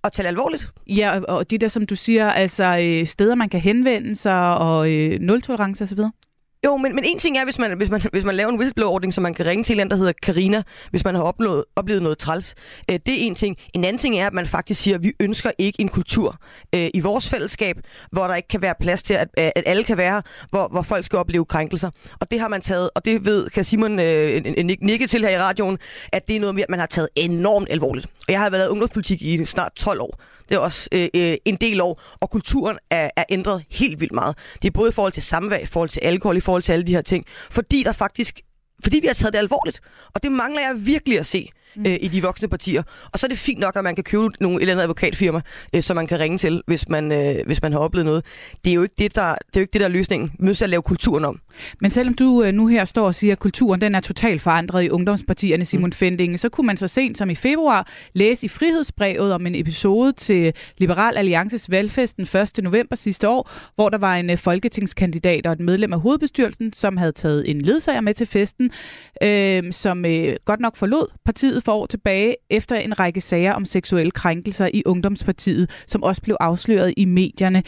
Og 0.02 0.12
tale 0.12 0.28
alvorligt? 0.28 0.72
Ja, 0.86 1.20
og 1.20 1.50
de 1.50 1.58
der, 1.58 1.68
som 1.68 1.86
du 1.86 1.96
siger, 1.96 2.30
altså 2.30 2.78
øh, 2.80 3.06
steder, 3.06 3.34
man 3.34 3.48
kan 3.48 3.60
henvende 3.60 4.16
sig, 4.16 4.56
og 4.56 4.92
øh, 4.92 5.20
nul-tolerance 5.20 5.84
osv.? 5.84 5.98
Jo, 6.64 6.76
men, 6.76 6.94
men 6.94 7.04
en 7.04 7.18
ting 7.18 7.38
er, 7.38 7.44
hvis 7.44 7.58
man, 7.58 7.76
hvis, 7.76 7.90
man, 7.90 8.02
hvis 8.12 8.24
man 8.24 8.34
laver 8.34 8.50
en 8.50 8.58
whistleblower-ordning, 8.58 9.14
så 9.14 9.20
man 9.20 9.34
kan 9.34 9.46
ringe 9.46 9.64
til 9.64 9.80
en, 9.80 9.90
der 9.90 9.96
hedder 9.96 10.12
Karina, 10.22 10.62
hvis 10.90 11.04
man 11.04 11.14
har 11.14 11.22
oplevet, 11.22 11.64
oplevet 11.76 12.02
noget 12.02 12.18
træls. 12.18 12.54
Øh, 12.90 12.98
det 13.06 13.14
er 13.22 13.26
en 13.26 13.34
ting. 13.34 13.56
En 13.74 13.84
anden 13.84 13.98
ting 13.98 14.18
er, 14.18 14.26
at 14.26 14.32
man 14.32 14.46
faktisk 14.46 14.80
siger, 14.82 14.94
at 14.94 15.02
vi 15.02 15.12
ønsker 15.20 15.50
ikke 15.58 15.80
en 15.80 15.88
kultur 15.88 16.36
øh, 16.74 16.90
i 16.94 17.00
vores 17.00 17.28
fællesskab, 17.28 17.76
hvor 18.12 18.26
der 18.26 18.34
ikke 18.34 18.48
kan 18.48 18.62
være 18.62 18.74
plads 18.80 19.02
til, 19.02 19.14
at, 19.14 19.28
at 19.36 19.62
alle 19.66 19.84
kan 19.84 19.96
være, 19.96 20.22
hvor, 20.50 20.68
hvor 20.68 20.82
folk 20.82 21.04
skal 21.04 21.18
opleve 21.18 21.44
krænkelser. 21.44 21.90
Og 22.20 22.30
det 22.30 22.40
har 22.40 22.48
man 22.48 22.60
taget, 22.60 22.90
og 22.94 23.04
det 23.04 23.24
ved, 23.24 23.50
kan 23.50 23.64
Simon 23.64 23.98
øh, 23.98 24.44
nikke 24.82 25.06
til 25.06 25.22
her 25.22 25.30
i 25.30 25.38
radioen, 25.38 25.78
at 26.12 26.28
det 26.28 26.36
er 26.36 26.40
noget, 26.40 26.64
man 26.68 26.78
har 26.78 26.86
taget 26.86 27.08
enormt 27.16 27.68
alvorligt. 27.70 28.06
Og 28.06 28.32
jeg 28.32 28.40
har 28.40 28.50
været 28.50 28.68
ungdomspolitik 28.68 29.22
i 29.22 29.44
snart 29.44 29.72
12 29.74 30.00
år. 30.00 30.20
Det 30.48 30.54
er 30.54 30.58
også 30.58 30.88
øh, 30.92 31.08
øh, 31.16 31.36
en 31.44 31.56
del 31.56 31.80
år, 31.80 32.02
og 32.20 32.30
kulturen 32.30 32.78
er, 32.90 33.10
er 33.16 33.24
ændret 33.30 33.64
helt 33.70 34.00
vildt 34.00 34.12
meget. 34.12 34.36
Det 34.62 34.68
er 34.68 34.72
både 34.72 34.88
i 34.88 34.92
forhold 34.92 35.12
til 35.12 35.22
samvær, 35.22 35.58
i 35.58 35.66
forhold 35.66 35.88
til 35.88 36.00
alkohol, 36.00 36.36
i 36.36 36.40
forhold 36.48 36.62
til 36.62 36.72
alle 36.72 36.86
de 36.86 36.94
her 36.94 37.02
ting. 37.12 37.24
Fordi 37.50 37.82
der 37.82 37.92
faktisk 37.92 38.40
fordi 38.82 39.00
vi 39.00 39.06
har 39.06 39.14
taget 39.14 39.32
det 39.32 39.38
alvorligt. 39.38 39.80
Og 40.14 40.22
det 40.22 40.32
mangler 40.32 40.60
jeg 40.60 40.86
virkelig 40.86 41.18
at 41.18 41.26
se 41.26 41.50
mm. 41.78 41.86
øh, 41.86 41.98
i 42.00 42.08
de 42.08 42.22
voksne 42.22 42.48
partier. 42.48 42.82
Og 43.12 43.18
så 43.18 43.26
er 43.26 43.28
det 43.28 43.38
fint 43.38 43.60
nok, 43.60 43.76
at 43.76 43.84
man 43.84 43.94
kan 43.94 44.04
købe 44.04 44.28
nogle, 44.40 44.56
et 44.56 44.60
eller 44.60 44.72
andet 44.72 44.82
advokatfirma, 44.82 45.40
øh, 45.74 45.82
som 45.82 45.96
man 45.96 46.06
kan 46.06 46.20
ringe 46.20 46.38
til, 46.38 46.62
hvis 46.66 46.88
man, 46.88 47.12
øh, 47.12 47.46
hvis 47.46 47.62
man 47.62 47.72
har 47.72 47.78
oplevet 47.78 48.06
noget. 48.06 48.24
Det 48.64 48.70
er 48.70 48.74
jo 48.74 48.82
ikke 48.82 48.94
det, 48.98 49.14
der, 49.14 49.22
det 49.22 49.56
er, 49.56 49.60
jo 49.60 49.60
ikke 49.60 49.72
det, 49.72 49.80
der 49.80 49.86
er 49.86 49.90
løsningen. 49.90 50.28
Vi 50.28 50.36
er 50.40 50.44
nødt 50.44 50.56
til 50.56 50.64
at 50.64 50.70
lave 50.70 50.82
kulturen 50.82 51.24
om. 51.24 51.40
Men 51.80 51.90
selvom 51.90 52.14
du 52.14 52.42
øh, 52.42 52.52
nu 52.52 52.66
her 52.66 52.84
står 52.84 53.06
og 53.06 53.14
siger, 53.14 53.32
at 53.32 53.38
kulturen 53.38 53.80
den 53.80 53.94
er 53.94 54.00
totalt 54.00 54.42
forandret 54.42 54.84
i 54.84 54.90
ungdomspartierne, 54.90 55.64
Simon 55.64 55.88
mm. 55.88 55.92
Fendinge, 55.92 56.38
så 56.38 56.48
kunne 56.48 56.66
man 56.66 56.76
så 56.76 56.88
sent 56.88 57.18
som 57.18 57.30
i 57.30 57.34
februar 57.34 57.88
læse 58.14 58.44
i 58.44 58.48
Frihedsbrevet 58.48 59.32
om 59.32 59.46
en 59.46 59.54
episode 59.54 60.12
til 60.12 60.52
Liberal 60.78 61.16
Alliances 61.16 61.70
valgfest 61.70 62.16
den 62.16 62.40
1. 62.40 62.64
november 62.64 62.96
sidste 62.96 63.28
år, 63.28 63.50
hvor 63.74 63.88
der 63.88 63.98
var 63.98 64.16
en 64.16 64.30
øh, 64.30 64.38
folketingskandidat 64.38 65.46
og 65.46 65.52
et 65.52 65.60
medlem 65.60 65.92
af 65.92 66.00
hovedbestyrelsen, 66.00 66.72
som 66.72 66.96
havde 66.96 67.12
taget 67.12 67.50
en 67.50 67.60
ledsager 67.62 68.00
med 68.00 68.14
til 68.14 68.26
festen, 68.26 68.70
øh, 69.22 69.72
som 69.72 70.04
øh, 70.04 70.36
godt 70.44 70.60
nok 70.60 70.76
forlod 70.76 71.06
partiet 71.24 71.62
for 71.68 71.72
år 71.74 71.86
tilbage 71.86 72.36
efter 72.50 72.76
en 72.76 73.00
række 73.00 73.20
sager 73.20 73.52
om 73.52 73.64
seksuelle 73.64 74.10
krænkelser 74.10 74.68
i 74.74 74.82
Ungdomspartiet, 74.86 75.84
som 75.86 76.02
også 76.02 76.22
blev 76.22 76.36
afsløret 76.40 76.94
i 76.96 77.04
medierne. 77.04 77.62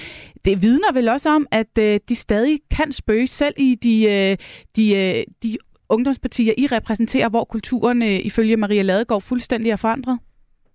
Det 0.45 0.63
vidner 0.63 0.93
vel 0.93 1.09
også 1.09 1.31
om, 1.31 1.47
at 1.51 1.79
øh, 1.79 2.01
de 2.09 2.17
stadig 2.17 2.61
kan 2.71 2.93
spøge 2.93 3.27
selv 3.27 3.55
i 3.57 3.75
de, 3.83 4.05
øh, 4.05 4.37
de, 4.77 4.97
øh, 4.97 5.25
de 5.43 5.59
ungdomspartier, 5.89 6.55
I 6.59 6.67
repræsenterer, 6.67 7.29
hvor 7.29 7.45
kulturen 7.45 8.03
øh, 8.03 8.21
ifølge 8.25 8.57
Maria 8.57 8.83
Ladegaard 8.83 9.23
fuldstændig 9.23 9.71
er 9.71 9.77
forandret? 9.77 10.19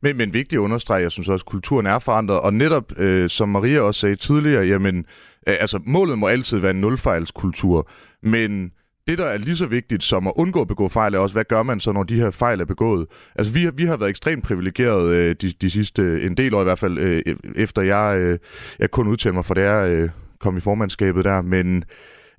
Men, 0.02 0.18
men 0.18 0.34
vigtigt 0.34 0.60
at 0.60 0.64
understrege, 0.64 1.02
jeg 1.02 1.12
synes 1.12 1.30
også, 1.30 1.44
at 1.44 1.52
kulturen 1.52 1.86
er 1.86 2.00
forandret, 2.00 2.40
og 2.40 2.54
netop, 2.54 3.00
øh, 3.00 3.30
som 3.30 3.50
Maria 3.50 3.80
også 3.80 4.00
sagde 4.00 4.16
tidligere, 4.16 4.66
jamen, 4.66 4.98
øh, 5.48 5.56
altså 5.60 5.80
målet 5.86 6.18
må 6.18 6.28
altid 6.28 6.58
være 6.58 6.72
en 6.72 6.82
nulfejlskultur, 6.82 7.90
men 8.24 8.72
det, 9.08 9.18
der 9.18 9.26
er 9.26 9.38
lige 9.38 9.56
så 9.56 9.66
vigtigt 9.66 10.04
som 10.04 10.28
at 10.28 10.34
undgå 10.36 10.62
at 10.62 10.68
begå 10.68 10.88
fejl, 10.88 11.14
er 11.14 11.20
også, 11.20 11.36
hvad 11.36 11.44
gør 11.44 11.64
man 11.64 11.80
så, 11.80 11.92
når 11.92 12.04
de 12.04 12.20
her 12.20 12.32
fejl 12.32 12.62
er 12.62 12.66
begået? 12.66 13.08
Altså, 13.36 13.54
vi, 13.54 13.70
vi 13.76 13.86
har 13.86 13.98
været 13.98 14.10
ekstremt 14.10 14.44
privilegeret 14.44 15.14
øh, 15.14 15.36
de, 15.42 15.52
de 15.62 15.70
sidste, 15.70 16.02
øh, 16.02 16.26
en 16.26 16.38
del 16.38 16.54
år 16.54 16.62
i 16.62 16.64
hvert 16.64 16.80
fald, 16.80 16.98
øh, 16.98 17.22
efter 17.56 17.82
jeg, 17.82 18.18
øh, 18.18 18.40
jeg 18.80 18.92
kun 18.92 19.08
udtalte 19.08 19.34
mig 19.34 19.46
for 19.46 19.54
det, 19.54 19.62
jeg 19.62 19.90
øh, 19.90 20.10
kom 20.40 20.58
i 20.58 20.60
formandskabet 20.60 21.26
der, 21.26 21.42
men 21.42 21.84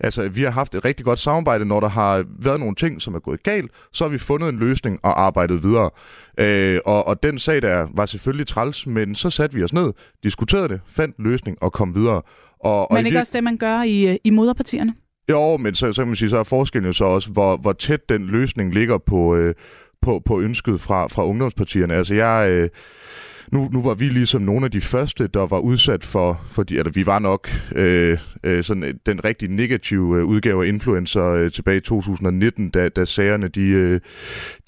altså, 0.01 0.29
vi 0.29 0.43
har 0.43 0.51
haft 0.51 0.75
et 0.75 0.85
rigtig 0.85 1.05
godt 1.05 1.19
samarbejde, 1.19 1.65
når 1.65 1.81
der 1.81 1.89
har 1.89 2.25
været 2.39 2.61
nogle 2.61 2.75
ting, 2.75 3.03
som 3.03 3.15
er 3.15 3.19
gået 3.19 3.43
galt, 3.43 3.71
så 3.93 4.05
har 4.05 4.09
vi 4.09 4.19
fundet 4.19 4.49
en 4.49 4.59
løsning 4.59 4.99
og 5.03 5.21
arbejdet 5.21 5.65
videre. 5.65 5.91
Øh, 6.39 6.81
og, 6.85 7.07
og 7.07 7.23
den 7.23 7.39
sag 7.39 7.63
der 7.63 7.89
var 7.95 8.07
selvfølgelig 8.07 8.47
træls, 8.47 8.87
men 8.87 9.15
så 9.15 9.31
satte 9.31 9.57
vi 9.57 9.63
os 9.63 9.73
ned, 9.73 9.93
diskuterede 10.23 10.69
det, 10.69 10.81
fandt 10.89 11.15
løsning 11.19 11.63
og 11.63 11.73
kom 11.73 11.95
videre. 11.95 12.23
Og, 12.61 12.89
men 12.91 12.99
og 12.99 13.07
ikke 13.07 13.19
også 13.19 13.33
det, 13.35 13.45
man 13.45 13.57
gør 13.57 13.83
i, 13.83 14.13
øh, 14.13 14.17
i 14.25 14.31
moderpartierne? 14.31 14.95
Jo, 15.31 15.57
men 15.57 15.75
så, 15.75 15.93
så 15.93 16.03
kan 16.03 16.07
man 16.07 16.17
sige, 16.17 16.29
så 16.29 16.39
er 16.39 16.43
forskellen 16.43 16.87
jo 16.87 16.93
så 16.93 17.05
også, 17.05 17.31
hvor, 17.31 17.57
hvor 17.57 17.73
tæt 17.73 18.09
den 18.09 18.27
løsning 18.27 18.75
ligger 18.75 18.99
på, 18.99 19.37
øh, 19.37 19.55
på, 20.03 20.23
på 20.27 20.41
ønsket 20.41 20.81
fra, 20.81 21.07
fra 21.07 21.27
ungdomspartierne. 21.27 21.95
Altså 21.95 22.15
jeg... 22.15 22.51
Øh, 22.51 22.69
nu, 23.53 23.69
nu 23.73 23.83
var 23.83 23.95
vi 23.95 24.09
ligesom 24.09 24.43
nogle 24.43 24.65
af 24.65 24.71
de 24.71 24.81
første, 24.81 25.27
der 25.27 25.47
var 25.47 25.59
udsat 25.59 26.05
for, 26.05 26.41
fordi 26.47 26.77
altså, 26.77 26.93
vi 26.95 27.07
var 27.07 27.19
nok 27.19 27.51
øh, 27.75 28.19
øh, 28.45 28.65
sådan 28.65 28.83
øh, 28.83 28.95
den 29.07 29.25
rigtig 29.25 29.49
negative 29.49 30.19
øh, 30.19 30.25
udgave 30.25 30.65
af 30.65 30.69
influencer 30.69 31.25
øh, 31.25 31.53
tilbage 31.53 31.77
i 31.77 31.81
2019, 31.81 32.71
da, 32.71 32.89
da 32.89 33.05
sagerne 33.05 33.49
de, 33.49 33.69
øh, 33.69 34.01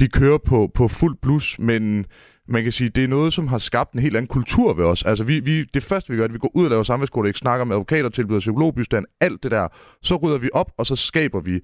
de 0.01 0.09
kører 0.09 0.39
på, 0.39 0.71
på 0.75 0.89
fuld 0.89 1.17
blus, 1.23 1.59
men 1.59 2.07
man 2.49 2.63
kan 2.63 2.73
sige, 2.73 2.89
det 2.89 3.05
er 3.05 3.09
noget, 3.09 3.33
som 3.33 3.49
har 3.49 3.59
skabt 3.59 3.93
en 3.93 4.01
helt 4.01 4.17
anden 4.17 4.29
kultur 4.29 4.75
ved 4.75 4.85
os. 4.85 5.05
Altså, 5.05 5.25
vi, 5.25 5.41
vi, 5.41 5.65
det 5.65 5.83
første, 5.83 6.11
vi 6.11 6.17
gør, 6.17 6.23
er, 6.23 6.29
at 6.29 6.35
vi 6.35 6.39
går 6.39 6.51
ud 6.55 6.65
og 6.65 6.71
laver 6.71 6.83
samfundskodex, 6.83 7.37
snakker 7.37 7.65
med 7.65 7.77
advokater, 7.77 8.09
tilbyder 8.09 8.39
psykologbystand, 8.39 9.07
alt 9.21 9.43
det 9.43 9.51
der. 9.51 9.69
Så 10.03 10.17
rydder 10.17 10.39
vi 10.39 10.51
op, 10.53 10.73
og 10.79 10.87
så 10.87 10.97
skaber 10.97 11.41
vi 11.41 11.61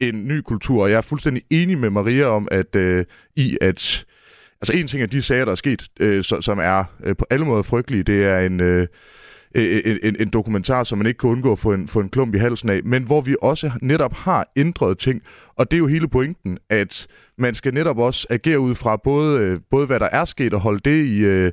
en 0.00 0.28
ny 0.28 0.40
kultur. 0.40 0.82
Og 0.82 0.90
jeg 0.90 0.96
er 0.96 1.00
fuldstændig 1.00 1.42
enig 1.50 1.78
med 1.78 1.90
Maria 1.90 2.24
om, 2.24 2.48
at 2.50 2.76
øh, 2.76 3.04
i 3.36 3.58
at... 3.60 4.04
Altså, 4.60 4.72
en 4.72 4.86
ting 4.86 5.02
af 5.02 5.10
de 5.10 5.22
sager, 5.22 5.44
der 5.44 5.52
er 5.52 5.56
sket, 5.56 5.88
øh, 6.00 6.24
som 6.24 6.58
er 6.58 6.84
øh, 7.04 7.16
på 7.16 7.24
alle 7.30 7.44
måder 7.46 7.62
frygtelige, 7.62 8.02
det 8.02 8.24
er 8.24 8.38
en... 8.38 8.60
Øh, 8.60 8.86
Øh, 9.54 9.80
øh, 9.84 9.92
en, 9.92 9.98
en, 10.02 10.16
en 10.20 10.28
dokumentar, 10.28 10.84
som 10.84 10.98
man 10.98 11.06
ikke 11.06 11.18
kan 11.18 11.30
undgå 11.30 11.52
at 11.52 11.58
få 11.58 11.72
en, 11.72 11.88
få 11.88 12.00
en 12.00 12.08
klump 12.08 12.34
i 12.34 12.38
halsen 12.38 12.68
af, 12.68 12.80
men 12.84 13.02
hvor 13.02 13.20
vi 13.20 13.36
også 13.42 13.70
netop 13.82 14.14
har 14.14 14.52
ændret 14.56 14.98
ting. 14.98 15.22
Og 15.56 15.70
det 15.70 15.76
er 15.76 15.78
jo 15.78 15.86
hele 15.86 16.08
pointen, 16.08 16.58
at 16.70 17.06
man 17.38 17.54
skal 17.54 17.74
netop 17.74 17.98
også 17.98 18.26
agere 18.30 18.60
ud 18.60 18.74
fra 18.74 18.96
både, 18.96 19.40
øh, 19.40 19.58
både 19.70 19.86
hvad 19.86 20.00
der 20.00 20.08
er 20.12 20.24
sket 20.24 20.54
og 20.54 20.60
holde 20.60 20.80
det 20.90 21.04
i, 21.04 21.18
øh, 21.18 21.52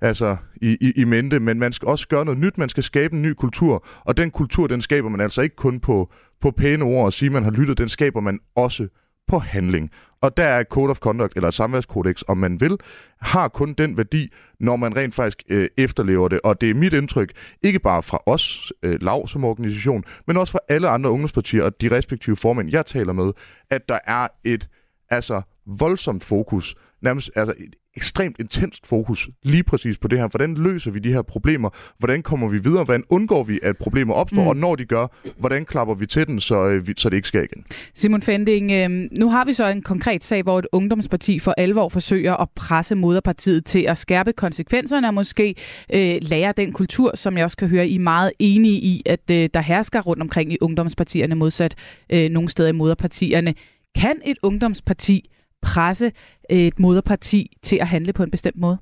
altså, 0.00 0.36
i, 0.62 0.76
i, 0.80 0.92
i 0.96 1.04
mente, 1.04 1.40
men 1.40 1.58
man 1.58 1.72
skal 1.72 1.88
også 1.88 2.08
gøre 2.08 2.24
noget 2.24 2.40
nyt, 2.40 2.58
man 2.58 2.68
skal 2.68 2.82
skabe 2.82 3.14
en 3.14 3.22
ny 3.22 3.32
kultur, 3.32 3.86
og 4.04 4.16
den 4.16 4.30
kultur, 4.30 4.66
den 4.66 4.80
skaber 4.80 5.08
man 5.08 5.20
altså 5.20 5.42
ikke 5.42 5.56
kun 5.56 5.80
på, 5.80 6.12
på 6.40 6.50
pæne 6.50 6.84
ord 6.84 7.04
og 7.04 7.12
sige, 7.12 7.30
man 7.30 7.44
har 7.44 7.50
lyttet, 7.50 7.78
den 7.78 7.88
skaber 7.88 8.20
man 8.20 8.38
også 8.56 8.88
på 9.28 9.38
handling. 9.38 9.90
Og 10.26 10.36
der 10.36 10.44
er 10.44 10.64
code 10.64 10.90
of 10.90 10.98
conduct, 10.98 11.36
eller 11.36 11.50
samværskodex, 11.50 12.22
om 12.28 12.38
man 12.38 12.60
vil, 12.60 12.78
har 13.20 13.48
kun 13.48 13.72
den 13.72 13.96
værdi, 13.96 14.32
når 14.60 14.76
man 14.76 14.96
rent 14.96 15.14
faktisk 15.14 15.42
øh, 15.48 15.68
efterlever 15.76 16.28
det. 16.28 16.40
Og 16.44 16.60
det 16.60 16.70
er 16.70 16.74
mit 16.74 16.92
indtryk, 16.92 17.32
ikke 17.62 17.78
bare 17.78 18.02
fra 18.02 18.22
os, 18.26 18.72
øh, 18.82 19.02
LAV 19.02 19.28
som 19.28 19.44
organisation, 19.44 20.04
men 20.26 20.36
også 20.36 20.52
fra 20.52 20.58
alle 20.68 20.88
andre 20.88 21.10
ungdomspartier 21.10 21.62
og 21.62 21.80
de 21.80 21.96
respektive 21.96 22.36
formænd, 22.36 22.70
jeg 22.70 22.86
taler 22.86 23.12
med, 23.12 23.32
at 23.70 23.88
der 23.88 23.98
er 24.04 24.28
et 24.44 24.68
altså 25.10 25.42
voldsomt 25.66 26.24
fokus, 26.24 26.74
nærmest 27.02 27.30
altså 27.34 27.54
et 27.58 27.74
ekstremt 27.96 28.36
intenst 28.40 28.86
fokus 28.86 29.28
lige 29.42 29.62
præcis 29.62 29.98
på 29.98 30.08
det 30.08 30.18
her. 30.18 30.28
Hvordan 30.28 30.54
løser 30.54 30.90
vi 30.90 30.98
de 30.98 31.12
her 31.12 31.22
problemer? 31.22 31.70
Hvordan 31.98 32.22
kommer 32.22 32.48
vi 32.48 32.58
videre? 32.58 32.84
Hvordan 32.84 33.04
undgår 33.08 33.44
vi, 33.44 33.60
at 33.62 33.76
problemer 33.76 34.14
opstår? 34.14 34.42
Mm. 34.42 34.48
Og 34.48 34.56
når 34.56 34.76
de 34.76 34.84
gør, 34.84 35.06
hvordan 35.38 35.64
klapper 35.64 35.94
vi 35.94 36.06
til 36.06 36.26
den, 36.26 36.40
så, 36.40 36.66
øh, 36.66 36.86
så 36.96 37.10
det 37.10 37.16
ikke 37.16 37.28
sker 37.28 37.42
igen? 37.42 37.64
Simon 37.94 38.22
Fending, 38.22 38.72
øh, 38.72 39.08
nu 39.12 39.30
har 39.30 39.44
vi 39.44 39.52
så 39.52 39.66
en 39.66 39.82
konkret 39.82 40.24
sag, 40.24 40.42
hvor 40.42 40.58
et 40.58 40.66
ungdomsparti 40.72 41.38
for 41.38 41.54
alvor 41.56 41.88
forsøger 41.88 42.36
at 42.36 42.48
presse 42.54 42.94
moderpartiet 42.94 43.64
til 43.64 43.82
at 43.82 43.98
skærpe 43.98 44.32
konsekvenserne 44.32 45.08
og 45.08 45.14
måske 45.14 45.54
øh, 45.94 46.16
lære 46.20 46.52
den 46.56 46.72
kultur, 46.72 47.16
som 47.16 47.36
jeg 47.36 47.44
også 47.44 47.56
kan 47.56 47.68
høre, 47.68 47.88
I 47.88 47.94
er 47.94 48.00
meget 48.00 48.32
enige 48.38 48.80
i, 48.80 49.02
at 49.06 49.30
øh, 49.30 49.48
der 49.54 49.60
hersker 49.60 50.00
rundt 50.00 50.22
omkring 50.22 50.52
i 50.52 50.58
ungdomspartierne, 50.60 51.34
modsat 51.34 51.74
øh, 52.12 52.30
nogle 52.30 52.48
steder 52.48 52.68
i 52.68 52.72
moderpartierne. 52.72 53.54
Kan 53.94 54.16
et 54.24 54.36
ungdomsparti 54.42 55.30
presse 55.66 56.12
et 56.50 56.80
moderparti 56.80 57.56
til 57.62 57.76
at 57.76 57.88
handle 57.88 58.12
på 58.12 58.22
en 58.22 58.30
bestemt 58.30 58.56
måde? 58.56 58.78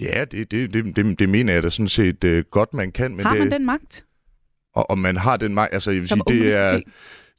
Ja, 0.00 0.24
det, 0.24 0.50
det, 0.50 0.72
det, 0.72 0.96
det, 0.96 1.18
det 1.18 1.28
mener 1.28 1.52
jeg 1.52 1.62
da 1.62 1.68
sådan 1.68 1.88
set 1.88 2.24
uh, 2.24 2.38
godt, 2.50 2.74
man 2.74 2.92
kan. 2.92 3.16
Men 3.16 3.26
har 3.26 3.34
man 3.34 3.42
det, 3.42 3.52
den 3.52 3.66
magt? 3.66 4.04
Og, 4.74 4.90
og 4.90 4.98
man 4.98 5.16
har 5.16 5.36
den 5.36 5.54
magt, 5.54 5.74
altså 5.74 5.90
jeg 5.90 6.00
vil 6.00 6.08
Som 6.08 6.22
sige, 6.28 6.44
det 6.44 6.56
er... 6.56 6.80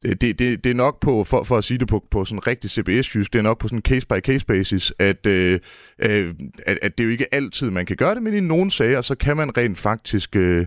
Det, 0.04 0.22
det, 0.22 0.64
det, 0.64 0.66
er 0.66 0.74
nok 0.74 1.00
på, 1.00 1.24
for, 1.24 1.44
for 1.44 1.58
at 1.58 1.64
sige 1.64 1.78
det 1.78 1.88
på, 1.88 2.04
på 2.12 2.26
sådan 2.26 2.48
rigtig 2.48 2.70
CBS-jysk, 2.70 3.34
det 3.34 3.40
er 3.40 3.44
nok 3.44 3.60
på 3.60 3.68
sådan 3.68 3.82
case-by-case 3.88 4.46
basis, 4.46 4.94
at, 5.00 5.26
øh, 5.26 5.60
øh, 6.00 6.34
at, 6.66 6.80
at 6.82 6.98
det 6.98 7.04
jo 7.04 7.10
ikke 7.10 7.34
altid, 7.34 7.70
man 7.70 7.86
kan 7.86 7.96
gøre 7.96 8.16
det, 8.16 8.24
men 8.24 8.34
i 8.34 8.40
nogle 8.40 8.72
sager, 8.72 9.02
så 9.02 9.16
kan 9.16 9.38
man 9.38 9.58
rent 9.58 9.78
faktisk 9.78 10.36
øh, 10.36 10.66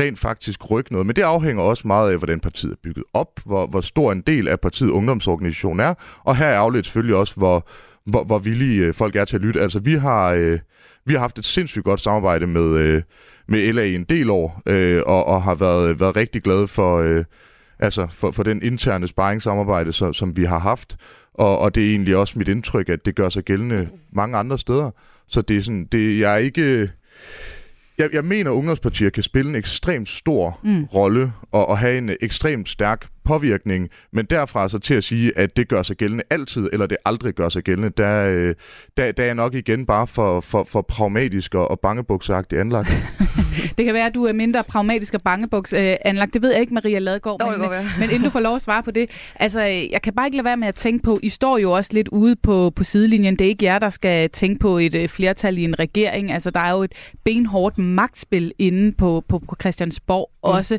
rent 0.00 0.18
faktisk 0.18 0.70
rykke 0.70 0.92
noget. 0.92 1.06
Men 1.06 1.16
det 1.16 1.22
afhænger 1.22 1.62
også 1.62 1.86
meget 1.86 2.10
af, 2.10 2.18
hvordan 2.18 2.40
partiet 2.40 2.72
er 2.72 2.76
bygget 2.82 3.04
op, 3.14 3.40
hvor, 3.44 3.66
hvor 3.66 3.80
stor 3.80 4.12
en 4.12 4.20
del 4.20 4.48
af 4.48 4.60
partiet 4.60 4.90
ungdomsorganisation 4.90 5.80
er, 5.80 5.94
og 6.24 6.36
her 6.36 6.46
er 6.46 6.58
afledt 6.58 6.86
selvfølgelig 6.86 7.16
også, 7.16 7.34
hvor, 7.36 7.68
hvor, 8.04 8.24
hvor 8.24 8.38
villige 8.38 8.80
øh, 8.80 8.94
folk 8.94 9.16
er 9.16 9.24
til 9.24 9.36
at 9.36 9.42
lytte. 9.42 9.60
Altså, 9.60 9.78
vi 9.78 9.94
har, 9.94 10.30
øh, 10.30 10.58
vi 11.04 11.14
har 11.14 11.20
haft 11.20 11.38
et 11.38 11.44
sindssygt 11.44 11.84
godt 11.84 12.00
samarbejde 12.00 12.46
med, 12.46 12.78
øh, 12.78 13.02
med 13.46 13.72
LA 13.72 13.82
i 13.82 13.94
en 13.94 14.04
del 14.04 14.30
år, 14.30 14.62
øh, 14.66 15.02
og, 15.06 15.26
og 15.26 15.42
har 15.42 15.54
været, 15.54 16.00
været 16.00 16.16
rigtig 16.16 16.42
glade 16.42 16.66
for, 16.66 16.98
øh, 16.98 17.24
altså 17.78 18.06
for, 18.12 18.30
for 18.30 18.42
den 18.42 18.62
interne 18.62 19.06
sparringssamarbejde, 19.06 19.92
som, 19.92 20.14
som 20.14 20.36
vi 20.36 20.44
har 20.44 20.58
haft. 20.58 20.96
Og, 21.34 21.58
og 21.58 21.74
det 21.74 21.84
er 21.84 21.90
egentlig 21.90 22.16
også 22.16 22.38
mit 22.38 22.48
indtryk, 22.48 22.88
at 22.88 23.06
det 23.06 23.14
gør 23.14 23.28
sig 23.28 23.44
gældende 23.44 23.88
mange 24.12 24.36
andre 24.36 24.58
steder. 24.58 24.90
Så 25.26 25.40
det 25.40 25.56
er 25.56 25.60
sådan, 25.60 25.84
det, 25.84 26.20
jeg 26.20 26.34
er 26.34 26.38
ikke 26.38 26.90
jeg, 27.98 28.10
jeg 28.12 28.24
mener, 28.24 28.50
at 28.50 28.54
ungdomspartier 28.54 29.10
kan 29.10 29.22
spille 29.22 29.48
en 29.48 29.54
ekstremt 29.54 30.08
stor 30.08 30.60
mm. 30.62 30.84
rolle 30.84 31.32
og, 31.52 31.68
og 31.68 31.78
have 31.78 31.98
en 31.98 32.10
ekstremt 32.20 32.68
stærk 32.68 33.08
påvirkning, 33.24 33.88
men 34.12 34.26
derfra 34.30 34.68
så 34.68 34.78
til 34.78 34.94
at 34.94 35.04
sige, 35.04 35.38
at 35.38 35.56
det 35.56 35.68
gør 35.68 35.82
sig 35.82 35.96
gældende 35.96 36.24
altid, 36.30 36.68
eller 36.72 36.86
det 36.86 36.96
aldrig 37.04 37.34
gør 37.34 37.48
sig 37.48 37.62
gældende, 37.62 37.90
der, 37.96 38.26
øh, 38.28 38.54
der, 38.96 39.12
der 39.12 39.22
er 39.22 39.26
jeg 39.26 39.34
nok 39.34 39.54
igen 39.54 39.86
bare 39.86 40.06
for, 40.06 40.40
for, 40.40 40.64
for 40.64 40.82
pragmatisk 40.82 41.54
og, 41.54 41.70
og 41.70 41.80
bangebuksagtigt 41.80 42.60
anlagt. 42.60 42.88
det 43.78 43.84
kan 43.84 43.94
være, 43.94 44.06
at 44.06 44.14
du 44.14 44.24
er 44.24 44.32
mindre 44.32 44.64
pragmatisk 44.64 45.14
og 45.14 45.22
bangebuks 45.22 45.72
øh, 45.72 45.96
anlagt. 46.04 46.34
Det 46.34 46.42
ved 46.42 46.52
jeg 46.52 46.60
ikke, 46.60 46.74
Maria 46.74 46.98
Ladegaard. 46.98 47.40
Nå, 47.40 47.50
men, 47.50 47.60
det 47.60 47.70
være. 47.70 47.84
men 47.98 48.10
inden 48.10 48.22
du 48.22 48.30
får 48.30 48.40
lov 48.40 48.54
at 48.54 48.62
svare 48.62 48.82
på 48.82 48.90
det. 48.90 49.10
Altså, 49.34 49.60
jeg 49.60 50.02
kan 50.02 50.12
bare 50.12 50.26
ikke 50.26 50.36
lade 50.36 50.44
være 50.44 50.56
med 50.56 50.68
at 50.68 50.74
tænke 50.74 51.02
på, 51.02 51.18
I 51.22 51.28
står 51.28 51.58
jo 51.58 51.72
også 51.72 51.90
lidt 51.92 52.08
ude 52.08 52.36
på, 52.36 52.72
på 52.76 52.84
sidelinjen. 52.84 53.36
Det 53.36 53.44
er 53.44 53.48
ikke 53.48 53.64
jer, 53.64 53.78
der 53.78 53.90
skal 53.90 54.30
tænke 54.30 54.58
på 54.58 54.78
et 54.78 54.94
øh, 54.94 55.08
flertal 55.08 55.58
i 55.58 55.64
en 55.64 55.78
regering. 55.78 56.32
Altså, 56.32 56.50
der 56.50 56.60
er 56.60 56.70
jo 56.70 56.82
et 56.82 56.92
benhårdt 57.24 57.78
magtspil 57.78 58.52
inde 58.58 58.92
på, 58.92 59.24
på, 59.28 59.38
på 59.38 59.56
Christiansborg 59.60 60.30
mm. 60.32 60.50
også. 60.50 60.78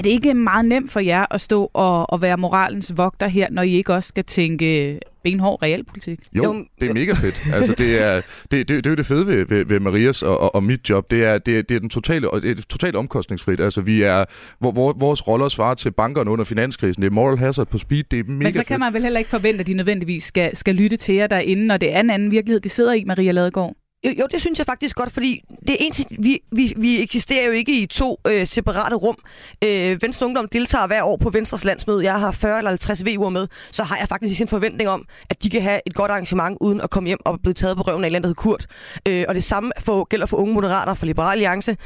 Er 0.00 0.02
det 0.02 0.10
ikke 0.10 0.34
meget 0.34 0.64
nemt 0.64 0.92
for 0.92 1.00
jer 1.00 1.26
at 1.30 1.40
stå 1.40 1.70
og, 1.74 2.10
og 2.12 2.22
være 2.22 2.36
moralens 2.36 2.92
vogter 2.96 3.28
her, 3.28 3.50
når 3.50 3.62
I 3.62 3.70
ikke 3.70 3.94
også 3.94 4.08
skal 4.08 4.24
tænke 4.24 5.00
benhård 5.24 5.62
realpolitik? 5.62 6.18
Jo, 6.32 6.42
jo, 6.44 6.64
det 6.80 6.88
er 6.88 6.94
mega 6.94 7.12
fedt. 7.12 7.40
Altså, 7.54 7.74
det, 7.78 8.02
er, 8.02 8.20
det, 8.50 8.68
det, 8.68 8.68
det 8.68 8.86
er 8.86 8.90
jo 8.90 8.96
det 8.96 9.06
fede 9.06 9.26
ved, 9.26 9.46
ved, 9.46 9.64
ved 9.64 9.80
Marias 9.80 10.22
og, 10.22 10.40
og, 10.40 10.54
og 10.54 10.62
mit 10.62 10.90
job. 10.90 11.10
Det 11.10 11.24
er, 11.24 11.38
det, 11.38 11.58
er, 11.58 11.62
det 11.62 11.74
er 11.74 11.80
den 11.80 11.88
totale, 11.88 12.28
det 12.42 12.58
er 12.58 12.62
totalt 12.68 12.96
omkostningsfrit. 12.96 13.60
Altså, 13.60 13.80
vi 13.80 14.02
er, 14.02 14.24
hvor, 14.58 14.72
hvor, 14.72 14.92
vores 14.92 15.28
roller 15.28 15.48
svarer 15.48 15.74
til 15.74 15.90
bankerne 15.90 16.30
under 16.30 16.44
finanskrisen. 16.44 17.02
Det 17.02 17.06
er 17.06 17.12
moral 17.14 17.38
hazard 17.38 17.66
på 17.66 17.78
speed. 17.78 18.04
Det 18.10 18.18
er 18.18 18.24
mega 18.24 18.44
Men 18.44 18.52
så 18.52 18.58
kan 18.58 18.74
fedt. 18.74 18.80
man 18.80 18.94
vel 18.94 19.02
heller 19.02 19.18
ikke 19.18 19.30
forvente, 19.30 19.60
at 19.60 19.66
de 19.66 19.74
nødvendigvis 19.74 20.24
skal, 20.24 20.56
skal 20.56 20.74
lytte 20.74 20.96
til 20.96 21.14
jer 21.14 21.26
derinde, 21.26 21.66
når 21.66 21.76
det 21.76 21.94
er 21.94 22.00
en 22.00 22.10
anden 22.10 22.30
virkelighed, 22.30 22.60
de 22.60 22.68
sidder 22.68 22.92
i, 22.92 23.04
Maria 23.04 23.32
Ladegaard. 23.32 23.76
Jo, 24.04 24.10
jo, 24.20 24.26
det 24.32 24.40
synes 24.40 24.58
jeg 24.58 24.66
faktisk 24.66 24.96
godt, 24.96 25.12
fordi 25.12 25.42
det 25.66 25.70
er 25.70 25.76
en 25.80 25.92
ting, 25.92 26.24
vi, 26.24 26.40
vi, 26.52 26.74
vi 26.76 27.02
eksisterer 27.02 27.46
jo 27.46 27.52
ikke 27.52 27.82
i 27.82 27.86
to 27.86 28.20
øh, 28.26 28.46
separate 28.46 28.94
rum. 28.94 29.16
Øh, 29.64 30.02
Venstre 30.02 30.26
Ungdom 30.26 30.48
deltager 30.52 30.86
hver 30.86 31.02
år 31.02 31.16
på 31.16 31.30
Venstres 31.30 31.64
landsmøde. 31.64 32.04
Jeg 32.04 32.20
har 32.20 32.32
40 32.32 32.58
eller 32.58 32.70
50 32.70 33.00
VU'er 33.00 33.28
med, 33.28 33.46
så 33.70 33.82
har 33.82 33.96
jeg 33.96 34.08
faktisk 34.08 34.40
en 34.40 34.48
forventning 34.48 34.88
om, 34.88 35.04
at 35.30 35.42
de 35.42 35.50
kan 35.50 35.62
have 35.62 35.80
et 35.86 35.94
godt 35.94 36.10
arrangement 36.10 36.58
uden 36.60 36.80
at 36.80 36.90
komme 36.90 37.06
hjem 37.06 37.18
og 37.24 37.40
blive 37.42 37.54
taget 37.54 37.76
på 37.76 37.82
røven 37.82 38.04
af 38.04 38.06
et 38.06 38.08
eller 38.08 38.18
andet 38.18 38.36
Kurt. 38.36 38.66
Øh, 39.08 39.24
og 39.28 39.34
det 39.34 39.44
samme 39.44 39.72
for, 39.78 40.04
gælder 40.04 40.26
for 40.26 40.36
unge 40.36 40.54
moderater 40.54 40.94
for 40.94 41.06
Liberal 41.06 41.32
Alliance. 41.32 41.76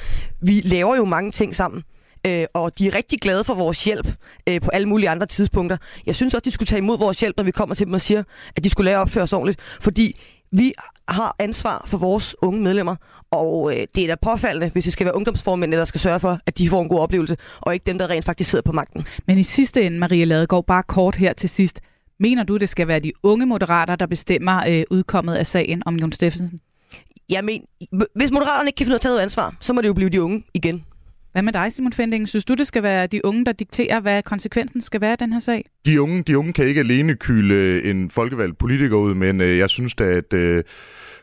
Vi 0.43 0.61
laver 0.61 0.97
jo 0.97 1.05
mange 1.05 1.31
ting 1.31 1.55
sammen. 1.55 1.83
Øh, 2.27 2.47
og 2.55 2.79
de 2.79 2.87
er 2.87 2.95
rigtig 2.95 3.21
glade 3.21 3.45
for 3.45 3.55
vores 3.55 3.85
hjælp 3.85 4.09
øh, 4.49 4.61
på 4.61 4.71
alle 4.73 4.89
mulige 4.89 5.09
andre 5.09 5.27
tidspunkter. 5.27 5.77
Jeg 6.07 6.15
synes 6.15 6.35
også, 6.35 6.45
de 6.45 6.51
skulle 6.51 6.67
tage 6.67 6.79
imod 6.79 6.99
vores 6.99 7.21
hjælp, 7.21 7.37
når 7.37 7.45
vi 7.45 7.51
kommer 7.51 7.75
til 7.75 7.87
dem 7.87 7.95
og 7.95 8.01
siger, 8.01 8.23
at 8.57 8.65
de 8.65 8.71
skulle 8.71 8.85
lære 8.85 8.97
at 8.97 9.01
opføre 9.01 9.23
os 9.23 9.33
ordentligt. 9.33 9.61
Fordi 9.81 10.21
vi 10.59 10.73
har 11.09 11.37
ansvar 11.39 11.85
for 11.87 11.99
vores 11.99 12.37
unge 12.43 12.63
medlemmer, 12.63 12.97
og 13.31 13.73
øh, 13.73 13.87
det 13.95 14.05
er 14.05 14.09
da 14.09 14.15
påfaldende, 14.23 14.69
hvis 14.69 14.85
det 14.85 14.93
skal 14.93 15.05
være 15.05 15.17
ungdomsformændene, 15.17 15.79
der 15.79 15.85
skal 15.85 16.01
sørge 16.01 16.21
for, 16.21 16.39
at 16.47 16.59
de 16.59 16.69
får 16.69 16.83
en 16.83 16.89
god 16.89 16.99
oplevelse, 16.99 17.37
og 17.61 17.75
ikke 17.75 17.85
dem, 17.87 17.99
der 17.99 18.11
rent 18.11 18.25
faktisk 18.25 18.51
sidder 18.51 18.63
på 18.63 18.73
magten. 18.73 19.07
Men 19.27 19.39
i 19.39 19.43
sidste 19.43 19.83
ende, 19.83 19.99
Maria 19.99 20.25
Ladegaard, 20.25 20.67
bare 20.67 20.83
kort 20.83 21.17
her 21.17 21.33
til 21.33 21.49
sidst. 21.49 21.81
Mener 22.21 22.43
du, 22.43 22.57
det 22.57 22.69
skal 22.69 22.89
være 22.89 23.01
de 23.01 23.13
unge 23.23 23.47
moderater, 23.47 23.97
der 23.97 24.07
bestemmer 24.07 24.65
øh, 24.69 24.85
udkommet 24.91 25.35
af 25.35 25.47
sagen 25.47 25.83
om 25.87 25.97
Jon 25.97 26.13
Steffensen? 26.13 26.61
Jeg 27.29 27.45
mener, 27.45 27.65
hvis 28.15 28.31
moderaterne 28.31 28.69
ikke 28.69 28.77
kan 28.77 28.87
finde 28.87 28.93
ud 28.93 28.95
af 28.95 28.99
at 28.99 29.01
tage 29.01 29.11
noget 29.11 29.23
ansvar, 29.23 29.57
så 29.61 29.73
må 29.73 29.81
det 29.81 29.89
jo 29.89 29.95
blive 29.95 30.11
de 30.11 30.23
unge 30.23 30.45
igen. 30.55 30.85
Hvad 31.35 31.43
med 31.43 31.53
dig, 31.53 31.73
Simon 31.73 31.93
Fending? 31.93 32.29
Synes 32.29 32.45
du, 32.45 32.55
det 32.55 32.67
skal 32.67 32.83
være 32.83 33.07
de 33.07 33.25
unge, 33.25 33.45
der 33.45 33.53
dikterer, 33.53 34.01
hvad 34.01 34.23
konsekvensen 34.23 34.81
skal 34.81 35.01
være 35.01 35.13
af 35.13 35.19
den 35.19 35.33
her 35.33 35.41
sag? 35.41 35.65
De 35.87 36.03
unge, 36.03 36.23
de 36.23 36.39
unge 36.39 36.53
kan 36.53 36.67
ikke 36.67 36.81
alene 36.81 37.15
kylde 37.15 37.85
en 37.85 38.11
folkevalgt 38.11 38.59
politiker 38.59 38.97
ud, 38.97 39.15
men 39.15 39.41
øh, 39.41 39.59
jeg 39.59 39.71
synes 39.71 39.95
da, 39.95 40.05
at 40.05 40.33
øh, 40.33 40.65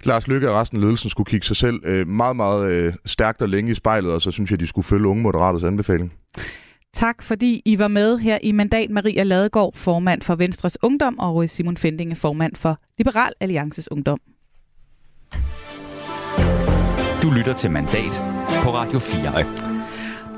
Lars 0.03 0.27
Lykke 0.27 0.49
og 0.49 0.55
resten 0.55 0.77
af 0.77 0.83
ledelsen 0.83 1.09
skulle 1.09 1.25
kigge 1.25 1.45
sig 1.45 1.55
selv 1.55 1.85
øh, 1.85 2.07
meget, 2.07 2.35
meget 2.35 2.71
øh, 2.71 2.93
stærkt 3.05 3.41
og 3.41 3.49
længe 3.49 3.71
i 3.71 3.73
spejlet, 3.73 4.11
og 4.11 4.21
så 4.21 4.31
synes 4.31 4.51
jeg, 4.51 4.59
de 4.59 4.67
skulle 4.67 4.85
følge 4.85 5.07
unge 5.07 5.23
moderaters 5.23 5.63
anbefaling. 5.63 6.13
Tak 6.93 7.23
fordi 7.23 7.61
I 7.65 7.79
var 7.79 7.87
med 7.87 8.17
her 8.17 8.39
i 8.43 8.51
Mandat 8.51 8.89
Maria 8.89 9.23
Ladegaard, 9.23 9.75
formand 9.75 10.21
for 10.21 10.35
Venstres 10.35 10.77
Ungdom, 10.83 11.19
og 11.19 11.49
Simon 11.49 11.77
Fendinge, 11.77 12.15
formand 12.15 12.55
for 12.55 12.79
Liberal 12.97 13.33
Alliances 13.39 13.91
Ungdom. 13.91 14.19
Du 17.23 17.31
lytter 17.37 17.53
til 17.57 17.71
Mandat 17.71 18.23
på 18.63 18.69
Radio 18.69 18.99
4. 18.99 19.70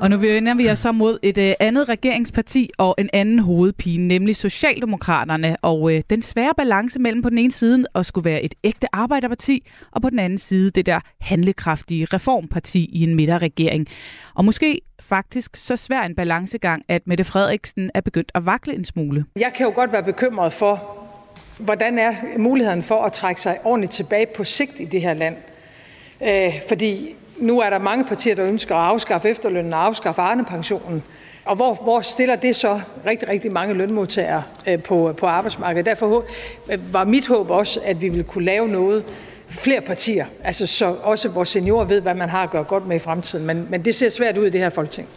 Og 0.00 0.10
nu 0.10 0.16
vender 0.16 0.54
vi 0.54 0.70
os 0.70 0.78
så 0.78 0.92
mod 0.92 1.18
et 1.22 1.38
øh, 1.38 1.54
andet 1.60 1.88
regeringsparti 1.88 2.70
og 2.78 2.94
en 2.98 3.10
anden 3.12 3.38
hovedpine, 3.38 4.08
nemlig 4.08 4.36
Socialdemokraterne. 4.36 5.56
Og 5.62 5.92
øh, 5.92 6.02
den 6.10 6.22
svære 6.22 6.52
balance 6.56 6.98
mellem 6.98 7.22
på 7.22 7.30
den 7.30 7.38
ene 7.38 7.52
side 7.52 7.84
at 7.94 8.06
skulle 8.06 8.30
være 8.30 8.42
et 8.42 8.54
ægte 8.64 8.86
arbejderparti, 8.92 9.66
og 9.92 10.02
på 10.02 10.10
den 10.10 10.18
anden 10.18 10.38
side 10.38 10.70
det 10.70 10.86
der 10.86 11.00
handlekraftige 11.20 12.04
reformparti 12.04 12.84
i 12.92 13.02
en 13.02 13.14
midterregering. 13.14 13.86
Og 14.34 14.44
måske 14.44 14.80
faktisk 15.00 15.56
så 15.56 15.76
svær 15.76 16.02
en 16.02 16.14
balancegang, 16.14 16.82
at 16.88 17.02
Mette 17.06 17.24
Frederiksen 17.24 17.90
er 17.94 18.00
begyndt 18.00 18.32
at 18.34 18.46
vakle 18.46 18.74
en 18.74 18.84
smule. 18.84 19.24
Jeg 19.36 19.52
kan 19.56 19.66
jo 19.66 19.72
godt 19.74 19.92
være 19.92 20.02
bekymret 20.02 20.52
for, 20.52 20.98
hvordan 21.58 21.98
er 21.98 22.14
muligheden 22.38 22.82
for 22.82 23.02
at 23.02 23.12
trække 23.12 23.40
sig 23.40 23.58
ordentligt 23.64 23.92
tilbage 23.92 24.26
på 24.26 24.44
sigt 24.44 24.80
i 24.80 24.84
det 24.84 25.00
her 25.00 25.14
land. 25.14 25.36
Øh, 26.22 26.52
fordi 26.68 27.14
nu 27.38 27.60
er 27.60 27.70
der 27.70 27.78
mange 27.78 28.04
partier, 28.04 28.34
der 28.34 28.46
ønsker 28.46 28.74
at 28.74 28.90
afskaffe 28.90 29.28
efterlønnen 29.28 29.72
og 29.72 29.84
afskaffe 29.84 30.22
Arne-pensionen. 30.22 31.02
Og 31.44 31.56
hvor, 31.56 31.74
hvor 31.74 32.00
stiller 32.00 32.36
det 32.36 32.56
så 32.56 32.80
rigtig, 33.06 33.28
rigtig 33.28 33.52
mange 33.52 33.74
lønmodtagere 33.74 34.42
øh, 34.68 34.82
på, 34.82 35.14
på 35.18 35.26
arbejdsmarkedet? 35.26 35.86
Derfor 35.86 36.24
var 36.92 37.04
mit 37.04 37.26
håb 37.26 37.50
også, 37.50 37.80
at 37.84 38.02
vi 38.02 38.08
ville 38.08 38.24
kunne 38.24 38.44
lave 38.44 38.68
noget, 38.68 39.04
flere 39.48 39.80
partier, 39.80 40.26
altså 40.44 40.66
så 40.66 40.96
også 41.02 41.28
vores 41.28 41.48
seniorer 41.48 41.84
ved, 41.84 42.00
hvad 42.00 42.14
man 42.14 42.28
har 42.28 42.42
at 42.42 42.50
gøre 42.50 42.64
godt 42.64 42.86
med 42.86 42.96
i 42.96 42.98
fremtiden. 42.98 43.46
Men, 43.46 43.66
men 43.70 43.84
det 43.84 43.94
ser 43.94 44.08
svært 44.08 44.38
ud 44.38 44.46
i 44.46 44.50
det 44.50 44.60
her 44.60 44.70
folketing. 44.70 45.08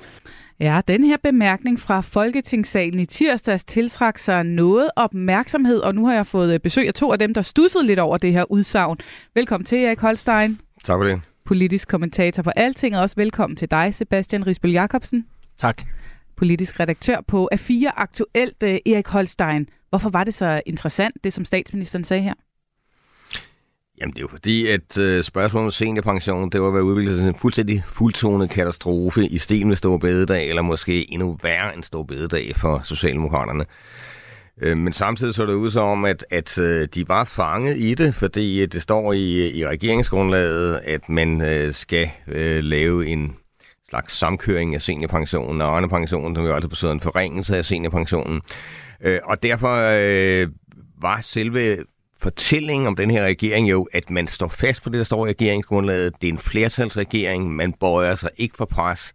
Ja, 0.60 0.82
den 0.88 1.04
her 1.04 1.18
bemærkning 1.24 1.80
fra 1.80 2.02
Folketingssalen 2.02 3.00
i 3.00 3.06
tirsdags 3.06 3.64
tiltrak 3.64 4.18
sig 4.18 4.44
noget 4.44 4.90
opmærksomhed, 4.96 5.80
og 5.80 5.96
nu 5.96 6.06
har 6.06 6.14
jeg 6.14 6.28
fået 6.28 6.62
besøg 6.62 6.88
af 6.88 6.94
to 6.94 7.12
af 7.12 7.20
dem, 7.20 7.34
der 7.34 7.42
stussede 7.42 7.86
lidt 7.86 8.00
over 8.00 8.18
det 8.18 8.34
her 8.34 8.52
udsagn. 8.52 8.98
Velkommen 9.36 9.66
til, 9.66 9.84
Erik 9.84 10.00
Holstein. 10.00 10.60
Tak 10.86 10.98
for 10.98 11.04
det 11.04 11.22
politisk 11.48 11.88
kommentator 11.88 12.44
på 12.44 12.50
Alting, 12.56 12.96
og 12.96 13.02
også 13.02 13.16
velkommen 13.16 13.58
til 13.58 13.72
dig, 13.72 13.96
Sebastian 13.96 14.48
Risbøl 14.48 14.72
Jacobsen. 14.72 15.26
Tak. 15.58 15.82
Politisk 16.36 16.80
redaktør 16.80 17.22
på 17.28 17.50
A4 17.54 17.92
Aktuelt, 17.96 18.64
Erik 18.64 19.08
Holstein. 19.08 19.70
Hvorfor 19.90 20.10
var 20.10 20.24
det 20.24 20.34
så 20.34 20.62
interessant, 20.66 21.16
det 21.24 21.34
som 21.34 21.46
statsministeren 21.46 22.04
sagde 22.04 22.24
her? 22.24 22.34
Jamen 24.02 24.14
det 24.14 24.20
er 24.20 24.22
jo 24.22 24.28
fordi, 24.28 24.68
at 24.68 24.98
øh, 24.98 25.24
spørgsmålet 25.24 25.66
om 25.66 25.72
seniorpension, 25.72 26.50
det 26.50 26.62
var 26.62 26.72
været 26.72 26.84
udviklet 26.84 27.18
til 27.18 27.28
en 27.28 27.36
fuldstændig 27.36 27.84
fuldtonet 27.86 28.50
katastrofe 28.50 29.28
i 29.28 29.38
stil 29.38 29.68
med 29.68 29.76
Stor 29.76 29.98
Bededag, 29.98 30.50
eller 30.50 30.62
måske 30.62 31.12
endnu 31.14 31.38
værre 31.44 31.76
end 31.76 31.84
Stor 31.84 32.04
Bededag 32.04 32.56
for 32.56 32.82
Socialdemokraterne. 32.84 33.66
Øh, 34.62 34.78
men 34.78 34.94
samtidig 34.94 35.36
så 35.36 35.46
det 35.46 35.54
ud 35.54 35.72
som, 35.72 36.06
at, 36.06 36.26
at 36.30 36.58
øh, 36.58 36.88
de 36.96 37.10
var 37.10 37.24
fanget 37.24 37.78
i 37.78 37.94
det, 37.94 38.16
fordi 38.16 38.62
øh, 38.62 38.68
det 38.68 38.82
står 38.82 39.14
i, 39.14 39.48
øh, 39.48 39.56
i 39.56 39.68
regeringsgrundlaget, 39.68 40.82
at 40.84 41.10
man 41.10 41.42
øh, 41.42 41.74
skal 41.74 42.10
øh, 42.28 42.64
lave 42.64 43.08
en 43.08 43.36
slags 43.90 44.14
samkøring 44.14 44.76
af 44.76 44.82
seniorpensionen 44.82 45.62
og 45.62 45.76
Arne-pensionen, 45.76 46.36
som 46.36 46.46
jo 46.46 46.54
altså 46.54 46.70
betyder 46.70 46.92
en 46.92 47.02
forringelse 47.02 47.58
af 47.58 47.66
seniorpensionen. 47.66 48.42
Øh, 49.02 49.20
og 49.24 49.44
derfor 49.44 49.76
øh, 50.00 50.48
var 51.02 51.22
selve 51.22 51.78
fortællingen 52.22 52.88
om 52.88 52.96
den 52.96 53.12
her 53.12 53.24
regering 53.24 53.70
jo, 53.70 53.88
at 53.94 54.10
man 54.10 54.28
står 54.28 54.48
fast 54.48 54.84
på 54.84 54.90
det, 54.90 54.98
der 54.98 55.04
står 55.04 55.26
i 55.26 55.30
regeringsgrundlaget. 55.30 56.14
Det 56.22 56.30
er 56.30 56.34
en 56.34 56.40
flertalsregering, 56.40 57.56
man 57.56 57.74
bøjer 57.74 58.16
sig 58.16 58.30
ikke 58.38 58.58
for 58.58 58.66
pres. 58.66 59.14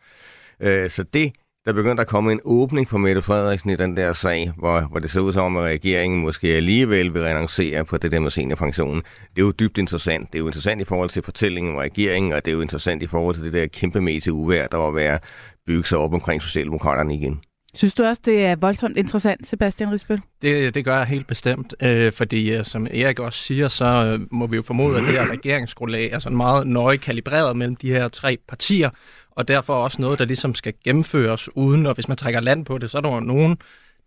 Øh, 0.60 0.90
så 0.90 1.02
det 1.02 1.32
der 1.64 1.72
begyndte 1.72 2.00
at 2.00 2.06
komme 2.06 2.32
en 2.32 2.40
åbning 2.44 2.88
for 2.88 2.98
Mette 2.98 3.22
Frederiksen 3.22 3.70
i 3.70 3.76
den 3.76 3.96
der 3.96 4.12
sag, 4.12 4.52
hvor, 4.56 4.80
hvor 4.80 4.98
det 4.98 5.10
ser 5.10 5.20
ud 5.20 5.32
som, 5.32 5.56
at 5.56 5.62
regeringen 5.62 6.20
måske 6.22 6.48
alligevel 6.48 7.14
vil 7.14 7.22
renoncere 7.22 7.84
på 7.84 7.96
det 7.96 8.10
der 8.10 8.20
med 8.20 8.30
seniorpensionen. 8.30 9.02
Det 9.36 9.42
er 9.42 9.46
jo 9.46 9.50
dybt 9.50 9.78
interessant. 9.78 10.32
Det 10.32 10.38
er 10.38 10.40
jo 10.40 10.46
interessant 10.46 10.80
i 10.80 10.84
forhold 10.84 11.10
til 11.10 11.22
fortællingen 11.22 11.72
om 11.72 11.78
regeringen, 11.78 12.32
og 12.32 12.44
det 12.44 12.50
er 12.50 12.54
jo 12.54 12.60
interessant 12.60 13.02
i 13.02 13.06
forhold 13.06 13.34
til 13.34 13.44
det 13.44 13.52
der 13.52 13.66
kæmpemæssige 13.66 14.32
uvær, 14.32 14.66
der 14.66 14.76
var 14.76 14.90
ved 14.90 15.02
at 15.02 15.22
bygge 15.66 15.84
sig 15.84 15.98
op 15.98 16.14
omkring 16.14 16.42
Socialdemokraterne 16.42 17.14
igen. 17.14 17.40
Synes 17.74 17.94
du 17.94 18.04
også, 18.04 18.22
det 18.24 18.44
er 18.44 18.56
voldsomt 18.56 18.96
interessant, 18.96 19.46
Sebastian 19.46 19.92
Risbøl? 19.92 20.20
Det, 20.42 20.74
det 20.74 20.84
gør 20.84 20.96
jeg 20.96 21.06
helt 21.06 21.26
bestemt, 21.26 21.74
øh, 21.82 22.12
fordi 22.12 22.52
øh, 22.52 22.64
som 22.64 22.86
Erik 22.86 23.18
også 23.18 23.38
siger, 23.38 23.68
så 23.68 23.84
øh, 23.84 24.20
må 24.30 24.46
vi 24.46 24.56
jo 24.56 24.62
formode, 24.62 24.96
at 24.96 25.02
det 25.02 25.12
her 25.12 25.32
regeringsgrundlag 25.32 26.10
er 26.10 26.18
sådan 26.18 26.36
meget 26.36 26.66
nøje 26.66 26.96
kalibreret 26.96 27.56
mellem 27.56 27.76
de 27.76 27.90
her 27.90 28.08
tre 28.08 28.38
partier, 28.48 28.90
og 29.30 29.48
derfor 29.48 29.74
også 29.74 30.02
noget, 30.02 30.18
der 30.18 30.24
ligesom 30.24 30.54
skal 30.54 30.74
gennemføres 30.84 31.56
uden, 31.56 31.86
og 31.86 31.94
hvis 31.94 32.08
man 32.08 32.16
trækker 32.16 32.40
land 32.40 32.64
på 32.64 32.78
det, 32.78 32.90
så 32.90 32.98
er 32.98 33.02
der 33.02 33.20
nogen, 33.20 33.56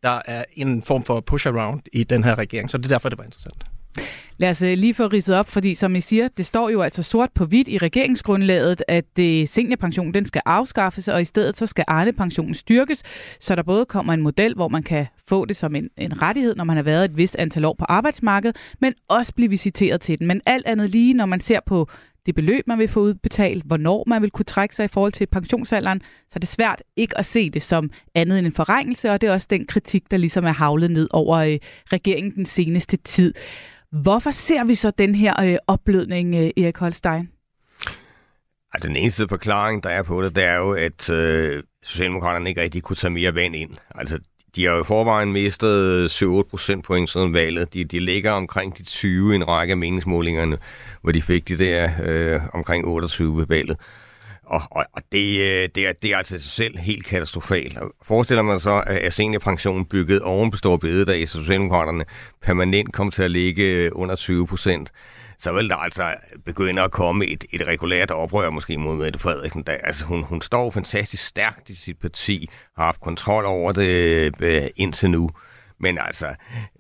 der 0.03 0.22
er 0.26 0.45
en 0.53 0.84
form 0.84 1.03
for 1.03 1.24
push-around 1.32 1.82
i 1.93 2.03
den 2.03 2.24
her 2.24 2.38
regering. 2.38 2.70
Så 2.70 2.78
det 2.78 2.86
er 2.86 2.89
derfor, 2.89 3.09
det 3.09 3.18
var 3.18 3.24
interessant. 3.24 3.63
Lad 4.37 4.49
os 4.49 4.61
øh, 4.61 4.77
lige 4.77 4.93
få 4.93 5.07
ridset 5.07 5.35
op, 5.35 5.49
fordi 5.49 5.75
som 5.75 5.95
I 5.95 6.01
siger, 6.01 6.27
det 6.27 6.45
står 6.45 6.69
jo 6.69 6.81
altså 6.81 7.03
sort 7.03 7.29
på 7.35 7.45
hvidt 7.45 7.67
i 7.67 7.77
regeringsgrundlaget, 7.77 8.83
at 8.87 9.05
øh, 9.05 9.25
det 9.25 9.49
seniorpension 9.49 10.13
den 10.13 10.25
skal 10.25 10.41
afskaffes, 10.45 11.07
og 11.07 11.21
i 11.21 11.25
stedet 11.25 11.57
så 11.57 11.65
skal 11.65 11.85
Arne-pensionen 11.87 12.53
styrkes, 12.53 13.03
så 13.39 13.55
der 13.55 13.63
både 13.63 13.85
kommer 13.85 14.13
en 14.13 14.21
model, 14.21 14.55
hvor 14.55 14.67
man 14.67 14.83
kan 14.83 15.05
få 15.27 15.45
det 15.45 15.55
som 15.55 15.75
en, 15.75 15.89
en 15.97 16.21
rettighed, 16.21 16.55
når 16.55 16.63
man 16.63 16.75
har 16.75 16.83
været 16.83 17.05
et 17.05 17.17
vist 17.17 17.35
antal 17.39 17.65
år 17.65 17.75
på 17.79 17.85
arbejdsmarkedet, 17.89 18.57
men 18.81 18.93
også 19.07 19.33
blive 19.35 19.49
visiteret 19.49 20.01
til 20.01 20.19
den. 20.19 20.27
Men 20.27 20.41
alt 20.45 20.65
andet 20.65 20.89
lige, 20.89 21.13
når 21.13 21.25
man 21.25 21.39
ser 21.39 21.59
på 21.65 21.89
det 22.25 22.35
beløb, 22.35 22.67
man 22.67 22.79
vil 22.79 22.87
få 22.87 22.99
udbetalt, 22.99 23.63
hvornår 23.65 24.03
man 24.07 24.21
vil 24.21 24.31
kunne 24.31 24.45
trække 24.45 24.75
sig 24.75 24.85
i 24.85 24.87
forhold 24.87 25.11
til 25.11 25.27
pensionsalderen, 25.27 26.01
så 26.01 26.33
er 26.35 26.39
det 26.39 26.49
svært 26.49 26.83
ikke 26.95 27.17
at 27.17 27.25
se 27.25 27.49
det 27.49 27.61
som 27.61 27.89
andet 28.15 28.39
end 28.39 28.47
en 28.47 28.53
forrængelse, 28.53 29.11
og 29.11 29.21
det 29.21 29.29
er 29.29 29.33
også 29.33 29.47
den 29.49 29.65
kritik, 29.65 30.11
der 30.11 30.17
ligesom 30.17 30.45
er 30.45 30.51
havlet 30.51 30.91
ned 30.91 31.07
over 31.11 31.37
øh, 31.37 31.57
regeringen 31.93 32.35
den 32.35 32.45
seneste 32.45 32.97
tid. 32.97 33.33
Hvorfor 34.01 34.31
ser 34.31 34.63
vi 34.63 34.75
så 34.75 34.91
den 34.97 35.15
her 35.15 35.41
øh, 35.43 35.57
opblødning, 35.67 36.35
øh, 36.35 36.63
Erik 36.63 36.77
Holstein? 36.77 37.29
Ja, 38.73 38.87
den 38.87 38.95
eneste 38.95 39.27
forklaring, 39.27 39.83
der 39.83 39.89
er 39.89 40.03
på 40.03 40.21
det, 40.21 40.35
det 40.35 40.43
er 40.43 40.55
jo, 40.55 40.71
at 40.71 41.09
øh, 41.09 41.63
Socialdemokraterne 41.83 42.49
ikke 42.49 42.61
rigtig 42.61 42.83
kunne 42.83 42.95
tage 42.95 43.11
mere 43.11 43.35
vand 43.35 43.55
ind. 43.55 43.71
Altså, 43.95 44.19
de 44.55 44.65
har 44.65 44.71
jo 44.71 44.81
i 44.81 44.83
forvejen 44.83 45.31
mistet 45.31 46.11
øh, 46.23 46.39
7-8 46.39 46.43
procentpoint 46.49 47.09
siden 47.09 47.33
valget. 47.33 47.73
De, 47.73 47.83
de 47.83 47.99
ligger 47.99 48.31
omkring 48.31 48.77
de 48.77 48.83
20 48.83 49.33
i 49.33 49.35
en 49.35 49.47
række 49.47 49.71
af 49.71 49.77
meningsmålingerne, 49.77 50.57
hvor 51.01 51.11
de 51.11 51.21
fik 51.21 51.47
de 51.47 51.57
der 51.57 51.89
øh, 52.03 52.41
omkring 52.53 52.85
28 52.85 53.37
ved 53.37 53.45
valget. 53.47 53.77
Og, 54.45 54.61
og, 54.71 54.85
og 54.93 55.01
det, 55.11 55.39
øh, 55.39 55.69
det, 55.75 55.87
er, 55.87 55.93
det 55.93 56.13
er 56.13 56.17
altså 56.17 56.37
sig 56.37 56.51
selv 56.51 56.77
helt 56.77 57.05
katastrofalt. 57.05 57.77
Forestiller 58.03 58.41
man 58.41 58.59
så, 58.59 58.83
at 58.87 59.13
seniorpensionen 59.13 59.85
bygget 59.85 60.21
oven 60.21 60.51
på 60.51 60.57
store 60.57 60.79
bededag, 60.79 61.29
så 61.29 61.37
Socialdemokraterne 61.37 62.05
permanent 62.41 62.93
kom 62.93 63.11
til 63.11 63.23
at 63.23 63.31
ligge 63.31 63.63
øh, 63.63 63.91
under 63.93 64.15
20 64.15 64.47
procent, 64.47 64.91
så 65.39 65.51
vil 65.51 65.69
der 65.69 65.75
altså 65.75 66.13
begynde 66.45 66.81
at 66.81 66.91
komme 66.91 67.25
et, 67.25 67.45
et 67.53 67.67
regulært 67.67 68.11
oprør 68.11 68.49
måske 68.49 68.77
mod 68.77 68.95
Mette 68.95 69.19
Frederiksen. 69.19 69.63
Der, 69.63 69.73
altså 69.73 70.05
hun, 70.05 70.23
hun 70.23 70.41
står 70.41 70.71
fantastisk 70.71 71.25
stærkt 71.25 71.69
i 71.69 71.75
sit 71.75 71.99
parti, 71.99 72.49
har 72.77 72.85
haft 72.85 73.01
kontrol 73.01 73.45
over 73.45 73.71
det 73.71 74.31
øh, 74.41 74.67
indtil 74.75 75.09
nu. 75.09 75.29
Men 75.80 75.97
altså, 75.97 76.28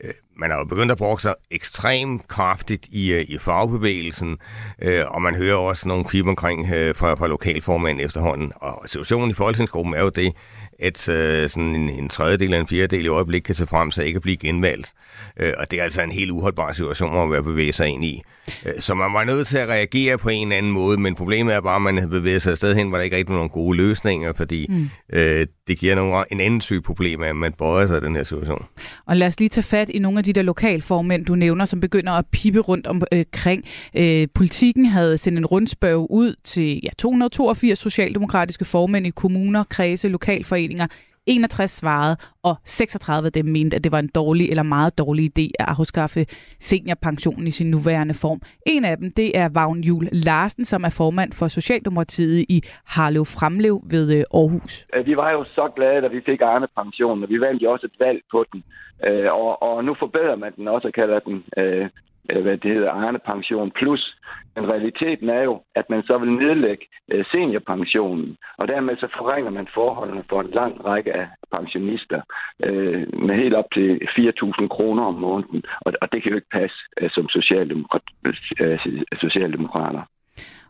øh, 0.03 0.13
man 0.37 0.51
har 0.51 0.57
jo 0.57 0.65
begyndt 0.65 0.91
at 0.91 0.97
bruge 0.97 1.19
sig 1.19 1.35
ekstremt 1.51 2.27
kraftigt 2.27 2.87
i, 2.91 3.11
øh, 3.11 3.25
i 3.27 3.37
fagbevægelsen, 3.37 4.37
øh, 4.81 5.03
og 5.07 5.21
man 5.21 5.35
hører 5.35 5.55
også 5.55 5.87
nogle 5.87 6.05
pip 6.05 6.27
omkring 6.27 6.73
øh, 6.73 6.95
fra, 6.95 7.13
fra 7.13 7.27
lokalformanden 7.27 8.05
efterhånden. 8.05 8.51
Og 8.55 8.83
situationen 8.85 9.29
i 9.29 9.33
folketingsgruppen 9.33 9.93
er 9.93 10.01
jo 10.01 10.09
det, 10.09 10.33
at 10.79 11.09
øh, 11.09 11.49
sådan 11.49 11.75
en, 11.75 11.89
en 11.89 12.09
tredjedel 12.09 12.45
eller 12.45 12.59
en 12.59 12.67
fjerdedel 12.67 13.05
i 13.05 13.07
øjeblikket 13.07 13.45
kan 13.45 13.55
se 13.55 13.67
frem 13.67 13.91
til 13.91 14.05
ikke 14.05 14.17
at 14.17 14.21
blive 14.21 14.37
genvalgt. 14.37 14.93
Øh, 15.37 15.53
og 15.57 15.71
det 15.71 15.79
er 15.79 15.83
altså 15.83 16.01
en 16.01 16.11
helt 16.11 16.31
uholdbar 16.31 16.71
situation 16.71 17.23
at 17.23 17.31
være 17.31 17.43
bevæge 17.43 17.73
sig 17.73 17.87
ind 17.87 18.05
i. 18.05 18.23
Øh, 18.65 18.73
så 18.79 18.93
man 18.93 19.13
var 19.13 19.23
nødt 19.23 19.47
til 19.47 19.57
at 19.57 19.69
reagere 19.69 20.17
på 20.17 20.29
en 20.29 20.47
eller 20.47 20.57
anden 20.57 20.71
måde, 20.71 20.97
men 20.97 21.15
problemet 21.15 21.53
er 21.55 21.61
bare, 21.61 21.75
at 21.75 21.81
man 21.81 22.09
bevæger 22.09 22.39
sig 22.39 22.51
afsted 22.51 22.75
hen, 22.75 22.89
hvor 22.89 22.97
der 22.97 23.03
ikke 23.03 23.17
rigtig 23.17 23.35
nogen 23.35 23.49
gode 23.49 23.77
løsninger, 23.77 24.33
fordi 24.33 24.65
mm. 24.69 24.89
øh, 25.13 25.47
det 25.67 25.77
giver 25.77 25.95
nogle, 25.95 26.23
en 26.31 26.39
anden 26.39 26.61
syg 26.61 26.83
problem, 26.83 27.23
at 27.23 27.35
man 27.35 27.53
bøjer 27.53 27.87
sig 27.87 27.97
i 27.97 27.99
den 27.99 28.15
her 28.15 28.23
situation. 28.23 28.65
Og 29.05 29.17
lad 29.17 29.27
os 29.27 29.39
lige 29.39 29.49
tage 29.49 29.63
fat 29.63 29.89
i 29.89 29.99
nogle 29.99 30.17
af 30.17 30.23
de 30.23 30.33
der 30.33 30.41
lokalformænd, 30.41 31.25
du 31.25 31.35
nævner, 31.35 31.65
som 31.65 31.79
begynder 31.79 32.11
at 32.13 32.25
pippe 32.31 32.59
rundt 32.59 32.87
omkring. 32.87 33.63
Øh, 33.95 34.21
øh, 34.21 34.27
politikken 34.33 34.85
havde 34.85 35.17
sendt 35.17 35.39
en 35.39 35.45
rundspørg 35.45 36.11
ud 36.11 36.35
til 36.43 36.79
ja, 36.83 36.89
282 36.97 37.79
socialdemokratiske 37.79 38.65
formænd 38.65 39.07
i 39.07 39.09
kommuner, 39.09 39.63
kredse, 39.63 40.07
lokalforeninger 40.07 40.87
61 41.27 41.69
svarede, 41.69 42.17
og 42.43 42.55
36 42.63 43.25
af 43.25 43.31
dem 43.31 43.45
mente, 43.45 43.75
at 43.75 43.83
det 43.83 43.91
var 43.91 43.99
en 43.99 44.11
dårlig 44.15 44.49
eller 44.49 44.63
meget 44.63 44.97
dårlig 44.97 45.25
idé 45.25 45.47
at 45.59 45.65
afskaffe 45.79 46.25
seniorpensionen 46.59 47.47
i 47.47 47.51
sin 47.51 47.71
nuværende 47.71 48.13
form. 48.13 48.39
En 48.65 48.85
af 48.85 48.97
dem, 48.97 49.11
det 49.11 49.37
er 49.37 49.49
Vagn 49.53 49.79
Jul 49.79 50.07
Larsen, 50.11 50.65
som 50.65 50.83
er 50.83 50.89
formand 50.97 51.31
for 51.33 51.47
Socialdemokratiet 51.47 52.45
i 52.49 52.61
Harlev 52.85 53.25
Fremlev 53.25 53.81
ved 53.83 54.17
øh, 54.17 54.23
Aarhus. 54.33 54.87
Øh, 54.95 55.05
vi 55.05 55.17
var 55.17 55.31
jo 55.31 55.43
så 55.43 55.71
glade, 55.75 56.01
da 56.01 56.07
vi 56.07 56.21
fik 56.25 56.41
Arne 56.41 56.67
pensionen, 56.77 57.23
og 57.23 57.29
vi 57.29 57.39
vandt 57.39 57.63
jo 57.63 57.71
også 57.71 57.85
et 57.85 57.99
valg 57.99 58.21
på 58.31 58.45
den. 58.51 58.63
Øh, 59.07 59.33
og, 59.33 59.63
og 59.63 59.83
nu 59.85 59.95
forbedrer 59.99 60.35
man 60.35 60.51
den 60.55 60.67
også 60.67 60.87
og 60.87 60.93
kalder 60.93 61.19
den 61.19 61.43
hvad 62.43 62.57
det 62.57 62.73
hedder, 62.73 62.91
Arne 62.91 63.19
Pension 63.19 63.71
Plus. 63.71 64.17
Men 64.55 64.69
realiteten 64.69 65.29
er 65.29 65.43
jo, 65.43 65.61
at 65.75 65.89
man 65.89 66.03
så 66.03 66.17
vil 66.17 66.31
nedlægge 66.31 66.85
øh, 67.11 67.25
seniorpensionen, 67.31 68.37
og 68.57 68.67
dermed 68.67 68.95
så 68.97 69.07
forringer 69.17 69.51
man 69.51 69.67
forholdene 69.73 70.23
for 70.29 70.41
en 70.41 70.51
lang 70.51 70.85
række 70.85 71.13
af 71.13 71.27
pensionister 71.51 72.21
øh, 72.63 73.21
med 73.27 73.35
helt 73.35 73.55
op 73.55 73.69
til 73.73 73.99
4.000 74.17 74.67
kroner 74.67 75.03
om 75.03 75.13
måneden, 75.13 75.63
og, 75.81 75.93
og 76.01 76.11
det 76.11 76.23
kan 76.23 76.31
jo 76.31 76.35
ikke 76.35 76.55
passe 76.59 76.77
øh, 77.01 77.09
som 77.09 77.29
socialdemokrat, 77.29 78.01
øh, 78.59 78.79
socialdemokrater. 79.19 80.01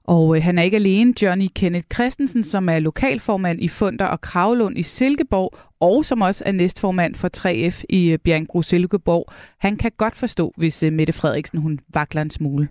Og 0.07 0.35
øh, 0.37 0.43
han 0.43 0.57
er 0.57 0.63
ikke 0.63 0.77
alene. 0.77 1.13
Johnny 1.21 1.47
Kenneth 1.55 1.85
Christensen, 1.93 2.43
som 2.43 2.69
er 2.69 2.79
lokalformand 2.79 3.61
i 3.61 3.67
Funder 3.67 4.05
og 4.05 4.21
Kravlund 4.21 4.77
i 4.77 4.83
Silkeborg, 4.83 5.57
og 5.79 6.05
som 6.05 6.21
også 6.21 6.43
er 6.45 6.51
næstformand 6.51 7.15
for 7.15 7.29
3F 7.37 7.83
i 7.89 8.11
øh, 8.11 8.17
Bjergbro 8.17 8.61
Silkeborg. 8.61 9.25
Han 9.59 9.77
kan 9.77 9.91
godt 9.97 10.15
forstå, 10.15 10.53
hvis 10.57 10.83
øh, 10.83 10.93
Mette 10.93 11.13
Frederiksen 11.13 11.59
hun 11.59 11.79
vakler 11.93 12.21
en 12.21 12.29
smule. 12.29 12.67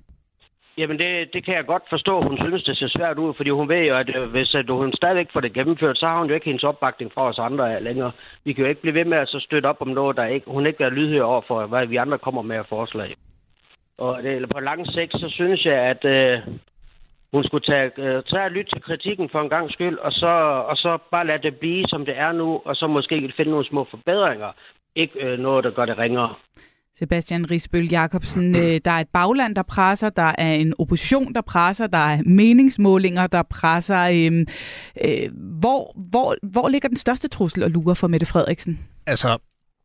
Jamen, 0.79 0.99
det, 0.99 1.35
det 1.35 1.45
kan 1.45 1.55
jeg 1.55 1.67
godt 1.67 1.83
forstå. 1.91 2.23
Hun 2.23 2.37
synes, 2.39 2.65
det 2.65 2.77
ser 2.79 2.89
svært 2.89 3.19
ud, 3.19 3.35
fordi 3.35 3.51
hun 3.51 3.69
ved 3.69 3.83
jo, 3.87 3.97
at 3.97 4.17
øh, 4.17 4.31
hvis 4.31 4.55
at 4.55 4.71
hun 4.71 4.93
stadigvæk 4.93 5.33
får 5.33 5.41
det 5.41 5.53
gennemført, 5.53 5.99
så 5.99 6.07
har 6.07 6.19
hun 6.19 6.29
jo 6.29 6.35
ikke 6.35 6.47
hendes 6.47 6.65
opbakning 6.65 7.13
fra 7.13 7.29
os 7.29 7.39
andre 7.39 7.83
længere. 7.83 8.13
Vi 8.45 8.53
kan 8.53 8.65
jo 8.65 8.69
ikke 8.69 8.81
blive 8.81 8.95
ved 8.95 9.05
med 9.05 9.19
at 9.19 9.29
så 9.29 9.41
støtte 9.41 9.67
op 9.67 9.81
om 9.81 9.89
noget, 9.89 10.17
der 10.17 10.25
ikke, 10.25 10.51
hun 10.51 10.67
ikke 10.67 10.85
er 10.85 10.91
lydhør 10.91 11.23
over 11.23 11.43
for, 11.49 11.67
hvad 11.67 11.87
vi 11.87 11.97
andre 11.97 12.19
kommer 12.19 12.43
med 12.43 12.57
af 12.57 12.67
forslag. 12.67 13.15
Og 13.99 14.23
det, 14.23 14.49
på 14.55 14.61
lang 14.61 14.87
sigt, 14.87 15.13
så 15.13 15.29
synes 15.29 15.65
jeg, 15.65 15.75
at 15.75 16.05
øh, 16.05 16.39
hun 17.33 17.45
skulle 17.45 17.65
tage, 17.65 17.91
øh, 17.97 18.23
tage 18.23 18.45
og 18.45 18.51
lytte 18.51 18.71
til 18.71 18.83
kritikken 18.83 19.29
for 19.29 19.41
en 19.41 19.49
gang 19.49 19.73
skyld, 19.73 19.99
og 19.99 20.13
så, 20.13 20.33
og 20.71 20.77
så 20.77 20.99
bare 21.11 21.27
lade 21.27 21.43
det 21.43 21.59
blive, 21.59 21.85
som 21.89 22.05
det 22.05 22.19
er 22.19 22.33
nu, 22.33 22.63
og 22.65 22.77
så 22.77 22.87
måske 22.87 23.33
finde 23.37 23.51
nogle 23.51 23.67
små 23.67 23.87
forbedringer. 23.91 24.53
Ikke 24.95 25.27
øh, 25.27 25.39
noget, 25.39 25.65
der 25.65 25.71
gør 25.71 25.87
det 25.87 25.99
ringere. 25.99 26.35
Sebastian 26.99 27.51
Risbøl 27.51 27.89
Jacobsen, 27.91 28.57
øh, 28.57 28.81
der 28.85 28.91
er 28.91 29.01
et 29.01 29.09
bagland, 29.13 29.57
der 29.57 29.63
presser, 29.63 30.11
der 30.11 30.33
er 30.39 30.53
en 30.53 30.75
opposition, 30.79 31.35
der 31.35 31.41
presser, 31.41 31.87
der 31.87 31.99
er 31.99 32.23
meningsmålinger, 32.27 33.27
der 33.27 33.43
presser. 33.43 34.01
Øh, 34.01 34.47
øh, 35.05 35.31
hvor, 35.61 35.93
hvor, 36.11 36.37
hvor 36.43 36.69
ligger 36.69 36.89
den 36.89 36.97
største 36.97 37.29
trussel 37.29 37.63
og 37.63 37.71
lurer 37.71 37.95
for 37.95 38.09
Mette 38.09 38.27
Frederiksen? 38.27 38.79
Altså, 39.07 39.39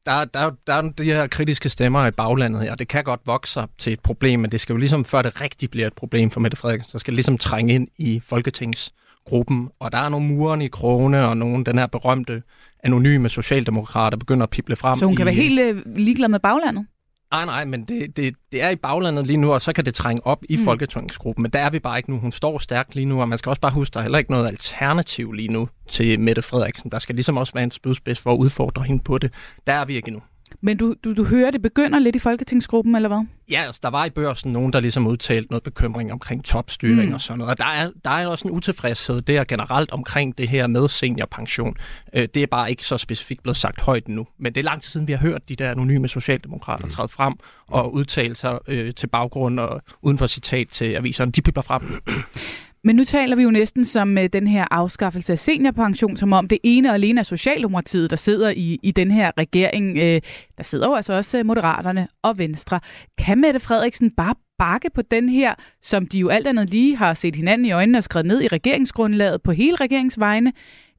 der, 0.05 0.25
der, 0.25 0.51
der 0.67 0.73
er 0.73 0.81
de 0.81 1.03
her 1.03 1.27
kritiske 1.27 1.69
stemmer 1.69 2.07
i 2.07 2.11
baglandet 2.11 2.61
her, 2.61 2.71
og 2.71 2.79
det 2.79 2.87
kan 2.87 3.03
godt 3.03 3.21
vokse 3.25 3.61
til 3.77 3.93
et 3.93 3.99
problem, 3.99 4.39
men 4.39 4.51
det 4.51 4.59
skal 4.59 4.73
jo 4.73 4.77
ligesom, 4.77 5.05
før 5.05 5.21
det 5.21 5.41
rigtigt 5.41 5.71
bliver 5.71 5.87
et 5.87 5.93
problem 5.93 6.31
for 6.31 6.39
Mette 6.39 6.57
Frederiksen, 6.57 6.91
så 6.91 6.99
skal 6.99 7.11
det 7.11 7.15
ligesom 7.15 7.37
trænge 7.37 7.73
ind 7.73 7.87
i 7.97 8.19
Folketingsgruppen, 8.19 9.69
og 9.79 9.91
der 9.91 9.97
er 9.97 10.09
nogle 10.09 10.27
muren 10.27 10.61
i 10.61 10.67
krone, 10.67 11.27
og 11.27 11.37
nogle 11.37 11.65
den 11.65 11.77
her 11.77 11.87
berømte 11.87 12.43
anonyme 12.83 13.29
socialdemokrater 13.29 14.17
begynder 14.17 14.43
at 14.43 14.49
pible 14.49 14.75
frem. 14.75 14.99
Så 14.99 15.05
hun 15.05 15.15
kan 15.15 15.23
i, 15.23 15.25
være 15.25 15.35
helt 15.35 15.59
øh, 15.59 15.95
ligeglad 15.95 16.27
med 16.27 16.39
baglandet? 16.39 16.85
Nej, 17.31 17.45
nej, 17.45 17.65
men 17.65 17.83
det, 17.83 18.17
det, 18.17 18.35
det 18.51 18.61
er 18.61 18.69
i 18.69 18.75
baglandet 18.75 19.27
lige 19.27 19.37
nu, 19.37 19.53
og 19.53 19.61
så 19.61 19.73
kan 19.73 19.85
det 19.85 19.93
trænge 19.93 20.27
op 20.27 20.43
i 20.49 20.57
mm. 20.57 20.63
Folketingsgruppen. 20.63 21.41
Men 21.41 21.51
der 21.51 21.59
er 21.59 21.69
vi 21.69 21.79
bare 21.79 21.97
ikke 21.97 22.11
nu. 22.11 22.19
Hun 22.19 22.31
står 22.31 22.59
stærkt 22.59 22.95
lige 22.95 23.05
nu, 23.05 23.21
og 23.21 23.29
man 23.29 23.37
skal 23.37 23.49
også 23.49 23.61
bare 23.61 23.71
huske, 23.71 23.93
der 23.93 23.99
er 23.99 24.03
heller 24.03 24.17
ikke 24.17 24.31
noget 24.31 24.47
alternativ 24.47 25.31
lige 25.31 25.47
nu 25.47 25.69
til 25.89 26.19
Mette 26.19 26.41
Frederiksen. 26.41 26.91
Der 26.91 26.99
skal 26.99 27.15
ligesom 27.15 27.37
også 27.37 27.53
være 27.53 27.63
en 27.63 27.71
spydspids 27.71 28.19
for 28.19 28.33
at 28.33 28.37
udfordre 28.37 28.83
hende 28.83 29.03
på 29.03 29.17
det. 29.17 29.33
Der 29.67 29.73
er 29.73 29.85
vi 29.85 29.95
ikke 29.95 30.11
nu. 30.11 30.21
Men 30.61 30.77
du, 30.77 30.95
du, 31.03 31.13
du 31.13 31.23
hører, 31.23 31.51
det 31.51 31.61
begynder 31.61 31.99
lidt 31.99 32.15
i 32.15 32.19
Folketingsgruppen, 32.19 32.95
eller 32.95 33.09
hvad? 33.09 33.25
Ja, 33.51 33.63
altså, 33.65 33.79
der 33.83 33.89
var 33.89 34.05
i 34.05 34.09
børsen 34.09 34.53
nogen, 34.53 34.73
der 34.73 34.79
ligesom 34.79 35.07
udtalte 35.07 35.49
noget 35.49 35.63
bekymring 35.63 36.11
omkring 36.11 36.45
topstyring 36.45 37.09
mm. 37.09 37.13
og 37.13 37.21
sådan 37.21 37.37
noget. 37.37 37.51
Og 37.51 37.57
der 37.57 37.65
er, 37.65 37.91
der 38.05 38.09
er 38.09 38.27
også 38.27 38.47
en 38.47 38.53
utilfredshed 38.53 39.21
der 39.21 39.43
generelt 39.43 39.91
omkring 39.91 40.37
det 40.37 40.47
her 40.49 40.67
med 40.67 40.87
seniorpension. 40.87 41.75
Øh, 42.13 42.27
det 42.33 42.43
er 42.43 42.47
bare 42.47 42.69
ikke 42.69 42.83
så 42.83 42.97
specifikt 42.97 43.43
blevet 43.43 43.57
sagt 43.57 43.81
højt 43.81 44.07
nu. 44.07 44.27
Men 44.37 44.55
det 44.55 44.61
er 44.61 44.65
lang 44.65 44.81
tid 44.81 44.89
siden, 44.89 45.07
vi 45.07 45.11
har 45.11 45.19
hørt 45.19 45.49
de 45.49 45.55
der 45.55 45.71
anonyme 45.71 46.07
socialdemokrater 46.07 46.85
mm. 46.85 46.91
træde 46.91 47.07
frem 47.07 47.33
og 47.67 47.93
udtale 47.93 48.35
sig 48.35 48.59
øh, 48.67 48.93
til 48.93 49.07
baggrund 49.07 49.59
og 49.59 49.81
uden 50.01 50.17
for 50.17 50.27
citat 50.27 50.67
til 50.67 50.95
aviserne. 50.95 51.31
De 51.31 51.41
pipler 51.41 51.63
frem. 51.63 51.81
Men 52.83 52.95
nu 52.95 53.03
taler 53.03 53.35
vi 53.35 53.43
jo 53.43 53.51
næsten 53.51 53.85
som 53.85 54.17
øh, 54.17 54.29
den 54.33 54.47
her 54.47 54.65
afskaffelse 54.71 55.31
af 55.31 55.39
seniorpension, 55.39 56.17
som 56.17 56.33
om 56.33 56.47
det 56.47 56.57
ene 56.63 56.89
og 56.89 56.93
alene 56.93 57.19
er 57.19 57.23
Socialdemokratiet, 57.23 58.09
der 58.09 58.15
sidder 58.15 58.49
i, 58.49 58.79
i 58.83 58.91
den 58.91 59.11
her 59.11 59.31
regering. 59.37 59.97
Øh, 59.97 60.21
der 60.57 60.63
sidder 60.63 60.87
jo 60.87 60.95
altså 60.95 61.13
også 61.13 61.39
øh, 61.39 61.45
Moderaterne 61.45 62.07
og 62.21 62.37
Venstre. 62.37 62.79
Kan 63.17 63.41
Mette 63.41 63.59
Frederiksen 63.59 64.11
bare 64.11 64.35
bakke 64.57 64.89
på 64.95 65.01
den 65.01 65.29
her, 65.29 65.53
som 65.81 66.07
de 66.07 66.19
jo 66.19 66.29
alt 66.29 66.47
andet 66.47 66.69
lige 66.69 66.95
har 66.95 67.13
set 67.13 67.35
hinanden 67.35 67.65
i 67.65 67.71
øjnene 67.71 67.97
og 67.97 68.03
skrevet 68.03 68.25
ned 68.25 68.41
i 68.41 68.47
regeringsgrundlaget 68.47 69.41
på 69.41 69.51
hele 69.51 69.75
regeringsvejene? 69.75 70.53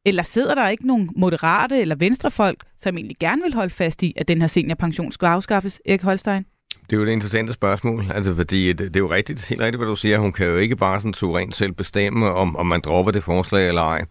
Eller 0.05 0.22
sidder 0.22 0.55
der 0.55 0.68
ikke 0.68 0.87
nogen 0.87 1.11
moderate 1.16 1.81
eller 1.81 1.95
venstrefolk, 1.95 2.64
som 2.78 2.97
egentlig 2.97 3.16
gerne 3.20 3.43
vil 3.43 3.55
holde 3.55 3.70
fast 3.70 4.03
i, 4.03 4.12
at 4.16 4.28
den 4.28 4.41
her 4.41 4.49
seniorpension 4.49 5.12
skal 5.12 5.26
afskaffes, 5.26 5.81
Erik 5.87 6.03
Holstein? 6.03 6.45
Det 6.91 6.97
er 6.97 7.01
jo 7.01 7.07
et 7.07 7.12
interessant 7.12 7.53
spørgsmål, 7.53 8.05
altså 8.14 8.34
fordi 8.34 8.68
det, 8.68 8.78
det 8.78 8.97
er 8.97 9.01
jo 9.01 9.11
rigtigt, 9.11 9.45
helt 9.45 9.61
rigtigt, 9.61 9.78
hvad 9.78 9.88
du 9.88 9.97
siger. 9.97 10.18
Hun 10.18 10.32
kan 10.32 10.47
jo 10.47 10.57
ikke 10.57 10.76
bare 10.76 11.01
sådan 11.01 11.14
suverænt 11.14 11.55
selv 11.55 11.72
bestemme, 11.72 12.30
om, 12.30 12.57
om 12.57 12.66
man 12.66 12.80
dropper 12.80 13.12
det 13.12 13.24
forslag 13.24 13.68
eller 13.68 13.82
ej. 13.82 14.05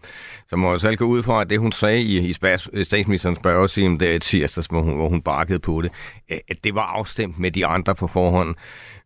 Så 0.48 0.56
må 0.56 0.72
jeg 0.72 0.80
selv 0.80 0.96
gå 0.96 1.04
ud 1.04 1.22
fra, 1.22 1.40
at 1.40 1.50
det 1.50 1.58
hun 1.58 1.72
sagde 1.72 2.02
i, 2.02 2.18
i 2.18 2.34
øh, 2.72 2.86
statsministerens 2.86 3.38
spørgetime 3.38 3.98
der 3.98 4.12
i 4.12 4.18
tirsdags, 4.18 4.66
hvor 4.66 4.82
hun, 4.82 4.94
hvor 4.94 5.08
hun 5.08 5.22
bakkede 5.22 5.58
på 5.58 5.82
det, 5.82 5.90
at 6.28 6.64
det 6.64 6.74
var 6.74 6.82
afstemt 6.82 7.38
med 7.38 7.50
de 7.50 7.66
andre 7.66 7.94
på 7.94 8.06
forhånd. 8.06 8.54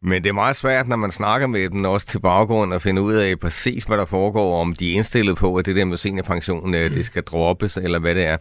Men 0.06 0.22
det 0.22 0.28
er 0.28 0.34
meget 0.34 0.56
svært, 0.56 0.88
når 0.88 0.96
man 0.96 1.10
snakker 1.10 1.46
med 1.46 1.70
dem 1.70 1.84
også 1.84 2.06
til 2.06 2.20
baggrund, 2.20 2.74
at 2.74 2.82
finde 2.82 3.02
ud 3.02 3.14
af 3.14 3.38
præcis, 3.38 3.84
hvad 3.84 3.98
der 3.98 4.04
foregår, 4.04 4.60
om 4.60 4.72
de 4.72 4.90
er 4.92 4.94
indstillet 4.94 5.36
på, 5.36 5.56
at 5.56 5.66
det 5.66 5.76
der 5.76 5.84
med 5.84 5.96
seniorpension, 5.96 6.66
mm. 6.66 6.72
det 6.72 7.04
skal 7.04 7.22
droppes, 7.22 7.76
eller 7.76 7.98
hvad 7.98 8.14
det 8.14 8.26
er. 8.26 8.36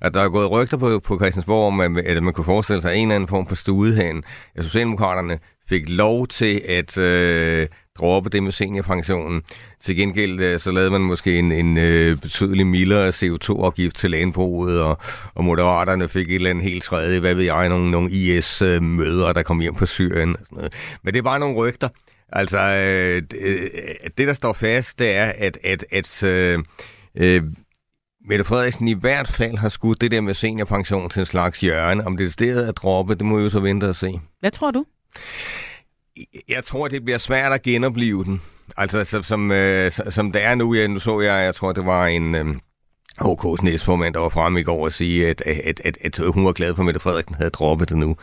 At 0.00 0.14
der 0.14 0.20
er 0.20 0.28
gået 0.28 0.50
rygter 0.50 0.76
på, 0.76 0.98
på 0.98 1.18
Christiansborg 1.18 1.66
om, 1.66 1.80
at 1.80 2.22
man 2.22 2.32
kunne 2.32 2.44
forestille 2.44 2.82
sig 2.82 2.96
en 2.96 3.02
eller 3.02 3.14
anden 3.14 3.28
form 3.28 3.46
for 3.46 3.54
studehan. 3.54 4.22
At 4.56 4.64
Socialdemokraterne 4.64 5.38
fik 5.68 5.88
lov 5.88 6.26
til 6.26 6.62
at 6.68 6.98
øh, 6.98 7.66
droppe 7.98 8.30
det 8.30 8.42
med 8.42 8.52
seniorpensionen. 8.52 9.42
Til 9.80 9.96
gengæld 9.96 10.40
øh, 10.40 10.58
så 10.58 10.70
lavede 10.70 10.90
man 10.90 11.00
måske 11.00 11.38
en, 11.38 11.52
en 11.52 11.78
øh, 11.78 12.16
betydelig 12.16 12.66
mildere 12.66 13.08
CO2-afgift 13.08 13.96
til 13.96 14.10
landbruget, 14.10 14.80
og, 14.80 14.98
og 15.34 15.44
Moderaterne 15.44 16.08
fik 16.08 16.28
et 16.28 16.34
eller 16.34 16.50
andet 16.50 16.64
helt 16.64 16.82
tredje, 16.82 17.20
hvad 17.20 17.34
ved 17.34 17.44
jeg, 17.44 17.68
nogle, 17.68 17.90
nogle 17.90 18.10
IS-møder, 18.10 19.32
der 19.32 19.42
kom 19.42 19.60
hjem 19.60 19.74
på 19.74 19.86
Syrien. 19.86 20.36
Og 20.36 20.44
sådan 20.44 20.56
noget. 20.56 20.72
Men 21.02 21.14
det 21.14 21.18
er 21.18 21.22
bare 21.22 21.38
nogle 21.38 21.56
rygter. 21.56 21.88
Altså, 22.32 22.58
øh, 22.58 23.22
det 24.18 24.26
der 24.26 24.32
står 24.32 24.52
fast, 24.52 24.98
det 24.98 25.10
er, 25.10 25.32
at, 25.38 25.58
at, 25.64 25.84
at 25.92 26.22
øh, 26.22 26.58
øh, 27.14 27.42
Mette 28.28 28.44
Frederiksen 28.44 28.88
i 28.88 28.94
hvert 28.94 29.28
fald 29.28 29.56
har 29.56 29.68
skudt 29.68 30.00
det 30.00 30.10
der 30.10 30.20
med 30.20 30.34
seniorpension 30.34 31.10
til 31.10 31.20
en 31.20 31.26
slags 31.26 31.60
hjørne. 31.60 32.06
Om 32.06 32.16
det 32.16 32.26
er 32.26 32.30
stedet 32.30 32.68
at 32.68 32.76
droppe, 32.76 33.14
det 33.14 33.26
må 33.26 33.36
vi 33.36 33.42
jo 33.42 33.50
så 33.50 33.60
vente 33.60 33.88
og 33.88 33.96
se. 33.96 34.20
Hvad 34.40 34.50
tror 34.50 34.70
du? 34.70 34.84
Jeg 36.48 36.64
tror, 36.64 36.88
det 36.88 37.04
bliver 37.04 37.18
svært 37.18 37.52
at 37.52 37.62
genopleve 37.62 38.24
den. 38.24 38.42
Altså, 38.76 39.04
som, 39.04 39.22
som, 39.22 39.52
øh, 39.52 39.90
som 39.90 40.32
det 40.32 40.44
er 40.44 40.54
nu, 40.54 40.74
ja, 40.74 40.86
nu 40.86 40.98
så 40.98 41.20
jeg, 41.20 41.44
jeg 41.44 41.54
tror, 41.54 41.72
det 41.72 41.86
var 41.86 42.06
en... 42.06 42.34
Øh, 42.34 42.46
HK's 43.20 43.64
næstformand, 43.64 44.14
der 44.14 44.20
var 44.20 44.28
fremme 44.28 44.60
i 44.60 44.62
går 44.62 44.84
og 44.84 44.92
sige, 44.92 45.28
at, 45.28 45.40
at, 45.40 45.80
at, 45.84 45.98
at 46.00 46.18
hun 46.18 46.44
var 46.44 46.52
glad 46.52 46.74
for, 46.74 46.82
at 46.82 46.86
Mette 46.86 47.00
Frederiksen 47.00 47.34
havde 47.34 47.50
droppet 47.50 47.88
det 47.88 47.96
nu. 47.96 48.16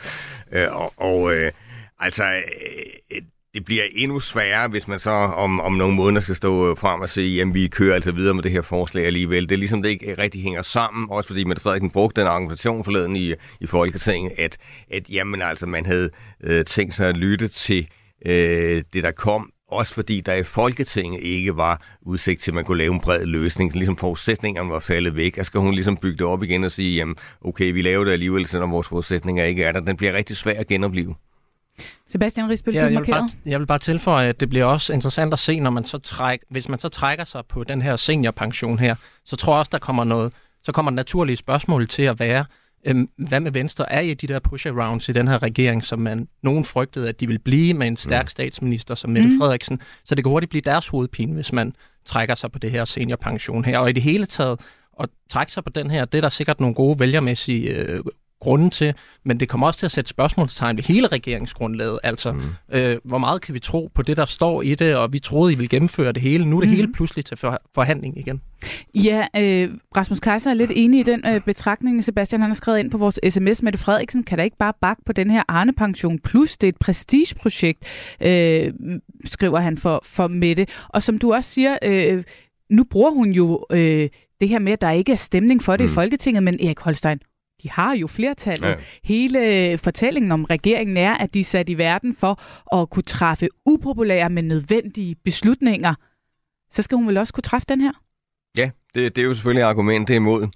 Øh, 0.51 0.67
og 0.71 0.93
og 0.97 1.35
øh, 1.35 1.51
altså, 1.99 2.23
øh, 2.23 3.21
det 3.55 3.65
bliver 3.65 3.83
endnu 3.95 4.19
sværere, 4.19 4.67
hvis 4.67 4.87
man 4.87 4.99
så 4.99 5.11
om, 5.11 5.61
om 5.61 5.73
nogle 5.73 5.95
måneder 5.95 6.21
skal 6.21 6.35
stå 6.35 6.69
øh, 6.71 6.77
frem 6.77 7.01
og 7.01 7.09
sige, 7.09 7.41
at 7.41 7.53
vi 7.53 7.67
kører 7.67 7.95
altså 7.95 8.11
videre 8.11 8.33
med 8.33 8.43
det 8.43 8.51
her 8.51 8.61
forslag 8.61 9.05
alligevel. 9.05 9.49
Det 9.49 9.55
er 9.55 9.59
ligesom, 9.59 9.81
det 9.81 9.89
ikke 9.89 10.15
rigtig 10.17 10.43
hænger 10.43 10.61
sammen, 10.61 11.07
også 11.09 11.27
fordi 11.27 11.43
Mette 11.43 11.61
Frederiksen 11.61 11.89
brugte 11.89 12.21
den 12.21 12.27
argumentation 12.27 12.83
forleden 12.83 13.15
i, 13.15 13.33
i 13.61 13.65
Folketinget, 13.65 14.31
at, 14.37 14.57
at 14.91 15.09
jamen, 15.09 15.41
altså, 15.41 15.65
man 15.65 15.85
havde 15.85 16.09
øh, 16.43 16.65
tænkt 16.65 16.93
sig 16.93 17.09
at 17.09 17.17
lytte 17.17 17.47
til 17.47 17.87
øh, 18.25 18.83
det, 18.93 19.03
der 19.03 19.11
kom, 19.11 19.49
også 19.67 19.93
fordi 19.93 20.21
der 20.21 20.33
i 20.33 20.43
Folketinget 20.43 21.23
ikke 21.23 21.57
var 21.57 21.97
udsigt 22.01 22.41
til, 22.41 22.51
at 22.51 22.55
man 22.55 22.65
kunne 22.65 22.77
lave 22.77 22.93
en 22.93 23.01
bred 23.01 23.25
løsning. 23.25 23.71
Så 23.71 23.77
ligesom 23.77 23.97
forudsætningerne 23.97 24.69
var 24.69 24.79
faldet 24.79 25.15
væk. 25.15 25.37
Og 25.37 25.45
skal 25.45 25.59
hun 25.59 25.73
ligesom 25.73 25.97
bygge 25.97 26.17
det 26.17 26.25
op 26.25 26.43
igen 26.43 26.63
og 26.63 26.71
sige, 26.71 26.95
jamen, 26.95 27.15
okay, 27.41 27.73
vi 27.73 27.81
laver 27.81 28.03
det 28.03 28.11
alligevel, 28.11 28.45
selvom 28.45 28.71
vores 28.71 28.87
forudsætninger 28.87 29.43
ikke 29.43 29.63
er 29.63 29.71
der. 29.71 29.79
Den 29.79 29.97
bliver 29.97 30.13
rigtig 30.13 30.37
svær 30.37 30.59
at 30.59 30.67
genopleve. 30.67 31.15
Sebastian 32.07 32.49
Risbøl, 32.49 32.73
ja, 32.73 32.81
du 32.81 32.93
jeg, 32.93 32.99
vil 33.01 33.07
bare, 33.07 33.29
jeg 33.45 33.59
vil 33.59 33.65
bare 33.65 33.79
tilføje, 33.79 34.29
at 34.29 34.39
det 34.39 34.49
bliver 34.49 34.65
også 34.65 34.93
interessant 34.93 35.33
at 35.33 35.39
se, 35.39 35.59
når 35.59 35.69
man 35.69 35.83
så 35.83 35.97
træk, 35.97 36.39
hvis 36.49 36.69
man 36.69 36.79
så 36.79 36.89
trækker 36.89 37.25
sig 37.25 37.43
på 37.49 37.63
den 37.63 37.81
her 37.81 37.95
seniorpension 37.95 38.79
her, 38.79 38.95
så 39.25 39.35
tror 39.35 39.53
jeg 39.53 39.59
også, 39.59 39.69
der 39.71 39.79
kommer 39.79 40.03
noget, 40.03 40.33
så 40.63 40.71
kommer 40.71 40.91
naturlige 40.91 41.37
spørgsmål 41.37 41.87
til 41.87 42.03
at 42.03 42.19
være, 42.19 42.45
øhm, 42.85 43.07
hvad 43.17 43.39
med 43.39 43.51
Venstre? 43.51 43.91
Er 43.93 43.99
I 43.99 44.13
de 44.13 44.27
der 44.27 44.39
push-arounds 44.39 45.09
i 45.09 45.13
den 45.13 45.27
her 45.27 45.43
regering, 45.43 45.83
som 45.83 46.01
man 46.01 46.27
nogen 46.43 46.65
frygtede, 46.65 47.09
at 47.09 47.19
de 47.19 47.27
vil 47.27 47.39
blive 47.39 47.73
med 47.73 47.87
en 47.87 47.97
stærk 47.97 48.29
statsminister 48.29 48.95
som 48.95 49.09
Mette 49.09 49.29
Mm. 49.29 49.39
Frederiksen? 49.39 49.79
Så 50.05 50.15
det 50.15 50.23
kan 50.23 50.29
hurtigt 50.29 50.49
blive 50.49 50.61
deres 50.61 50.87
hovedpine, 50.87 51.33
hvis 51.33 51.53
man 51.53 51.73
trækker 52.05 52.35
sig 52.35 52.51
på 52.51 52.59
det 52.59 52.71
her 52.71 52.85
seniorpension 52.85 53.65
her. 53.65 53.79
Og 53.79 53.89
i 53.89 53.93
det 53.93 54.03
hele 54.03 54.25
taget, 54.25 54.59
at 54.99 55.09
trække 55.29 55.51
sig 55.51 55.63
på 55.63 55.69
den 55.69 55.91
her, 55.91 56.05
det 56.05 56.17
er 56.17 56.21
der 56.21 56.29
sikkert 56.29 56.59
nogle 56.59 56.75
gode 56.75 56.99
vælgermæssige 56.99 57.69
øh, 57.69 57.99
grunde 58.45 58.69
til, 58.69 58.93
men 59.25 59.39
det 59.39 59.49
kommer 59.49 59.67
også 59.67 59.79
til 59.79 59.85
at 59.85 59.91
sætte 59.91 60.09
spørgsmålstegn 60.09 60.77
ved 60.77 60.83
hele 60.83 61.07
regeringsgrundlaget. 61.07 61.99
Altså, 62.03 62.31
mm. 62.31 62.41
øh, 62.71 62.97
hvor 63.03 63.17
meget 63.17 63.41
kan 63.41 63.53
vi 63.53 63.59
tro 63.59 63.91
på 63.95 64.01
det, 64.01 64.17
der 64.17 64.25
står 64.25 64.61
i 64.61 64.75
det, 64.75 64.95
og 64.95 65.13
vi 65.13 65.19
troede, 65.19 65.53
I 65.53 65.55
ville 65.55 65.69
gennemføre 65.69 66.11
det 66.11 66.21
hele. 66.21 66.45
Nu 66.45 66.55
er 66.55 66.59
det 66.61 66.69
Mhm. 66.69 66.75
hele 66.75 66.93
pludselig 66.93 67.25
til 67.25 67.37
for, 67.37 67.61
forhandling 67.75 68.19
igen. 68.19 68.41
Ja, 68.95 69.25
øh, 69.35 69.69
Rasmus 69.97 70.19
Kaiser 70.19 70.49
er 70.49 70.53
lidt 70.53 70.71
enig 70.75 70.99
i 70.99 71.03
den 71.03 71.21
øh, 71.27 71.41
betragtning, 71.41 72.03
Sebastian 72.03 72.41
han 72.41 72.49
har 72.49 72.55
skrevet 72.55 72.79
ind 72.79 72.91
på 72.91 72.97
vores 72.97 73.19
sms. 73.29 73.61
Mette 73.63 73.79
Frederiksen 73.79 74.23
kan 74.23 74.37
da 74.37 74.43
ikke 74.43 74.57
bare 74.57 74.73
bakke 74.81 75.01
på 75.05 75.13
den 75.13 75.31
her 75.31 75.43
Arne-pension 75.47 76.19
plus. 76.19 76.57
Det 76.57 76.67
er 76.67 76.71
et 76.71 76.77
prestigeprojekt, 76.77 77.83
øh, 78.21 78.73
skriver 79.25 79.59
han 79.59 79.77
for, 79.77 80.01
for 80.03 80.27
Mette. 80.27 80.67
Og 80.89 81.03
som 81.03 81.17
du 81.19 81.33
også 81.33 81.49
siger, 81.49 81.77
øh, 81.83 82.23
nu 82.69 82.83
bruger 82.83 83.11
hun 83.11 83.31
jo 83.31 83.65
øh, 83.71 84.09
det 84.41 84.49
her 84.49 84.59
med, 84.59 84.71
at 84.73 84.81
der 84.81 84.91
ikke 84.91 85.11
er 85.11 85.15
stemning 85.15 85.63
for 85.63 85.77
det 85.77 85.85
mm. 85.85 85.91
i 85.91 85.93
Folketinget, 85.93 86.43
men 86.43 86.59
Erik 86.65 86.79
Holstein, 86.79 87.19
de 87.63 87.69
har 87.69 87.95
jo 87.95 88.07
flertallet. 88.07 88.67
Ja. 88.67 88.75
Hele 89.03 89.71
øh, 89.71 89.79
fortællingen 89.79 90.31
om 90.31 90.43
regeringen 90.43 90.97
er, 90.97 91.13
at 91.13 91.33
de 91.33 91.39
er 91.39 91.43
sat 91.43 91.69
i 91.69 91.77
verden 91.77 92.15
for 92.15 92.41
at 92.81 92.89
kunne 92.89 93.03
træffe 93.03 93.47
upopulære, 93.65 94.29
men 94.29 94.47
nødvendige 94.47 95.15
beslutninger. 95.15 95.93
Så 96.71 96.81
skal 96.81 96.95
hun 96.95 97.07
vel 97.07 97.17
også 97.17 97.33
kunne 97.33 97.41
træffe 97.41 97.65
den 97.69 97.81
her? 97.81 97.91
Ja, 98.57 98.69
det, 98.93 99.15
det 99.15 99.21
er 99.21 99.25
jo 99.25 99.33
selvfølgelig 99.33 99.61
et 99.61 99.65
argument 99.65 100.07
det 100.07 100.13
er 100.13 100.17
imod. 100.17 100.47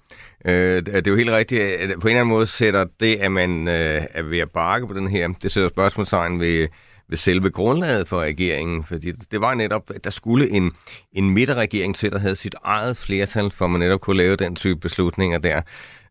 Øh, 0.46 0.86
det 0.86 1.08
er 1.08 1.12
jo 1.12 1.18
helt 1.18 1.30
rigtigt, 1.30 1.62
at 1.62 2.00
på 2.00 2.08
en 2.08 2.12
eller 2.12 2.22
anden 2.22 2.34
måde 2.34 2.48
sætter 2.48 2.86
det, 3.00 3.16
at 3.16 3.32
man 3.32 3.68
øh, 3.68 4.06
er 4.12 4.22
ved 4.22 4.40
at 4.40 4.50
bakke 4.54 4.88
på 4.88 4.94
den 4.94 5.08
her, 5.08 5.34
det 5.44 5.52
sætter 5.52 5.70
spørgsmålstegn 5.70 6.40
ved, 6.40 6.68
ved 7.10 7.18
selve 7.18 7.50
grundlaget 7.50 8.08
for 8.08 8.20
regeringen, 8.22 8.84
fordi 8.84 9.12
det 9.32 9.42
var 9.42 9.54
netop, 9.54 9.92
at 9.96 10.04
der 10.04 10.10
skulle 10.10 10.50
en, 10.50 10.72
en 11.14 11.30
midterregering 11.30 11.96
til, 11.96 12.12
der 12.12 12.20
havde 12.20 12.36
sit 12.36 12.56
eget 12.64 12.98
flertal, 12.98 13.52
for 13.52 13.66
at 13.66 13.72
man 13.72 13.80
netop 13.80 14.02
kunne 14.02 14.18
lave 14.18 14.36
den 14.36 14.56
type 14.56 14.80
beslutninger 14.80 15.38
der. 15.38 15.62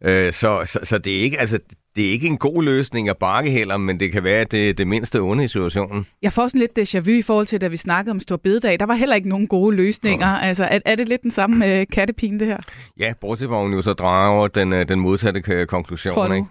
Øh, 0.04 0.32
så, 0.32 0.62
så, 0.64 0.78
så 0.82 0.98
det 0.98 1.18
er 1.18 1.20
ikke, 1.20 1.40
altså, 1.40 1.58
det 1.96 2.06
er 2.06 2.10
ikke 2.10 2.26
en 2.26 2.38
god 2.38 2.62
løsning 2.62 3.08
at 3.08 3.16
bakke 3.16 3.50
heller, 3.50 3.76
men 3.76 4.00
det 4.00 4.12
kan 4.12 4.24
være 4.24 4.44
det, 4.44 4.78
det 4.78 4.86
mindste 4.86 5.20
onde 5.20 5.44
i 5.44 5.48
situationen. 5.48 6.06
Jeg 6.22 6.32
får 6.32 6.48
sådan 6.48 6.60
lidt 6.60 6.78
déjà 6.78 6.98
vu 6.98 7.10
i 7.10 7.22
forhold 7.22 7.46
til, 7.46 7.60
da 7.60 7.68
vi 7.68 7.76
snakkede 7.76 8.10
om 8.10 8.20
Stor 8.20 8.36
Bededag. 8.36 8.80
Der 8.80 8.86
var 8.86 8.94
heller 8.94 9.16
ikke 9.16 9.28
nogen 9.28 9.46
gode 9.46 9.76
løsninger. 9.76 10.26
Altså, 10.26 10.64
er, 10.64 10.78
er 10.84 10.94
det 10.94 11.08
lidt 11.08 11.22
den 11.22 11.30
samme 11.30 11.66
øh, 11.66 11.86
kattepine, 11.92 12.38
det 12.38 12.46
her? 12.46 12.58
Ja, 12.98 13.12
bortset 13.20 13.48
fra, 13.48 13.62
hun 13.62 13.72
jo 13.72 13.82
så 13.82 13.92
drager 13.92 14.48
den, 14.48 14.72
øh, 14.72 14.88
den 14.88 15.00
modsatte 15.00 15.42
k- 15.48 15.64
konklusion. 15.64 16.34
Ikke? 16.34 16.48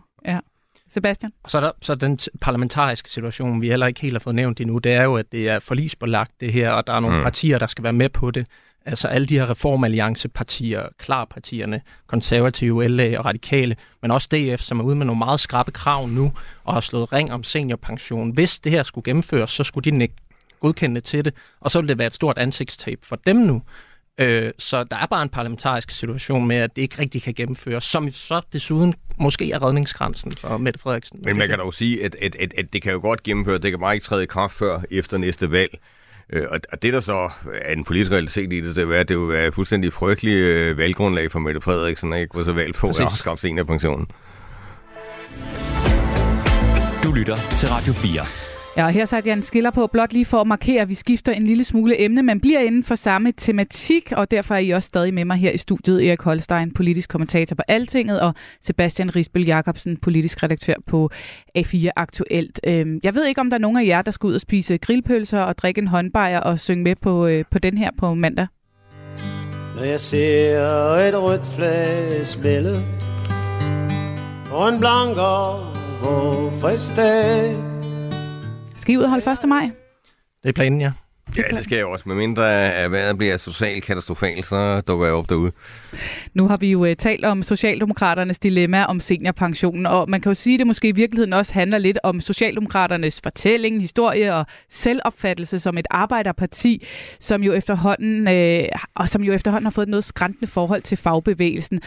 Sebastian? 0.89 1.31
Og 1.43 1.51
så 1.51 1.57
er 1.57 1.61
der 1.61 1.71
så 1.81 1.95
den 1.95 2.19
parlamentariske 2.41 3.09
situation, 3.09 3.61
vi 3.61 3.69
heller 3.69 3.88
ikke 3.88 4.01
helt 4.01 4.13
har 4.13 4.19
fået 4.19 4.35
nævnt 4.35 4.61
endnu, 4.61 4.77
det 4.77 4.93
er 4.93 5.03
jo, 5.03 5.15
at 5.15 5.31
det 5.31 5.49
er 5.49 5.59
forlisbelagt 5.59 6.31
det 6.39 6.53
her, 6.53 6.71
og 6.71 6.88
der 6.88 6.93
er 6.93 6.99
nogle 6.99 7.17
Mm. 7.17 7.23
partier, 7.23 7.59
der 7.59 7.67
skal 7.67 7.83
være 7.83 7.93
med 7.93 8.09
på 8.09 8.31
det. 8.31 8.47
Altså 8.85 9.07
alle 9.07 9.27
de 9.27 9.39
her 9.39 9.49
reformalliancepartier, 9.49 10.83
klarpartierne, 10.99 11.81
konservative, 12.07 12.88
LA 12.88 13.19
og 13.19 13.25
radikale, 13.25 13.75
men 14.01 14.11
også 14.11 14.27
DF, 14.31 14.61
som 14.61 14.79
er 14.79 14.83
ude 14.83 14.95
med 14.95 15.05
nogle 15.05 15.19
meget 15.19 15.39
skrappe 15.39 15.71
krav 15.71 16.07
nu, 16.07 16.33
og 16.63 16.73
har 16.73 16.79
slået 16.79 17.13
ring 17.13 17.33
om 17.33 17.43
seniorpension. 17.43 18.31
Hvis 18.31 18.59
det 18.59 18.71
her 18.71 18.83
skulle 18.83 19.05
gennemføres, 19.05 19.51
så 19.51 19.63
skulle 19.63 19.91
de 19.91 20.01
ikke 20.01 20.15
godkende 20.59 21.01
til 21.01 21.25
det, 21.25 21.33
og 21.59 21.71
så 21.71 21.79
ville 21.81 21.89
det 21.89 21.97
være 21.97 22.07
et 22.07 22.13
stort 22.13 22.38
ansigtstab 22.38 22.99
for 23.03 23.15
dem 23.15 23.35
nu. 23.35 23.61
Øh, 24.20 24.51
så 24.59 24.84
der 24.84 24.97
er 24.97 25.05
bare 25.05 25.24
en 25.24 25.30
parlamentarisk 25.30 25.91
situation 25.91 26.47
med, 26.47 26.55
at 26.55 26.76
det 26.76 26.82
ikke 26.82 26.99
rigtig 26.99 27.22
kan 27.24 27.34
gennemføres, 27.34 27.84
som 27.84 28.09
så 28.09 28.41
desuden 28.53 28.93
måske 29.20 29.51
er 29.51 29.63
redningskransen 29.63 30.32
for 30.32 30.57
Mette 30.57 30.80
Frederiksen. 30.80 31.20
Men 31.24 31.38
man 31.38 31.47
kan 31.49 31.59
dog 31.59 31.74
sige, 31.74 32.05
at, 32.05 32.15
at, 32.22 32.36
at, 32.39 32.53
at 32.57 32.74
det 32.74 32.82
kan 32.82 32.91
jo 32.93 32.99
godt 32.99 33.24
gennemføre, 33.24 33.57
det 33.57 33.72
kan 33.72 33.80
bare 33.80 33.93
ikke 33.93 34.03
træde 34.05 34.24
i 34.24 34.26
kraft 34.26 34.53
før 34.53 34.80
efter 34.91 35.18
næste 35.18 35.51
valg. 35.51 35.80
Øh, 36.34 36.45
Og 36.72 36.82
det, 36.82 36.93
der 36.93 36.99
så 36.99 37.30
er 37.61 37.74
en 37.74 37.84
politisk 37.84 38.11
realitet 38.11 38.53
i 38.53 38.61
det, 38.61 38.76
det 38.76 38.84
er, 38.95 38.99
at 38.99 39.09
det 39.09 39.20
vil 39.20 39.30
være 39.30 39.47
et 39.47 39.53
fuldstændig 39.53 39.93
frygtelig 39.93 40.34
øh, 40.34 40.78
valggrundlag 40.78 41.32
for 41.32 41.39
Mette 41.39 41.61
Frederiksen, 41.61 42.13
ikke 42.13 42.28
gå 42.28 42.43
så 42.43 42.51
valg 42.53 42.76
på 42.76 42.88
at 42.88 42.95
Præcis. 42.95 43.05
afskaffe 43.05 43.41
seniorpensionen. 43.41 44.07
Du 47.03 47.11
lytter 47.11 47.36
til 47.57 47.70
Radio 47.70 47.93
4. 47.93 48.46
Ja, 48.78 48.86
og 48.86 48.91
her 48.91 49.05
satte 49.05 49.30
jeg 49.30 49.38
en 49.38 49.43
skiller 49.43 49.71
på, 49.71 49.88
blot 49.88 50.13
lige 50.13 50.25
for 50.25 50.41
at 50.41 50.47
markere, 50.47 50.82
at 50.82 50.89
vi 50.89 50.93
skifter 50.93 51.32
en 51.32 51.43
lille 51.43 51.63
smule 51.63 52.01
emne, 52.01 52.23
men 52.23 52.39
bliver 52.39 52.59
inden 52.59 52.84
for 52.84 52.95
samme 52.95 53.32
tematik, 53.32 54.11
og 54.11 54.32
derfor 54.32 54.55
er 54.55 54.59
I 54.59 54.69
også 54.69 54.88
stadig 54.88 55.13
med 55.13 55.25
mig 55.25 55.38
her 55.38 55.51
i 55.51 55.57
studiet. 55.57 56.07
Erik 56.07 56.21
Holstein, 56.21 56.73
politisk 56.73 57.09
kommentator 57.09 57.55
på 57.55 57.63
Altinget, 57.67 58.19
og 58.21 58.34
Sebastian 58.61 59.15
Risbøl 59.15 59.45
Jacobsen, 59.45 59.97
politisk 59.97 60.43
redaktør 60.43 60.73
på 60.88 61.09
A4 61.57 61.88
Aktuelt. 61.95 62.59
Øhm, 62.63 62.99
jeg 63.03 63.15
ved 63.15 63.25
ikke, 63.25 63.41
om 63.41 63.49
der 63.49 63.57
er 63.57 63.61
nogen 63.61 63.78
af 63.78 63.86
jer, 63.86 64.01
der 64.01 64.11
skal 64.11 64.28
ud 64.28 64.34
og 64.34 64.41
spise 64.41 64.78
grillpølser 64.78 65.39
og 65.39 65.57
drikke 65.57 65.82
en 65.82 65.88
håndbejer 65.88 66.39
og 66.39 66.59
synge 66.59 66.84
med 66.84 66.95
på, 66.95 67.28
øh, 67.28 67.45
på 67.51 67.59
den 67.59 67.78
her 67.78 67.89
på 67.99 68.13
mandag. 68.13 68.47
Når 69.75 69.84
jeg 69.84 69.99
ser 69.99 70.59
et 71.07 71.21
rødt 71.21 71.45
flag 71.55 72.25
spille 72.25 72.84
På 74.45 74.67
en 74.67 74.80
blank 74.80 75.17
og 75.17 75.59
hvor 76.01 76.51
frisk 76.51 76.95
dag 76.95 77.76
skal 78.88 78.93
I 78.93 78.97
ud 78.97 79.03
og 79.03 79.09
holde 79.09 79.31
1. 79.31 79.49
maj? 79.49 79.69
Det 80.43 80.49
er 80.49 80.53
planen, 80.53 80.81
ja. 80.81 80.91
Ja, 81.38 81.41
det 81.55 81.63
skal 81.63 81.75
jeg 81.75 81.85
også. 81.85 82.03
Med 82.07 82.15
mindre 82.15 82.73
at 82.73 82.91
vejret 82.91 83.17
bliver 83.17 83.38
socialt 83.38 83.83
katastrofalt, 83.83 84.45
så 84.45 84.81
dukker 84.81 85.05
jeg 85.05 85.15
op 85.15 85.29
derude. 85.29 85.51
Nu 86.33 86.47
har 86.47 86.57
vi 86.57 86.71
jo 86.71 86.85
uh, 86.85 86.93
talt 86.99 87.25
om 87.25 87.43
Socialdemokraternes 87.43 88.39
dilemma 88.39 88.83
om 88.85 88.99
seniorpensionen, 88.99 89.85
og 89.85 90.09
man 90.09 90.21
kan 90.21 90.29
jo 90.29 90.33
sige, 90.33 90.53
at 90.53 90.59
det 90.59 90.67
måske 90.67 90.88
i 90.88 90.91
virkeligheden 90.91 91.33
også 91.33 91.53
handler 91.53 91.77
lidt 91.77 91.99
om 92.03 92.21
Socialdemokraternes 92.21 93.21
fortælling, 93.23 93.81
historie 93.81 94.35
og 94.35 94.45
selvopfattelse 94.69 95.59
som 95.59 95.77
et 95.77 95.88
arbejderparti, 95.89 96.85
som 97.19 97.43
jo 97.43 97.53
efterhånden, 97.53 98.27
øh, 98.27 98.69
og 98.95 99.09
som 99.09 99.23
jo 99.23 99.33
efterhånden 99.33 99.65
har 99.65 99.71
fået 99.71 99.85
et 99.85 99.89
noget 99.89 100.03
skræntende 100.03 100.47
forhold 100.47 100.81
til 100.81 100.97
fagbevægelsen. 100.97 101.81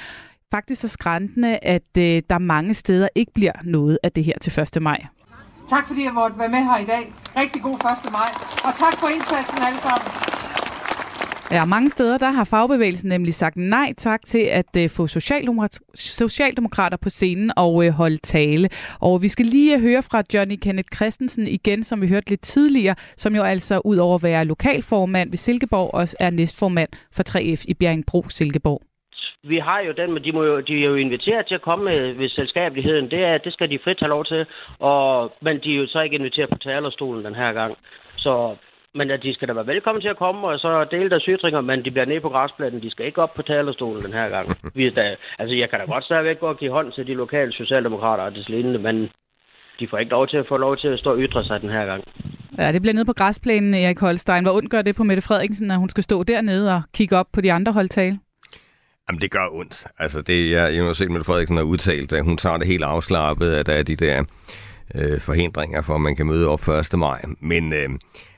Faktisk 0.50 0.80
så 0.80 0.88
skræntende, 0.88 1.58
at 1.62 1.96
øh, 1.98 2.22
der 2.30 2.38
mange 2.38 2.74
steder 2.74 3.08
ikke 3.14 3.32
bliver 3.34 3.52
noget 3.64 3.98
af 4.02 4.12
det 4.12 4.24
her 4.24 4.34
til 4.40 4.60
1. 4.76 4.82
maj. 4.82 5.06
Tak 5.70 5.86
fordi 5.86 6.04
jeg 6.04 6.14
måtte 6.14 6.38
være 6.38 6.48
med 6.48 6.58
her 6.58 6.78
i 6.78 6.84
dag. 6.84 7.12
Rigtig 7.36 7.62
god 7.62 7.74
1. 7.74 8.12
maj. 8.12 8.30
Og 8.64 8.72
tak 8.82 8.94
for 9.00 9.08
indsatsen 9.08 9.58
alle 9.66 9.80
sammen. 9.80 10.08
Ja, 11.50 11.64
mange 11.64 11.90
steder 11.90 12.18
der 12.18 12.30
har 12.30 12.44
fagbevægelsen 12.44 13.08
nemlig 13.08 13.34
sagt 13.34 13.56
nej 13.56 13.94
tak 13.98 14.20
til 14.26 14.38
at 14.38 14.76
uh, 14.78 14.90
få 14.90 15.06
socialdemokrat- 15.06 15.78
socialdemokrater 15.94 16.96
på 16.96 17.10
scenen 17.10 17.52
og 17.56 17.74
uh, 17.74 17.88
holde 17.88 18.16
tale. 18.16 18.68
Og 19.00 19.22
vi 19.22 19.28
skal 19.28 19.46
lige 19.46 19.76
uh, 19.76 19.82
høre 19.82 20.02
fra 20.02 20.22
Johnny 20.34 20.56
Kenneth 20.62 20.88
Christensen 20.96 21.46
igen, 21.46 21.84
som 21.84 22.00
vi 22.00 22.08
hørte 22.08 22.28
lidt 22.28 22.42
tidligere, 22.42 22.94
som 23.16 23.34
jo 23.34 23.42
altså 23.42 23.80
ud 23.84 23.96
over 23.96 24.14
at 24.14 24.22
være 24.22 24.44
lokalformand 24.44 25.30
ved 25.30 25.38
Silkeborg, 25.38 25.94
også 25.94 26.16
er 26.20 26.30
næstformand 26.30 26.88
for 27.12 27.22
3F 27.30 27.64
i 27.68 27.74
Bjerringbro 27.74 28.28
Silkeborg. 28.28 28.89
Vi 29.42 29.58
har 29.58 29.80
jo 29.80 29.92
den, 29.92 30.12
men 30.12 30.24
de, 30.24 30.32
må 30.32 30.42
jo, 30.44 30.60
de 30.60 30.84
er 30.84 30.88
jo 30.88 30.94
inviteret 30.94 31.46
til 31.46 31.54
at 31.54 31.62
komme 31.62 31.84
med, 31.84 32.12
ved 32.12 32.28
selskabeligheden. 32.28 33.10
Det, 33.10 33.24
er, 33.24 33.38
det 33.38 33.52
skal 33.52 33.70
de 33.70 33.78
frit 33.84 34.00
have 34.00 34.08
lov 34.08 34.24
til. 34.24 34.46
Og, 34.78 35.32
men 35.40 35.60
de 35.64 35.72
er 35.72 35.76
jo 35.76 35.86
så 35.86 36.00
ikke 36.00 36.16
inviteret 36.16 36.50
på 36.50 36.58
talerstolen 36.58 37.24
den 37.24 37.34
her 37.34 37.52
gang. 37.52 37.76
Så 38.16 38.56
men 38.94 39.10
at 39.10 39.22
de 39.22 39.34
skal 39.34 39.48
da 39.48 39.52
være 39.52 39.66
velkommen 39.66 40.02
til 40.02 40.08
at 40.08 40.16
komme 40.16 40.48
og 40.48 40.58
så 40.58 40.84
dele 40.90 41.10
deres 41.10 41.24
ytringer, 41.28 41.60
men 41.60 41.84
de 41.84 41.90
bliver 41.90 42.04
nede 42.04 42.20
på 42.20 42.28
græspladsen. 42.28 42.82
De 42.82 42.90
skal 42.90 43.06
ikke 43.06 43.22
op 43.22 43.34
på 43.34 43.42
talerstolen 43.42 44.02
den 44.02 44.12
her 44.12 44.28
gang. 44.28 44.46
Vi 44.76 44.90
da, 44.90 45.16
altså, 45.38 45.54
jeg 45.56 45.70
kan 45.70 45.78
da 45.78 45.84
godt 45.84 46.04
stadigvæk 46.04 46.40
gå 46.40 46.46
og 46.46 46.58
give 46.58 46.72
hånd 46.72 46.92
til 46.92 47.06
de 47.06 47.14
lokale 47.14 47.52
socialdemokrater 47.52 48.24
og 48.24 48.34
det 48.34 48.48
lignende, 48.48 48.78
men 48.78 48.96
de 49.80 49.88
får 49.90 49.98
ikke 49.98 50.10
lov 50.10 50.28
til 50.28 50.36
at 50.36 50.46
få 50.48 50.56
lov 50.56 50.76
til 50.76 50.88
at 50.88 50.98
stå 50.98 51.10
og 51.12 51.18
ytre 51.18 51.44
sig 51.44 51.60
den 51.60 51.70
her 51.70 51.86
gang. 51.86 52.04
Ja, 52.58 52.72
det 52.72 52.82
bliver 52.82 52.94
nede 52.94 53.04
på 53.04 53.12
græsplænen, 53.12 53.74
Erik 53.74 54.00
Holstein. 54.00 54.44
Hvor 54.44 54.52
ondt 54.56 54.70
gør 54.70 54.82
det 54.82 54.96
på 54.96 55.04
Mette 55.04 55.22
Frederiksen, 55.22 55.66
når 55.66 55.74
hun 55.74 55.88
skal 55.88 56.04
stå 56.04 56.22
dernede 56.22 56.74
og 56.76 56.82
kigge 56.94 57.16
op 57.16 57.26
på 57.32 57.40
de 57.40 57.52
andre 57.52 57.72
holdtale? 57.72 58.18
Jamen, 59.10 59.20
det 59.20 59.30
gør 59.30 59.48
ondt. 59.52 59.86
Altså, 59.98 60.22
det, 60.22 60.50
jeg, 60.50 60.74
jeg 60.74 60.84
har 60.84 60.92
set, 60.92 61.10
Mette 61.10 61.24
Frederiksen 61.24 61.56
har 61.56 61.64
udtalt, 61.64 62.12
at 62.12 62.24
hun 62.24 62.36
tager 62.36 62.56
det 62.56 62.66
helt 62.66 62.82
afslappet, 62.82 63.52
at 63.52 63.66
der 63.66 63.72
er 63.72 63.82
de 63.82 63.96
der 63.96 64.24
øh, 64.94 65.20
forhindringer 65.20 65.82
for, 65.82 65.94
at 65.94 66.00
man 66.00 66.16
kan 66.16 66.26
møde 66.26 66.48
op 66.48 66.68
1. 66.68 66.98
maj. 66.98 67.22
Men 67.40 67.72
øh, 67.72 67.88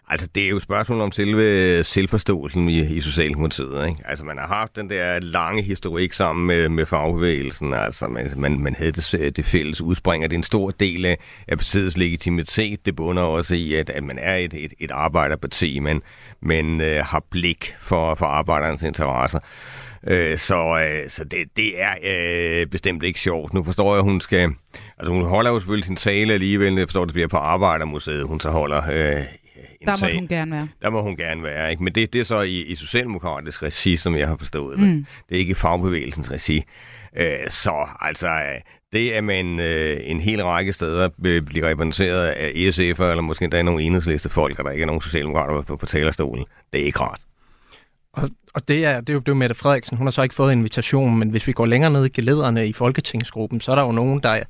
Altså, 0.08 0.28
det 0.34 0.44
er 0.44 0.48
jo 0.48 0.56
et 0.56 0.62
spørgsmål 0.62 1.00
om 1.00 1.12
selve 1.12 1.84
selvforståelsen 1.84 2.68
i, 2.68 2.80
i 2.80 3.00
Socialdemokratiet. 3.00 3.86
Ikke? 3.88 4.02
Altså, 4.04 4.24
man 4.24 4.38
har 4.38 4.46
haft 4.46 4.76
den 4.76 4.90
der 4.90 5.18
lange 5.18 5.62
historik 5.62 6.12
sammen 6.12 6.46
med, 6.46 6.68
med 6.68 6.86
fagbevægelsen. 6.86 7.74
Altså, 7.74 8.08
man, 8.08 8.32
man, 8.36 8.60
man 8.60 8.74
havde 8.74 8.92
det, 8.92 9.36
det 9.36 9.44
fælles 9.44 9.80
udspring, 9.80 10.24
og 10.24 10.30
det 10.30 10.36
er 10.36 10.38
en 10.38 10.42
stor 10.42 10.70
del 10.70 11.04
af, 11.04 11.18
af 11.48 11.58
partiets 11.58 11.96
legitimitet. 11.96 12.86
Det 12.86 12.96
bunder 12.96 13.22
også 13.22 13.54
i, 13.54 13.74
at, 13.74 13.90
at 13.90 14.04
man 14.04 14.18
er 14.18 14.36
et, 14.36 14.54
et, 14.54 14.72
et 14.80 14.90
arbejderparti, 14.90 15.78
men 15.78 16.02
men 16.42 16.80
øh, 16.80 17.04
har 17.04 17.24
blik 17.30 17.74
for, 17.78 18.14
for 18.14 18.26
arbejdernes 18.26 18.82
interesser. 18.82 19.38
Øh, 20.06 20.38
så 20.38 20.78
øh, 20.78 21.10
så 21.10 21.24
det, 21.24 21.38
det 21.56 21.82
er 21.82 21.94
øh, 22.04 22.66
bestemt 22.66 23.02
ikke 23.02 23.20
sjovt. 23.20 23.54
Nu 23.54 23.64
forstår 23.64 23.92
jeg, 23.92 23.98
at 23.98 24.04
hun 24.04 24.20
skal... 24.20 24.50
Altså, 24.98 25.12
hun 25.12 25.24
holder 25.24 25.50
jo 25.50 25.58
selvfølgelig 25.58 25.86
sin 25.86 25.96
tale 25.96 26.34
alligevel. 26.34 26.74
Jeg 26.74 26.88
forstår, 26.88 27.02
at 27.02 27.08
det 27.08 27.12
bliver 27.14 27.28
på 27.28 27.36
Arbejdermuseet, 27.36 28.26
hun 28.26 28.40
så 28.40 28.50
holder 28.50 28.82
øh, 28.92 29.24
en 29.80 29.88
Der 29.88 30.06
må 30.06 30.14
hun 30.14 30.28
gerne 30.28 30.52
være. 30.52 30.68
Der 30.82 30.90
må 30.90 31.02
hun 31.02 31.16
gerne 31.16 31.42
være, 31.42 31.70
ikke? 31.70 31.84
Men 31.84 31.94
det, 31.94 32.12
det 32.12 32.20
er 32.20 32.24
så 32.24 32.40
i, 32.40 32.62
i 32.62 32.74
socialdemokratisk 32.74 33.62
regi, 33.62 33.96
som 33.96 34.16
jeg 34.16 34.28
har 34.28 34.36
forstået 34.36 34.78
Mm. 34.78 34.84
det. 34.86 35.06
Det 35.28 35.34
er 35.34 35.38
ikke 35.38 35.50
i 35.50 35.54
fagbevægelsens 35.54 36.30
regi. 36.30 36.64
Øh, 37.16 37.26
så 37.48 37.88
altså, 38.00 38.28
øh, 38.28 38.60
det 38.92 39.10
at 39.10 39.24
man 39.24 39.60
øh, 39.60 40.00
en 40.02 40.20
hel 40.20 40.44
række 40.44 40.72
steder 40.72 41.08
øh, 41.24 41.42
bliver 41.42 41.68
repræsenteret 41.68 42.26
af 42.26 42.48
ESF'er, 42.50 43.04
eller 43.04 43.20
måske 43.20 43.44
endda 43.44 43.62
nogle 43.62 43.82
enhedsliste 43.82 44.28
folk, 44.28 44.58
og 44.58 44.64
der 44.64 44.70
ikke 44.70 44.82
er 44.82 44.86
nogen 44.86 45.02
socialdemokrater 45.02 45.62
på, 45.62 45.76
på 45.76 45.86
talerstolen, 45.86 46.44
det 46.72 46.80
er 46.80 46.84
ikke 46.84 46.98
rart. 47.00 47.20
Og, 48.12 48.28
og 48.54 48.68
det, 48.68 48.84
er, 48.84 49.00
det 49.00 49.08
er 49.08 49.14
jo 49.14 49.20
det 49.20 49.28
er 49.28 49.32
jo 49.32 49.34
Mette 49.34 49.54
Frederiksen. 49.54 49.96
Hun 49.96 50.06
har 50.06 50.10
så 50.10 50.22
ikke 50.22 50.34
fået 50.34 50.52
invitation, 50.52 51.18
men 51.18 51.30
hvis 51.30 51.46
vi 51.46 51.52
går 51.52 51.66
længere 51.66 51.90
ned 51.90 52.04
i 52.04 52.08
gelederne 52.08 52.68
i 52.68 52.72
Folketingsgruppen, 52.72 53.60
så 53.60 53.70
er 53.70 53.74
der 53.74 53.82
jo 53.82 53.92
nogen, 53.92 54.22
der 54.22 54.42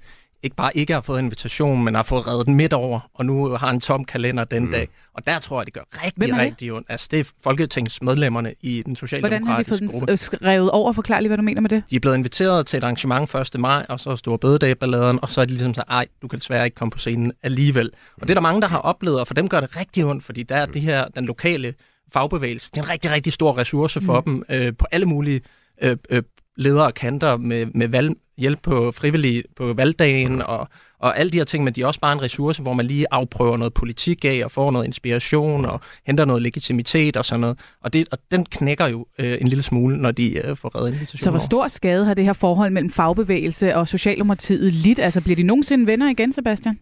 ikke 0.42 0.56
bare 0.56 0.76
ikke 0.76 0.92
har 0.92 1.00
fået 1.00 1.18
invitation, 1.18 1.84
men 1.84 1.94
har 1.94 2.02
fået 2.02 2.26
reddet 2.26 2.46
den 2.46 2.54
midt 2.54 2.72
over, 2.72 3.00
og 3.14 3.26
nu 3.26 3.48
har 3.48 3.70
en 3.70 3.80
tom 3.80 4.04
kalender 4.04 4.44
den 4.44 4.64
mm. 4.64 4.70
dag. 4.70 4.88
Og 5.14 5.26
der 5.26 5.38
tror 5.38 5.60
jeg, 5.60 5.66
det 5.66 5.74
gør 5.74 5.80
rigtig, 6.04 6.36
rigtig 6.38 6.72
ondt. 6.72 6.86
Altså, 6.90 7.08
det 7.10 7.20
er 7.20 7.24
Folketingsmedlemmerne 7.42 8.54
i 8.60 8.82
den 8.82 8.96
Hvordan 9.20 9.46
har 9.46 9.58
de 9.58 9.64
fået 9.64 9.78
socialdemokratiske 9.78 9.78
den 9.78 9.88
gruppe. 9.88 10.12
øh, 10.12 10.18
skrevet 10.18 10.70
over? 10.70 10.92
Forklar 10.92 11.20
lige, 11.20 11.28
hvad 11.28 11.36
du 11.36 11.42
mener 11.42 11.60
med 11.60 11.70
det. 11.70 11.82
De 11.90 11.96
er 11.96 12.00
blevet 12.00 12.16
inviteret 12.16 12.66
til 12.66 12.76
et 12.76 12.82
arrangement 12.82 13.34
1. 13.34 13.60
maj, 13.60 13.86
og 13.88 14.00
så 14.00 14.16
store 14.16 14.38
bededag-balladen, 14.38 15.18
og 15.22 15.28
så 15.28 15.40
er 15.40 15.44
de 15.44 15.50
ligesom 15.50 15.74
sagt, 15.74 15.88
ej, 15.90 16.06
du 16.22 16.28
kan 16.28 16.38
desværre 16.38 16.64
ikke 16.64 16.74
komme 16.74 16.90
på 16.90 16.98
scenen 16.98 17.32
alligevel. 17.42 17.90
Og 18.14 18.22
det 18.22 18.30
er 18.30 18.34
der 18.34 18.40
mange, 18.40 18.60
der 18.60 18.68
har 18.68 18.78
oplevet, 18.78 19.20
og 19.20 19.26
for 19.26 19.34
dem 19.34 19.48
gør 19.48 19.60
det 19.60 19.76
rigtig 19.76 20.04
ondt, 20.04 20.24
fordi 20.24 20.42
der 20.42 20.56
er 20.56 20.66
det 20.66 20.82
her, 20.82 21.08
den 21.08 21.24
lokale 21.24 21.74
fagbevægelse, 22.12 22.70
det 22.70 22.80
er 22.80 22.82
en 22.84 22.90
rigtig, 22.90 23.10
rigtig 23.10 23.32
stor 23.32 23.58
ressource 23.58 24.00
for 24.00 24.22
Mm. 24.26 24.44
dem 24.48 24.56
øh, 24.56 24.72
på 24.78 24.86
alle 24.92 25.06
mulige 25.06 25.40
øh, 25.82 25.96
øh, 26.10 26.22
ledere 26.56 26.86
og 26.86 26.94
kanter 26.94 27.36
med, 27.36 27.66
med 27.74 27.88
valg, 27.88 28.10
hjælp 28.38 28.62
på 28.62 28.92
frivillige 28.92 29.42
på 29.56 29.72
valgdagen 29.72 30.42
og, 30.42 30.68
og 30.98 31.18
alle 31.18 31.30
de 31.32 31.36
her 31.36 31.44
ting, 31.44 31.64
men 31.64 31.72
de 31.74 31.82
er 31.82 31.86
også 31.86 32.00
bare 32.00 32.12
en 32.12 32.22
ressource, 32.22 32.62
hvor 32.62 32.72
man 32.72 32.86
lige 32.86 33.06
afprøver 33.10 33.56
noget 33.56 33.74
politik 33.74 34.24
af 34.24 34.40
og 34.44 34.50
får 34.50 34.70
noget 34.70 34.86
inspiration 34.86 35.64
og 35.64 35.80
henter 36.06 36.24
noget 36.24 36.42
legitimitet 36.42 37.16
og 37.16 37.24
sådan 37.24 37.40
noget. 37.40 37.58
Og, 37.80 37.92
det, 37.92 38.08
og 38.12 38.18
den 38.30 38.44
knækker 38.44 38.86
jo 38.86 39.06
øh, 39.18 39.38
en 39.40 39.48
lille 39.48 39.62
smule, 39.62 39.96
når 39.96 40.10
de 40.10 40.46
øh, 40.46 40.56
får 40.56 40.76
reddet 40.76 40.92
invitationer. 40.92 41.24
Så 41.24 41.30
hvor 41.30 41.38
stor 41.38 41.68
skade 41.68 42.04
har 42.04 42.14
det 42.14 42.24
her 42.24 42.32
forhold 42.32 42.70
mellem 42.70 42.90
fagbevægelse 42.90 43.76
og 43.76 43.88
Socialdemokratiet 43.88 44.72
lidt? 44.72 44.98
Altså 44.98 45.22
bliver 45.22 45.36
de 45.36 45.42
nogensinde 45.42 45.86
venner 45.86 46.10
igen, 46.10 46.32
Sebastian? 46.32 46.78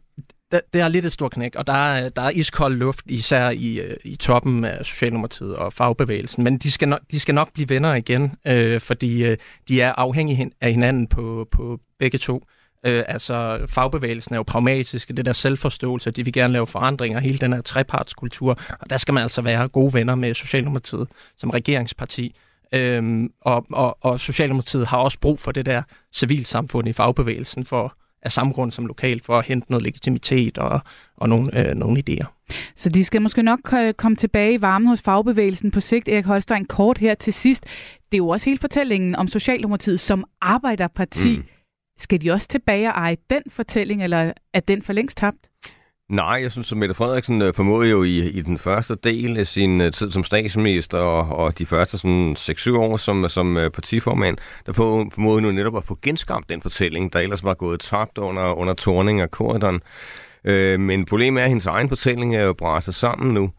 Der, 0.53 0.61
det 0.75 0.83
er 0.83 0.89
lidt 0.89 1.07
et 1.07 1.13
stort 1.13 1.33
knæk, 1.33 1.57
og 1.57 1.67
der 1.67 1.73
er, 1.73 2.09
der 2.09 2.23
er 2.23 2.31
iskold 2.31 2.77
luft, 2.77 3.05
især 3.07 3.51
i, 3.51 3.81
øh, 3.81 3.97
i 4.05 4.17
toppen 4.17 4.65
af 4.65 4.85
Socialdemokratiet 4.85 5.57
og 5.57 5.73
fagbevægelsen. 5.73 6.45
Men 6.45 6.59
de 6.59 6.71
skal 6.71 6.89
nok, 6.89 7.01
de 7.11 7.21
skal 7.21 7.35
nok 7.35 7.53
blive 7.53 7.69
venner 7.69 7.95
igen, 7.95 8.33
øh, 8.47 8.81
fordi 8.81 9.25
øh, 9.25 9.37
de 9.69 9.81
er 9.81 9.93
afhængige 9.93 10.51
af 10.61 10.73
hinanden 10.73 11.07
på, 11.07 11.49
på 11.51 11.81
begge 11.99 12.19
to. 12.19 12.45
Øh, 12.87 13.05
altså 13.09 13.67
fagbevægelsen 13.67 14.35
er 14.35 14.39
jo 14.39 14.43
pragmatisk, 14.43 15.09
det 15.09 15.27
der 15.27 15.33
selvforståelse, 15.33 16.11
de 16.11 16.25
vil 16.25 16.33
gerne 16.33 16.53
lave 16.53 16.67
forandringer, 16.67 17.21
hele 17.21 17.39
den 17.39 17.53
her 17.53 17.61
trepartskultur, 17.61 18.59
og 18.81 18.91
der 18.91 18.97
skal 18.97 19.15
man 19.15 19.23
altså 19.23 19.43
være 19.43 19.69
gode 19.69 19.95
venner 19.95 20.15
med 20.15 20.35
Socialdemokratiet 20.35 21.09
som 21.37 21.51
regeringsparti. 21.51 22.35
Øhm, 22.73 23.33
og, 23.41 23.67
og, 23.73 23.99
og 24.01 24.21
Socialdemokratiet 24.21 24.87
har 24.87 24.99
også 24.99 25.19
brug 25.19 25.41
for 25.41 25.53
det 25.53 25.67
der 25.67 25.83
civilsamfund 26.15 26.89
i 26.89 26.93
fagbevægelsen 26.93 27.65
for 27.65 27.97
af 28.23 28.33
samme 28.33 28.53
grund 28.53 28.71
som 28.71 28.87
lokalt 28.87 29.25
for 29.25 29.39
at 29.39 29.47
hente 29.47 29.71
noget 29.71 29.83
legitimitet 29.83 30.59
og, 30.59 30.81
og 31.16 31.29
nogle, 31.29 31.68
øh, 31.68 31.75
nogle 31.75 32.03
idéer. 32.09 32.27
Så 32.77 32.89
de 32.89 33.05
skal 33.05 33.23
måske 33.23 33.43
nok 33.43 33.73
øh, 33.75 33.95
komme 33.95 34.16
tilbage 34.16 34.53
i 34.55 34.62
varmen 34.62 34.89
hos 34.89 35.03
fagbevægelsen 35.03 35.71
på 35.71 35.81
sigt. 35.81 36.09
Erik 36.09 36.25
Holstein, 36.25 36.64
kort 36.64 36.99
her 36.99 37.14
til 37.14 37.33
sidst. 37.33 37.64
Det 38.12 38.14
er 38.14 38.18
jo 38.18 38.29
også 38.29 38.51
hele 38.51 38.59
fortællingen 38.59 39.16
om 39.16 39.29
Socialdemokratiet 39.29 40.01
som 40.01 40.25
arbejderparti. 40.41 41.37
Mm. 41.37 41.45
Skal 41.99 42.21
de 42.21 42.31
også 42.31 42.49
tilbage 42.49 42.89
og 42.89 43.01
eje 43.01 43.16
den 43.31 43.43
fortælling, 43.49 44.05
eller 44.05 44.33
er 44.55 44.61
den 44.61 44.83
for 44.83 44.93
længst 44.93 45.16
tabt? 45.16 45.50
Nej, 46.11 46.39
jeg 46.43 46.51
synes, 46.51 46.73
at 46.73 46.79
Mette 46.79 46.95
Frederiksen 46.95 47.43
øh, 47.43 47.55
formåede 47.55 47.91
jo 47.91 48.03
i, 48.03 48.19
i 48.29 48.41
den 48.41 48.59
første 48.59 48.97
del 49.05 49.39
af 49.39 49.47
sin 49.47 49.81
øh, 49.81 49.93
tid 49.93 50.11
som 50.11 50.25
statsminister 50.25 50.99
og, 50.99 51.39
og 51.39 51.59
de 51.59 51.67
første 51.67 51.99
sådan 51.99 52.37
6-7 52.39 52.77
år 52.77 52.97
som, 52.97 53.29
som 53.29 53.57
øh, 53.57 53.71
partiformand, 53.71 54.37
der 54.67 54.73
på- 54.73 55.11
formåede 55.15 55.43
nu 55.43 55.51
netop 55.51 55.77
at 55.77 55.85
få 55.85 55.99
genskabt 56.03 56.49
den 56.49 56.63
fortælling, 56.63 57.13
der 57.13 57.19
ellers 57.19 57.45
var 57.45 57.55
gået 57.55 57.81
tabt 57.81 58.19
under, 58.19 58.53
under 58.53 58.75
torning 58.75 59.21
af 59.21 59.31
korridoren. 59.31 59.81
Øh, 60.45 60.81
men 60.81 61.05
problemet 61.05 61.41
er, 61.41 61.45
at 61.45 61.49
hendes 61.49 61.67
egen 61.67 61.89
fortælling 61.89 62.37
er 62.37 62.45
jo 62.45 62.53
bræsset 62.53 62.95
sammen 62.95 63.35
nu. 63.35 63.51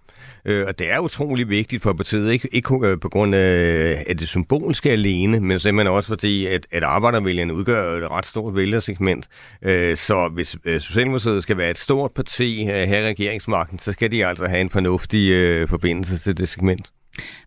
Øh, 0.45 0.67
og 0.67 0.79
det 0.79 0.91
er 0.91 0.99
utrolig 0.99 1.49
vigtigt 1.49 1.83
for 1.83 1.93
partiet, 1.93 2.31
ikke, 2.31 2.49
ikke 2.51 2.87
øh, 2.87 2.99
på 2.99 3.09
grund 3.09 3.35
af, 3.35 4.03
at 4.07 4.19
det 4.19 4.27
symbolske 4.27 4.91
alene, 4.91 5.39
men 5.39 5.59
simpelthen 5.59 5.95
også 5.95 6.07
fordi, 6.07 6.45
at, 6.45 6.67
at 6.71 6.83
arbejdervælgerne 6.83 7.53
udgør 7.53 7.97
et 7.97 8.11
ret 8.11 8.25
stort 8.25 8.55
vælgersegment. 8.55 9.27
Øh, 9.61 9.95
så 9.95 10.29
hvis 10.33 10.57
øh, 10.65 10.81
Socialdemokratiet 10.81 11.43
skal 11.43 11.57
være 11.57 11.69
et 11.69 11.77
stort 11.77 12.11
parti 12.15 12.61
øh, 12.61 12.67
her 12.67 12.99
i 12.99 13.07
regeringsmagten, 13.07 13.79
så 13.79 13.91
skal 13.91 14.11
de 14.11 14.25
altså 14.25 14.47
have 14.47 14.61
en 14.61 14.69
fornuftig 14.69 15.31
øh, 15.31 15.67
forbindelse 15.67 16.17
til 16.17 16.37
det 16.37 16.49
segment. 16.49 16.91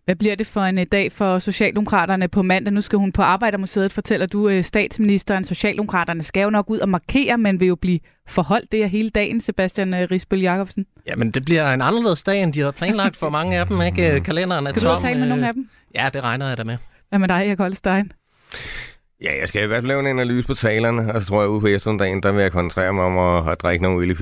Hvad 0.05 0.15
bliver 0.15 0.35
det 0.35 0.47
for 0.47 0.61
en 0.61 0.77
øh, 0.77 0.85
dag 0.91 1.11
for 1.11 1.39
Socialdemokraterne 1.39 2.27
på 2.27 2.41
mandag? 2.41 2.73
Nu 2.73 2.81
skal 2.81 2.99
hun 2.99 3.11
på 3.11 3.21
Arbejdermuseet, 3.21 3.91
fortæller 3.91 4.25
du 4.25 4.49
øh, 4.49 4.63
statsministeren. 4.63 5.43
Socialdemokraterne 5.43 6.23
skal 6.23 6.41
jo 6.41 6.49
nok 6.49 6.69
ud 6.69 6.79
og 6.79 6.89
markere, 6.89 7.37
men 7.37 7.59
vil 7.59 7.67
jo 7.67 7.75
blive 7.75 7.99
forholdt 8.27 8.71
det 8.71 8.79
her 8.79 8.87
hele 8.87 9.09
dagen, 9.09 9.41
Sebastian 9.41 9.93
øh, 9.93 10.07
Risbøl 10.11 10.41
Jacobsen. 10.41 10.85
Jamen, 11.07 11.31
det 11.31 11.45
bliver 11.45 11.73
en 11.73 11.81
anderledes 11.81 12.23
dag, 12.23 12.43
end 12.43 12.53
de 12.53 12.59
havde 12.59 12.73
planlagt 12.73 13.17
for 13.17 13.29
mange 13.29 13.59
af 13.59 13.67
dem, 13.67 13.81
ikke? 13.81 14.21
Kalenderen 14.21 14.67
er 14.67 14.69
Skal 14.69 14.81
du 14.81 14.87
ud 14.87 14.93
og 14.93 15.01
tale 15.01 15.19
med 15.19 15.27
nogle 15.27 15.47
af 15.47 15.53
dem? 15.53 15.69
Ja, 15.95 16.09
det 16.13 16.23
regner 16.23 16.47
jeg 16.47 16.57
da 16.57 16.63
med. 16.63 16.77
Hvad 17.09 17.19
med 17.19 17.27
dig, 17.27 17.47
Erik 17.47 17.57
Holstein? 17.57 18.11
Ja, 19.23 19.39
jeg 19.39 19.47
skal 19.47 19.63
i 19.63 19.65
hvert 19.65 19.77
fald 19.77 19.87
lave 19.87 19.99
en 19.99 20.07
analyse 20.07 20.47
på 20.47 20.53
talerne, 20.53 21.13
og 21.13 21.21
så 21.21 21.27
tror 21.27 21.41
jeg, 21.41 21.49
ude 21.49 21.61
på 21.61 21.67
eftermiddagen, 21.67 22.23
der 22.23 22.31
vil 22.31 22.41
jeg 22.41 22.51
koncentrere 22.51 22.93
mig 22.93 23.03
om 23.03 23.17
at, 23.17 23.51
at 23.51 23.61
drikke 23.61 23.83
nogle 23.83 24.01
øl 24.01 24.11
i. 24.11 24.13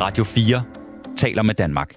Radio 0.00 0.24
4 0.24 0.79
taler 1.20 1.42
med 1.42 1.54
Danmark. 1.54 1.90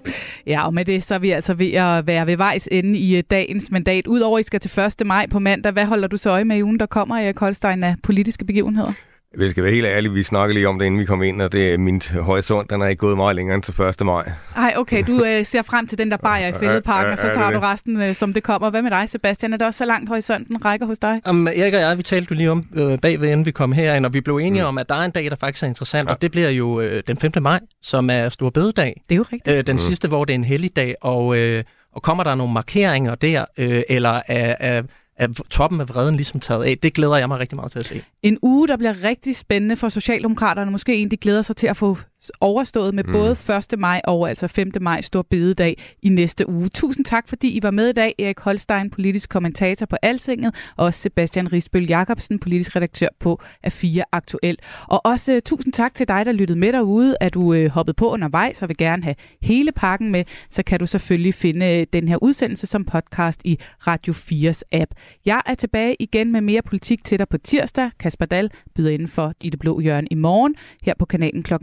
Ja, 0.46 0.66
og 0.66 0.74
med 0.74 0.84
det 0.84 1.02
så 1.02 1.14
er 1.14 1.18
vi 1.18 1.30
altså 1.30 1.54
ved 1.54 1.72
at 1.72 2.06
være 2.06 2.26
ved 2.26 2.36
vejs 2.36 2.68
ende 2.72 2.98
i 2.98 3.16
øh, 3.16 3.22
dagens 3.30 3.70
mandat. 3.70 4.06
Udover 4.06 4.38
at 4.38 4.44
I 4.44 4.46
skal 4.46 4.60
til 4.60 4.80
1. 4.80 5.06
maj 5.06 5.26
på 5.26 5.38
mandag, 5.38 5.72
hvad 5.72 5.84
holder 5.84 6.08
du 6.08 6.16
så 6.16 6.30
øje 6.30 6.44
med 6.44 6.56
i 6.56 6.62
ugen, 6.62 6.80
der 6.80 6.86
kommer, 6.86 7.16
Erik 7.16 7.38
Holstein, 7.38 7.84
af 7.84 7.94
politiske 8.02 8.44
begivenheder? 8.44 8.92
Vi 9.36 9.50
skal 9.50 9.62
være 9.62 9.72
helt 9.72 9.86
ærlige, 9.86 10.12
vi 10.12 10.22
snakkede 10.22 10.54
lige 10.54 10.68
om 10.68 10.78
det, 10.78 10.86
inden 10.86 11.00
vi 11.00 11.04
kom 11.04 11.22
ind, 11.22 11.42
og 11.42 11.52
det, 11.52 11.80
min 11.80 12.02
horisont, 12.20 12.70
den 12.70 12.82
er 12.82 12.86
ikke 12.86 13.00
gået 13.00 13.16
meget 13.16 13.36
længere 13.36 13.54
end 13.54 13.62
til 13.62 13.82
1. 13.82 14.06
maj. 14.06 14.32
Ej, 14.56 14.74
okay, 14.76 15.04
du 15.06 15.24
øh, 15.24 15.44
ser 15.44 15.62
frem 15.62 15.86
til 15.86 15.98
den 15.98 16.10
der 16.10 16.16
bajer 16.16 16.48
i 16.48 16.52
fældeparken, 16.52 17.12
og 17.12 17.18
så 17.18 17.26
tager 17.34 17.50
du 17.50 17.58
resten, 17.58 18.02
øh, 18.02 18.14
som 18.14 18.32
det 18.32 18.42
kommer. 18.42 18.70
Hvad 18.70 18.82
med 18.82 18.90
dig, 18.90 19.08
Sebastian? 19.08 19.52
Er 19.52 19.56
det 19.56 19.66
også 19.66 19.78
så 19.78 19.84
langt 19.84 20.08
horisonten 20.08 20.64
rækker 20.64 20.86
hos 20.86 20.98
dig? 20.98 21.20
Um, 21.28 21.46
Erik 21.46 21.74
og 21.74 21.80
jeg, 21.80 21.98
vi 21.98 22.02
talte 22.02 22.26
jo 22.30 22.36
lige 22.36 22.50
om 22.50 22.66
øh, 22.74 22.98
bagved, 22.98 23.28
inden 23.28 23.46
vi 23.46 23.50
kom 23.50 23.72
herind, 23.72 24.06
og 24.06 24.14
vi 24.14 24.20
blev 24.20 24.36
enige 24.36 24.62
mm. 24.62 24.68
om, 24.68 24.78
at 24.78 24.88
der 24.88 24.94
er 24.94 25.04
en 25.04 25.10
dag, 25.10 25.30
der 25.30 25.36
faktisk 25.36 25.62
er 25.62 25.66
interessant, 25.66 26.08
ja. 26.08 26.14
og 26.14 26.22
det 26.22 26.30
bliver 26.30 26.50
jo 26.50 26.80
øh, 26.80 27.02
den 27.06 27.16
5. 27.16 27.32
maj, 27.40 27.60
som 27.82 28.10
er 28.10 28.28
Stor 28.28 28.50
Bededag. 28.50 29.02
Det 29.08 29.14
er 29.14 29.16
jo 29.16 29.24
rigtigt. 29.32 29.56
Øh, 29.56 29.66
den 29.66 29.74
mm. 29.74 29.78
sidste, 29.78 30.08
hvor 30.08 30.24
det 30.24 30.32
er 30.32 30.38
en 30.38 30.44
helligdag, 30.44 30.94
og, 31.00 31.36
øh, 31.36 31.64
og 31.92 32.02
kommer 32.02 32.24
der 32.24 32.34
nogle 32.34 32.52
markeringer 32.52 33.14
der, 33.14 33.44
øh, 33.58 33.82
eller 33.88 34.20
er, 34.28 34.56
er 34.60 34.82
er 35.16 35.28
toppen 35.50 35.80
af 35.80 35.88
vreden 35.88 36.16
ligesom 36.16 36.40
taget 36.40 36.64
af. 36.64 36.78
Det 36.78 36.94
glæder 36.94 37.16
jeg 37.16 37.28
mig 37.28 37.38
rigtig 37.38 37.56
meget 37.56 37.72
til 37.72 37.78
at 37.78 37.86
se. 37.86 38.02
En 38.22 38.38
uge, 38.42 38.68
der 38.68 38.76
bliver 38.76 39.04
rigtig 39.04 39.36
spændende 39.36 39.76
for 39.76 39.88
Socialdemokraterne. 39.88 40.70
Måske 40.70 40.96
en, 40.96 41.10
de 41.10 41.16
glæder 41.16 41.42
sig 41.42 41.56
til 41.56 41.66
at 41.66 41.76
få 41.76 41.98
overstået 42.40 42.94
med 42.94 43.04
mm. 43.04 43.12
både 43.12 43.36
1. 43.72 43.78
maj 43.78 44.00
og 44.04 44.28
altså 44.28 44.48
5. 44.48 44.70
maj 44.80 45.00
stor 45.00 45.22
bededag 45.22 45.82
i 46.02 46.08
næste 46.08 46.48
uge. 46.48 46.68
Tusind 46.68 47.04
tak, 47.04 47.28
fordi 47.28 47.48
I 47.48 47.62
var 47.62 47.70
med 47.70 47.88
i 47.88 47.92
dag. 47.92 48.14
Erik 48.18 48.40
Holstein, 48.40 48.90
politisk 48.90 49.30
kommentator 49.30 49.86
på 49.86 49.96
Altinget, 50.02 50.54
og 50.76 50.86
også 50.86 51.00
Sebastian 51.00 51.52
Risbøl 51.52 51.86
Jacobsen, 51.86 52.38
politisk 52.38 52.76
redaktør 52.76 53.08
på 53.20 53.40
A4 53.66 54.02
Aktuel. 54.12 54.58
Og 54.88 55.06
også 55.06 55.34
uh, 55.34 55.38
tusind 55.44 55.72
tak 55.72 55.94
til 55.94 56.08
dig, 56.08 56.26
der 56.26 56.32
lyttede 56.32 56.58
med 56.58 56.72
derude, 56.72 57.16
at 57.20 57.34
du 57.34 57.54
uh, 57.54 57.66
hoppede 57.66 57.94
på 57.94 58.10
undervejs 58.10 58.62
og 58.62 58.68
vil 58.68 58.76
gerne 58.76 59.02
have 59.02 59.14
hele 59.42 59.72
pakken 59.72 60.10
med, 60.10 60.24
så 60.50 60.62
kan 60.62 60.80
du 60.80 60.86
selvfølgelig 60.86 61.34
finde 61.34 61.80
uh, 61.80 61.86
den 61.92 62.08
her 62.08 62.22
udsendelse 62.22 62.66
som 62.66 62.84
podcast 62.84 63.40
i 63.44 63.58
Radio 63.86 64.12
4's 64.12 64.60
app. 64.72 64.90
Jeg 65.24 65.42
er 65.46 65.54
tilbage 65.54 65.96
igen 65.98 66.32
med 66.32 66.40
mere 66.40 66.62
politik 66.62 67.04
til 67.04 67.18
dig 67.18 67.28
på 67.28 67.38
tirsdag. 67.38 67.90
Kasper 67.98 68.26
Dahl 68.26 68.50
byder 68.74 68.90
inden 68.90 69.08
for 69.08 69.32
i 69.40 69.50
det 69.50 69.60
blå 69.60 69.80
hjørne 69.80 70.08
i 70.10 70.14
morgen 70.14 70.54
her 70.82 70.94
på 70.98 71.04
kanalen 71.04 71.42
kl. 71.42 71.54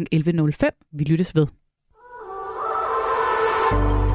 11.05. 0.51 0.89
Vi 0.93 1.03
lyttes 1.03 1.35
ved. 1.35 1.47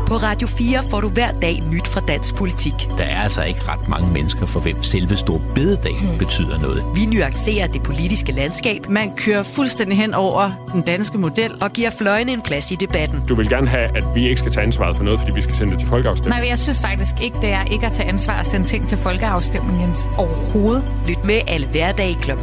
På 0.06 0.14
Radio 0.14 0.48
4 0.48 0.82
får 0.90 1.00
du 1.00 1.08
hver 1.08 1.32
dag 1.40 1.62
nyt 1.70 1.86
fra 1.88 2.00
dansk 2.00 2.34
politik. 2.34 2.72
Der 2.98 3.04
er 3.04 3.22
altså 3.22 3.42
ikke 3.42 3.60
ret 3.68 3.88
mange 3.88 4.12
mennesker, 4.12 4.46
for 4.46 4.60
hvem 4.60 4.82
selve 4.82 5.16
stor 5.16 5.42
bededag 5.54 6.00
hmm. 6.00 6.18
betyder 6.18 6.58
noget. 6.60 6.84
Vi 6.94 7.06
nuancerer 7.06 7.66
det 7.66 7.82
politiske 7.82 8.32
landskab. 8.32 8.88
Man 8.88 9.16
kører 9.16 9.42
fuldstændig 9.42 9.98
hen 9.98 10.14
over 10.14 10.68
den 10.72 10.82
danske 10.82 11.18
model. 11.18 11.54
Og 11.60 11.70
giver 11.70 11.90
fløjene 11.90 12.32
en 12.32 12.42
plads 12.42 12.72
i 12.72 12.74
debatten. 12.74 13.26
Du 13.28 13.34
vil 13.34 13.48
gerne 13.48 13.68
have, 13.68 13.96
at 13.96 14.04
vi 14.14 14.28
ikke 14.28 14.36
skal 14.36 14.52
tage 14.52 14.66
ansvaret 14.66 14.96
for 14.96 15.04
noget, 15.04 15.20
fordi 15.20 15.32
vi 15.32 15.42
skal 15.42 15.54
sende 15.54 15.72
det 15.72 15.80
til 15.80 15.88
folkeafstemning. 15.88 16.40
Nej, 16.40 16.48
jeg 16.48 16.58
synes 16.58 16.80
faktisk 16.80 17.14
ikke, 17.22 17.36
det 17.40 17.50
er 17.50 17.64
ikke 17.64 17.86
at 17.86 17.92
tage 17.92 18.08
ansvar 18.08 18.40
at 18.40 18.46
sende 18.46 18.66
ting 18.66 18.88
til 18.88 18.98
folkeafstemning, 18.98 19.82
Jens. 19.82 20.00
Overhovedet. 20.18 20.84
Lyt 21.08 21.24
med 21.24 21.40
alle 21.48 21.66
hverdag 21.66 22.16
kl. 22.20 22.30
11.05. 22.30 22.36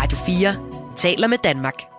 Radio 0.00 0.18
4 0.26 0.54
taler 0.96 1.26
med 1.26 1.38
Danmark. 1.44 1.97